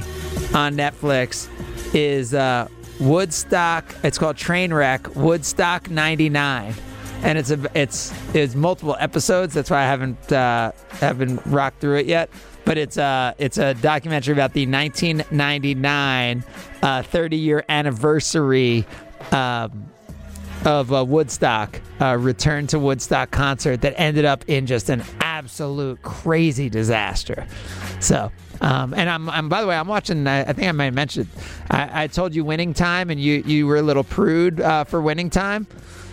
on 0.56 0.76
Netflix, 0.76 1.48
is 1.94 2.34
uh, 2.34 2.68
Woodstock. 3.04 3.96
It's 4.04 4.18
called 4.18 4.38
Trainwreck 4.38 5.16
Woodstock 5.16 5.90
'99 5.90 6.74
and 7.24 7.38
it's 7.38 7.52
a 7.52 7.72
it's 7.74 8.14
it's 8.36 8.54
multiple 8.54 8.96
episodes. 9.00 9.54
That's 9.54 9.70
why 9.70 9.84
I 9.84 9.86
haven't 9.86 10.32
uh, 10.32 10.72
haven't 11.00 11.42
rocked 11.46 11.80
through 11.80 11.98
it 11.98 12.06
yet. 12.06 12.30
But 12.66 12.78
it's 12.78 12.98
uh 12.98 13.34
it's 13.38 13.58
a 13.58 13.74
documentary 13.74 14.34
about 14.34 14.54
the 14.54 14.66
1999 14.68 16.44
uh, 16.82 17.02
30 17.04 17.38
year 17.38 17.66
anniversary 17.68 18.86
um, 19.32 19.86
of 20.66 20.90
Woodstock, 20.90 21.82
uh, 22.00 22.18
return 22.18 22.68
to 22.68 22.80
Woodstock 22.80 23.32
concert 23.32 23.82
that 23.82 23.94
ended 23.98 24.26
up 24.26 24.46
in 24.48 24.66
just 24.66 24.90
an 24.90 25.04
absolute 25.20 26.02
crazy 26.04 26.70
disaster. 26.70 27.46
So, 28.00 28.32
um, 28.64 28.94
and 28.94 29.10
I'm, 29.10 29.30
I'm 29.30 29.50
by 29.50 29.62
the 29.62 29.68
way, 29.68 29.76
I'm 29.76 29.88
watching. 29.88 30.26
I, 30.26 30.42
I 30.42 30.54
think 30.54 30.68
I 30.70 30.72
might 30.72 30.86
have 30.86 30.94
mentioned. 30.94 31.28
I, 31.70 32.04
I 32.04 32.08
told 32.08 32.34
you 32.34 32.46
Winning 32.46 32.74
Time, 32.74 33.10
and 33.10 33.20
you 33.20 33.44
you 33.46 33.68
were 33.68 33.76
a 33.76 33.82
little 33.82 34.06
prude 34.06 34.62
uh, 34.62 34.86
for 34.86 35.02
Winning 35.02 35.30
Time. 35.30 35.68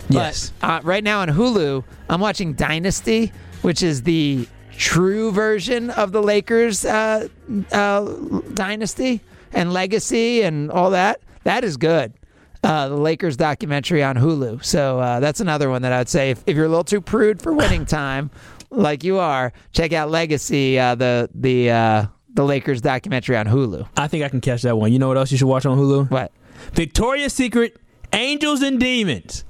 Yes. 0.09 0.53
Uh, 0.61 0.81
right 0.83 1.05
now 1.05 1.21
on 1.21 1.29
Hulu, 1.29 1.85
I'm 2.09 2.21
watching 2.21 2.55
Dynasty, 2.55 3.33
which 3.63 3.85
is 3.85 4.03
the 4.03 4.49
true 4.77 5.31
version 5.31 5.91
of 5.91 6.11
the 6.11 6.21
Lakers 6.23 6.85
uh, 6.85 7.29
uh, 7.71 8.15
dynasty 8.55 9.21
and 9.53 9.73
legacy 9.73 10.43
and 10.43 10.73
all 10.73 10.91
that. 10.91 11.21
That 11.45 11.63
is 11.63 11.77
good. 11.77 12.13
Uh, 12.65 12.89
the 12.89 12.97
Lakers 12.97 13.37
documentary 13.37 14.03
on 14.03 14.17
Hulu. 14.17 14.65
So 14.65 14.99
uh, 14.99 15.21
that's 15.21 15.41
another 15.41 15.71
one 15.71 15.83
that 15.83 15.93
I'd 15.93 16.09
say 16.09 16.31
if, 16.31 16.43
if 16.47 16.57
you're 16.57 16.67
a 16.67 16.69
little 16.69 16.85
too 16.85 17.01
prude 17.01 17.41
for 17.41 17.53
winning 17.53 17.87
time, 17.87 18.31
like 18.71 19.05
you 19.05 19.19
are, 19.19 19.53
check 19.73 19.93
out 19.93 20.11
Legacy, 20.11 20.79
uh, 20.79 20.95
the 20.97 21.31
the 21.35 21.71
uh, 21.71 22.07
the 22.35 22.45
Lakers 22.45 22.81
documentary 22.81 23.37
on 23.37 23.47
Hulu. 23.47 23.89
I 23.97 24.09
think 24.09 24.25
I 24.25 24.29
can 24.29 24.41
catch 24.41 24.63
that 24.63 24.77
one. 24.77 24.93
You 24.93 24.99
know 24.99 25.09
what 25.09 25.17
else 25.17 25.31
you 25.33 25.39
should 25.39 25.49
watch 25.49 25.67
on 25.67 25.79
Hulu? 25.79 26.11
What? 26.11 26.33
Victoria's 26.73 27.33
Secret, 27.33 27.77
Angels 28.13 28.63
and 28.63 28.79
Demons. 28.79 29.45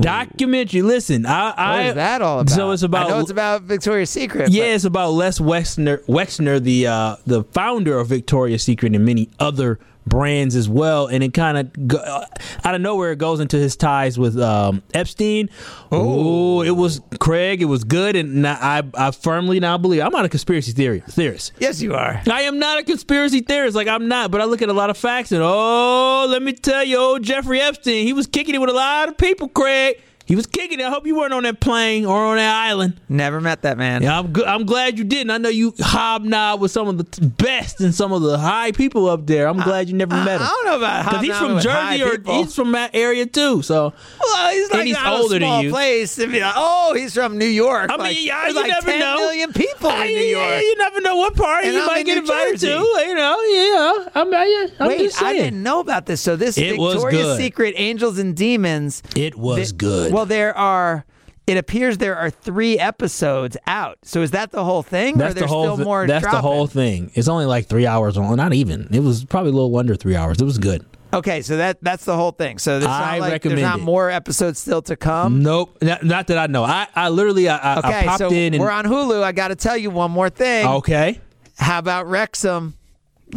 Documentary. 0.00 0.82
Listen, 0.82 1.26
I, 1.26 1.50
I 1.50 1.76
What 1.76 1.86
is 1.86 1.94
that 1.96 2.22
all 2.22 2.40
about? 2.40 2.54
So 2.54 2.70
it's 2.70 2.82
about 2.82 3.06
I 3.06 3.10
know 3.10 3.20
it's 3.20 3.30
about 3.30 3.62
Victoria's 3.62 4.10
Secret. 4.10 4.50
Yeah, 4.50 4.64
it's 4.64 4.84
about 4.84 5.10
Les 5.10 5.38
Wexner, 5.38 6.04
Wexner, 6.06 6.62
the 6.62 6.86
uh, 6.86 7.16
the 7.26 7.44
founder 7.44 7.98
of 7.98 8.08
Victoria's 8.08 8.62
Secret 8.62 8.94
and 8.94 9.04
many 9.04 9.28
other 9.38 9.78
brands 10.06 10.56
as 10.56 10.68
well. 10.68 11.06
And 11.06 11.22
it 11.22 11.34
kind 11.34 11.58
of 11.58 11.88
go, 11.88 11.98
uh, 11.98 12.26
out 12.64 12.74
of 12.74 12.80
nowhere 12.80 13.12
it 13.12 13.18
goes 13.18 13.40
into 13.40 13.56
his 13.56 13.76
ties 13.76 14.18
with 14.18 14.38
um, 14.38 14.82
Epstein. 14.94 15.50
Oh, 15.92 16.62
it 16.62 16.70
was 16.70 17.00
Craig. 17.18 17.62
It 17.62 17.66
was 17.66 17.84
good, 17.84 18.16
and 18.16 18.46
I 18.46 18.82
I 18.94 19.10
firmly 19.10 19.60
now 19.60 19.78
believe 19.78 20.02
I'm 20.02 20.12
not 20.12 20.24
a 20.24 20.28
conspiracy 20.28 20.72
theory 20.72 21.00
theorist. 21.00 21.52
Yes, 21.58 21.82
you 21.82 21.94
are. 21.94 22.22
I 22.30 22.42
am 22.42 22.58
not 22.58 22.78
a 22.78 22.82
conspiracy 22.82 23.40
theorist. 23.40 23.76
Like 23.76 23.88
I'm 23.88 24.08
not, 24.08 24.30
but 24.30 24.40
I 24.40 24.44
look 24.44 24.62
at 24.62 24.68
a 24.68 24.72
lot 24.72 24.90
of 24.90 24.96
facts 24.96 25.32
and 25.32 25.42
oh, 25.42 26.26
let 26.28 26.42
me 26.42 26.52
tell 26.52 26.84
you, 26.84 26.96
old 26.98 27.22
Jeffrey 27.22 27.60
Epstein, 27.60 28.06
he 28.06 28.12
was 28.12 28.26
kicking 28.26 28.54
it 28.54 28.58
with 28.58 28.70
a 28.70 28.74
lot 28.74 29.08
of 29.08 29.16
people. 29.16 29.48
Craig, 29.48 30.00
he 30.26 30.36
was 30.36 30.46
kicking 30.46 30.80
it. 30.80 30.84
I 30.84 30.90
hope 30.90 31.06
you 31.06 31.16
weren't 31.16 31.32
on 31.32 31.44
that 31.44 31.60
plane 31.60 32.04
or 32.04 32.16
on 32.26 32.36
that 32.36 32.54
island. 32.54 33.00
Never 33.08 33.40
met 33.40 33.62
that 33.62 33.78
man. 33.78 34.02
Yeah, 34.02 34.18
I'm 34.18 34.32
good. 34.32 34.44
I'm 34.44 34.66
glad 34.66 34.98
you 34.98 35.04
didn't. 35.04 35.30
I 35.30 35.38
know 35.38 35.48
you 35.48 35.72
hobnob 35.80 36.60
with 36.60 36.70
some 36.70 36.88
of 36.88 36.98
the 36.98 37.04
t- 37.04 37.26
best 37.26 37.80
and 37.80 37.94
some 37.94 38.12
of 38.12 38.22
the 38.22 38.36
high 38.38 38.72
people 38.72 39.08
up 39.08 39.26
there. 39.26 39.48
I'm 39.48 39.58
glad 39.60 39.88
you 39.88 39.94
never 39.94 40.14
met 40.16 40.40
him. 40.40 40.42
I 40.42 40.46
don't 40.48 40.66
know 40.66 40.76
about 40.78 41.04
because 41.04 41.22
he's 41.24 41.36
from 41.38 41.60
Jersey 41.60 42.02
or 42.02 42.10
people. 42.18 42.34
he's 42.42 42.54
from 42.54 42.72
that 42.72 42.90
area 42.94 43.24
too. 43.26 43.62
So 43.62 43.92
Well, 44.20 44.52
he's 44.52 44.70
like 44.72 44.86
he's 44.86 44.96
not 44.96 45.20
older 45.20 45.36
a 45.36 45.38
than 45.38 45.48
small 45.48 45.62
you. 45.62 45.70
place. 45.70 46.18
You're 46.18 46.28
like, 46.28 46.52
oh, 46.56 46.94
he's 46.94 47.14
from 47.14 47.38
New 47.38 47.46
York. 47.46 47.90
I 47.90 47.96
mean, 47.96 48.00
like, 48.06 48.22
yeah, 48.24 48.48
you 48.48 48.54
like 48.54 48.66
never 48.68 48.86
10 48.86 48.98
know. 48.98 49.16
million 49.16 49.52
people 49.52 49.90
I- 49.90 50.06
in 50.06 50.14
New 50.14 50.24
York. 50.24 50.60
You 50.62 50.76
never 50.78 51.00
know 51.00 51.16
what 51.16 51.34
party 51.36 51.68
And 51.68 51.76
you 51.76 51.82
I'm 51.82 51.86
might 51.86 52.04
get 52.06 52.14
New 52.14 52.20
invited 52.22 52.52
Jersey. 52.60 52.66
to. 52.66 52.72
You 53.06 53.14
know, 53.14 53.40
yeah. 53.42 54.08
I'm, 54.14 54.34
I, 54.34 54.68
I'm 54.80 54.88
Wait, 54.88 54.98
just 54.98 55.22
I 55.22 55.32
didn't 55.34 55.62
know 55.62 55.80
about 55.80 56.06
this. 56.06 56.20
So 56.20 56.34
this 56.36 56.58
It 56.58 56.70
Victoria's. 56.70 57.36
Secret 57.38 57.74
Angels 57.76 58.18
and 58.18 58.34
Demons. 58.36 59.02
It 59.14 59.36
was 59.36 59.70
good. 59.72 60.12
Well, 60.16 60.26
there 60.26 60.56
are. 60.56 61.04
It 61.46 61.56
appears 61.58 61.98
there 61.98 62.16
are 62.16 62.28
three 62.28 62.76
episodes 62.76 63.56
out. 63.68 63.98
So 64.02 64.22
is 64.22 64.32
that 64.32 64.50
the 64.50 64.64
whole 64.64 64.82
thing, 64.82 65.14
or 65.14 65.18
That's 65.18 65.34
there's 65.34 65.42
the 65.44 65.46
whole. 65.46 65.74
still 65.74 65.84
more? 65.84 66.04
that's 66.06 66.24
the 66.26 66.40
whole 66.40 66.66
thing. 66.66 67.12
It's 67.14 67.28
only 67.28 67.44
like 67.46 67.66
three 67.68 67.86
hours 67.86 68.16
long. 68.16 68.34
Not 68.36 68.52
even. 68.52 68.88
It 68.92 68.98
was 69.00 69.24
probably 69.24 69.50
a 69.50 69.54
little 69.54 69.76
under 69.76 69.94
three 69.94 70.16
hours. 70.16 70.40
It 70.40 70.44
was 70.44 70.58
good. 70.58 70.84
Okay, 71.14 71.42
so 71.42 71.56
that 71.58 71.78
that's 71.82 72.04
the 72.04 72.16
whole 72.16 72.32
thing. 72.32 72.58
So 72.58 72.80
there's 72.80 72.90
I 72.90 73.18
not 73.18 73.20
like 73.20 73.32
recommend 73.32 73.58
there's 73.58 73.68
not 73.70 73.78
it. 73.78 73.82
more 73.84 74.10
episodes 74.10 74.58
still 74.58 74.82
to 74.82 74.96
come. 74.96 75.42
Nope. 75.44 75.78
Not, 75.80 76.02
not 76.02 76.26
that 76.26 76.36
I 76.38 76.46
know. 76.48 76.64
I, 76.64 76.88
I 76.96 77.10
literally 77.10 77.48
I, 77.48 77.56
I, 77.58 77.78
Okay, 77.78 77.98
I 78.00 78.04
popped 78.06 78.18
so 78.18 78.30
in 78.32 78.54
and 78.54 78.60
we're 78.60 78.70
on 78.72 78.84
Hulu. 78.84 79.22
I 79.22 79.30
got 79.30 79.48
to 79.48 79.54
tell 79.56 79.76
you 79.76 79.90
one 79.90 80.10
more 80.10 80.28
thing. 80.30 80.66
okay. 80.66 81.20
How 81.58 81.78
about 81.78 82.08
Wrexham? 82.08 82.74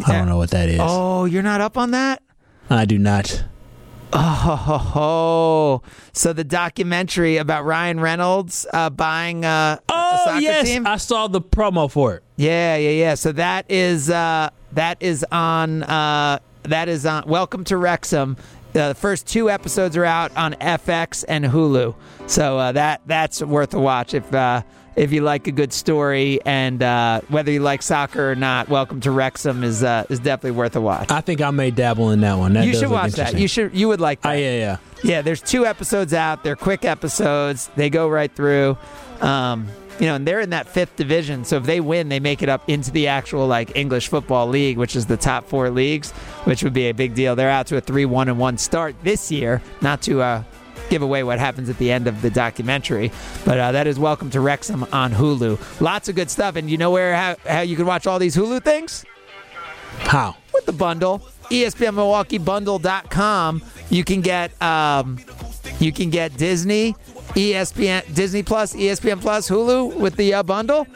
I 0.04 0.12
don't 0.18 0.26
know 0.28 0.36
what 0.36 0.50
that 0.50 0.68
is. 0.68 0.80
Oh, 0.82 1.26
you're 1.26 1.44
not 1.44 1.60
up 1.60 1.78
on 1.78 1.92
that? 1.92 2.22
I 2.68 2.84
do 2.86 2.98
not. 2.98 3.44
Oh, 4.12 4.18
ho, 4.18 4.78
ho. 4.78 5.82
so 6.12 6.32
the 6.32 6.42
documentary 6.42 7.36
about 7.36 7.64
Ryan 7.64 8.00
Reynolds 8.00 8.66
uh, 8.72 8.90
buying 8.90 9.44
uh, 9.44 9.78
a 9.78 9.92
Oh 9.92 10.22
soccer 10.24 10.40
yes, 10.40 10.66
team. 10.66 10.84
I 10.86 10.96
saw 10.96 11.28
the 11.28 11.40
promo 11.40 11.88
for 11.88 12.16
it. 12.16 12.24
Yeah, 12.36 12.76
yeah, 12.76 12.90
yeah. 12.90 13.14
So 13.14 13.30
that 13.32 13.66
is 13.68 14.10
uh, 14.10 14.50
that 14.72 14.96
is 15.00 15.24
on 15.30 15.84
uh, 15.84 16.40
that 16.64 16.88
is 16.88 17.06
on. 17.06 17.28
Welcome 17.28 17.62
to 17.64 17.76
Wrexham 17.76 18.36
Uh, 18.74 18.88
the 18.88 18.94
first 18.94 19.28
two 19.28 19.48
episodes 19.48 19.96
are 19.96 20.04
out 20.04 20.36
on 20.36 20.54
FX 20.54 21.24
and 21.28 21.44
Hulu, 21.44 21.94
so 22.26 22.58
uh, 22.58 22.72
that 22.72 23.02
that's 23.06 23.40
worth 23.42 23.74
a 23.74 23.80
watch 23.80 24.14
if 24.14 24.32
uh, 24.34 24.62
if 24.96 25.12
you 25.12 25.22
like 25.22 25.46
a 25.46 25.52
good 25.52 25.72
story 25.72 26.40
and 26.44 26.82
uh, 26.82 27.20
whether 27.28 27.50
you 27.50 27.60
like 27.60 27.82
soccer 27.82 28.30
or 28.30 28.34
not. 28.34 28.68
Welcome 28.68 29.00
to 29.00 29.10
Wrexham 29.10 29.64
is 29.64 29.82
uh, 29.82 30.04
is 30.08 30.18
definitely 30.18 30.52
worth 30.52 30.76
a 30.76 30.80
watch. 30.80 31.10
I 31.10 31.20
think 31.20 31.40
I 31.40 31.50
may 31.50 31.70
dabble 31.70 32.10
in 32.10 32.20
that 32.20 32.38
one. 32.38 32.54
That 32.54 32.66
you 32.66 32.74
should 32.74 32.90
watch 32.90 33.12
that. 33.12 33.38
You 33.38 33.48
should. 33.48 33.74
You 33.74 33.88
would 33.88 34.00
like 34.00 34.20
that. 34.22 34.30
Oh, 34.30 34.38
yeah, 34.38 34.56
yeah. 34.56 34.76
Yeah, 35.02 35.22
there's 35.22 35.40
two 35.40 35.64
episodes 35.64 36.12
out. 36.12 36.44
They're 36.44 36.56
quick 36.56 36.84
episodes. 36.84 37.70
They 37.76 37.88
go 37.88 38.08
right 38.08 38.30
through. 38.30 38.76
Um, 39.20 39.68
you 39.98 40.06
know, 40.06 40.14
and 40.14 40.26
they're 40.26 40.40
in 40.40 40.50
that 40.50 40.66
fifth 40.66 40.96
division. 40.96 41.44
So 41.44 41.58
if 41.58 41.64
they 41.64 41.80
win, 41.80 42.08
they 42.08 42.20
make 42.20 42.42
it 42.42 42.48
up 42.48 42.66
into 42.68 42.90
the 42.90 43.08
actual 43.08 43.46
like 43.46 43.76
English 43.76 44.08
football 44.08 44.46
league, 44.46 44.78
which 44.78 44.96
is 44.96 45.06
the 45.06 45.18
top 45.18 45.46
four 45.46 45.68
leagues, 45.68 46.10
which 46.44 46.62
would 46.62 46.72
be 46.72 46.88
a 46.88 46.94
big 46.94 47.14
deal. 47.14 47.36
They're 47.36 47.50
out 47.50 47.66
to 47.68 47.76
a 47.76 47.82
three-one 47.82 48.28
and 48.28 48.38
one 48.38 48.56
start 48.56 48.96
this 49.02 49.30
year. 49.30 49.60
Not 49.82 50.00
to 50.02 50.22
uh, 50.22 50.42
give 50.90 51.02
away 51.02 51.22
what 51.22 51.38
happens 51.38 51.70
at 51.70 51.78
the 51.78 51.90
end 51.90 52.06
of 52.06 52.20
the 52.20 52.30
documentary, 52.30 53.10
but 53.44 53.58
uh, 53.58 53.72
that 53.72 53.86
is 53.86 53.98
Welcome 53.98 54.28
to 54.30 54.40
Wrexham 54.40 54.84
on 54.92 55.12
Hulu. 55.12 55.80
Lots 55.80 56.08
of 56.08 56.16
good 56.16 56.30
stuff, 56.30 56.56
and 56.56 56.68
you 56.68 56.76
know 56.76 56.90
where 56.90 57.14
how, 57.14 57.36
how 57.46 57.60
you 57.60 57.76
can 57.76 57.86
watch 57.86 58.06
all 58.06 58.18
these 58.18 58.36
Hulu 58.36 58.62
things? 58.62 59.04
How? 60.00 60.36
With 60.52 60.66
the 60.66 60.72
bundle. 60.72 61.22
ESPNMilwaukeeBundle.com. 61.50 63.62
You 63.88 64.04
can 64.04 64.20
get 64.20 64.62
um, 64.62 65.18
you 65.78 65.92
can 65.92 66.10
get 66.10 66.36
Disney, 66.36 66.94
ESPN, 67.34 68.14
Disney 68.14 68.42
Plus, 68.42 68.74
ESPN 68.74 69.20
Plus, 69.20 69.48
Hulu 69.48 69.96
with 69.96 70.16
the 70.16 70.34
uh, 70.34 70.42
bundle. 70.42 70.86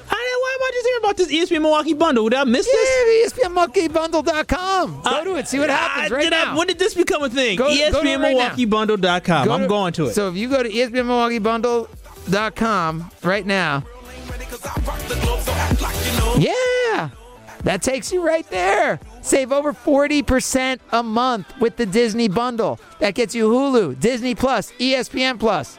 About 1.05 1.17
this 1.17 1.29
ESPN 1.31 1.63
Milwaukee 1.63 1.95
bundle? 1.95 2.29
Did 2.29 2.39
I 2.39 2.45
miss 2.45 2.67
this? 2.67 3.35
Yeah, 3.39 3.49
ESPNMilwaukeeBundle.com. 3.49 5.03
Uh, 5.05 5.11
go 5.11 5.25
to 5.25 5.37
it. 5.39 5.49
See 5.49 5.59
what 5.59 5.71
happens 5.71 6.11
I- 6.11 6.15
right 6.15 6.23
did 6.25 6.33
I- 6.33 6.45
now. 6.45 6.57
when 6.59 6.67
did 6.67 6.79
this 6.79 6.95
become 6.95 7.23
a 7.23 7.31
thing? 7.31 7.57
Go- 7.57 7.69
go 7.69 7.75
to 7.75 7.81
it. 7.81 7.95
ESPNMilwaukeeBundle.com. 7.95 9.47
Go 9.47 9.53
I'm 9.53 9.63
to- 9.63 9.69
going 9.69 9.93
to 9.95 10.07
it. 10.07 10.15
So 10.15 10.29
if 10.29 10.35
you 10.37 10.49
go 10.49 10.63
to 10.63 10.69
ESPNMilwaukeeBundle.com 10.69 13.11
right 13.23 13.47
now, 13.47 13.85
yeah, 16.39 17.11
that 17.63 17.83
takes 17.83 18.13
you 18.13 18.25
right 18.25 18.49
there. 18.51 19.01
Save 19.23 19.53
over 19.53 19.73
40% 19.73 20.81
a 20.93 21.03
month 21.03 21.47
with 21.61 21.77
the 21.77 21.87
Disney 21.87 22.29
bundle. 22.29 22.79
That 23.01 23.15
gets 23.15 23.35
you 23.35 23.49
Hulu, 23.49 23.99
Disney 24.01 24.35
Plus, 24.35 24.73
ESPN 24.79 25.39
Plus. 25.39 25.79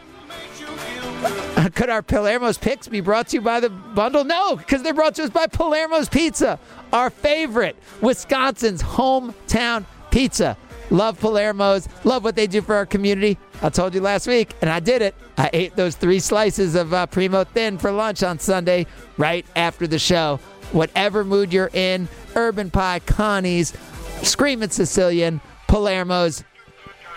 Could 1.75 1.89
our 1.89 2.01
Palermo's 2.01 2.57
picks 2.57 2.87
be 2.87 3.01
brought 3.01 3.27
to 3.27 3.37
you 3.37 3.41
by 3.41 3.59
the 3.59 3.69
bundle? 3.69 4.23
No, 4.23 4.55
because 4.55 4.81
they're 4.81 4.93
brought 4.93 5.15
to 5.15 5.23
us 5.23 5.29
by 5.29 5.47
Palermo's 5.47 6.07
Pizza, 6.07 6.57
our 6.93 7.09
favorite, 7.09 7.75
Wisconsin's 8.01 8.81
hometown 8.81 9.85
pizza. 10.09 10.57
Love 10.89 11.19
Palermo's, 11.19 11.89
love 12.05 12.23
what 12.23 12.35
they 12.35 12.47
do 12.47 12.61
for 12.61 12.75
our 12.75 12.85
community. 12.85 13.37
I 13.61 13.69
told 13.69 13.93
you 13.93 13.99
last 14.01 14.27
week, 14.27 14.53
and 14.61 14.69
I 14.69 14.79
did 14.79 15.01
it. 15.01 15.15
I 15.37 15.49
ate 15.51 15.75
those 15.75 15.95
three 15.95 16.19
slices 16.19 16.75
of 16.75 16.93
uh, 16.93 17.07
Primo 17.07 17.43
Thin 17.43 17.77
for 17.77 17.91
lunch 17.91 18.23
on 18.23 18.39
Sunday, 18.39 18.85
right 19.17 19.45
after 19.55 19.85
the 19.85 19.99
show. 19.99 20.39
Whatever 20.71 21.25
mood 21.25 21.51
you're 21.51 21.71
in, 21.73 22.07
Urban 22.35 22.71
Pie, 22.71 22.99
Connie's, 22.99 23.73
Screaming 24.21 24.69
Sicilian, 24.69 25.41
Palermo's, 25.67 26.43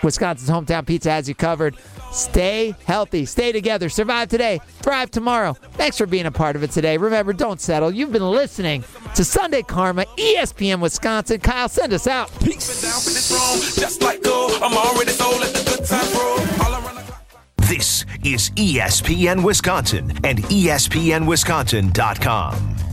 Wisconsin's 0.03 0.49
hometown 0.49 0.85
pizza 0.85 1.11
has 1.11 1.29
you 1.29 1.35
covered. 1.35 1.77
Stay 2.11 2.75
healthy, 2.85 3.25
stay 3.25 3.51
together, 3.51 3.89
survive 3.89 4.29
today, 4.29 4.59
thrive 4.81 5.11
tomorrow. 5.11 5.53
Thanks 5.73 5.97
for 5.97 6.05
being 6.05 6.25
a 6.25 6.31
part 6.31 6.55
of 6.55 6.63
it 6.63 6.71
today. 6.71 6.97
Remember, 6.97 7.33
don't 7.33 7.61
settle. 7.61 7.91
You've 7.91 8.11
been 8.11 8.27
listening 8.29 8.83
to 9.15 9.23
Sunday 9.23 9.61
Karma, 9.61 10.05
ESPN 10.17 10.81
Wisconsin. 10.81 11.39
Kyle, 11.39 11.69
send 11.69 11.93
us 11.93 12.07
out. 12.07 12.31
Just 12.39 14.01
like 14.01 14.23
gold, 14.23 14.53
I'm 14.61 14.75
already 14.75 15.11
sold 15.11 15.41
at 15.41 15.53
the 15.53 15.63
good 15.69 15.85
time, 15.85 16.11
bro. 16.13 16.21
All 16.65 16.73
around 16.73 16.95
the 16.95 17.13
This 17.67 18.05
is 18.23 18.49
ESPN 18.51 19.43
Wisconsin 19.43 20.11
and 20.23 20.39
ESPNWisconsin.com. 20.39 22.88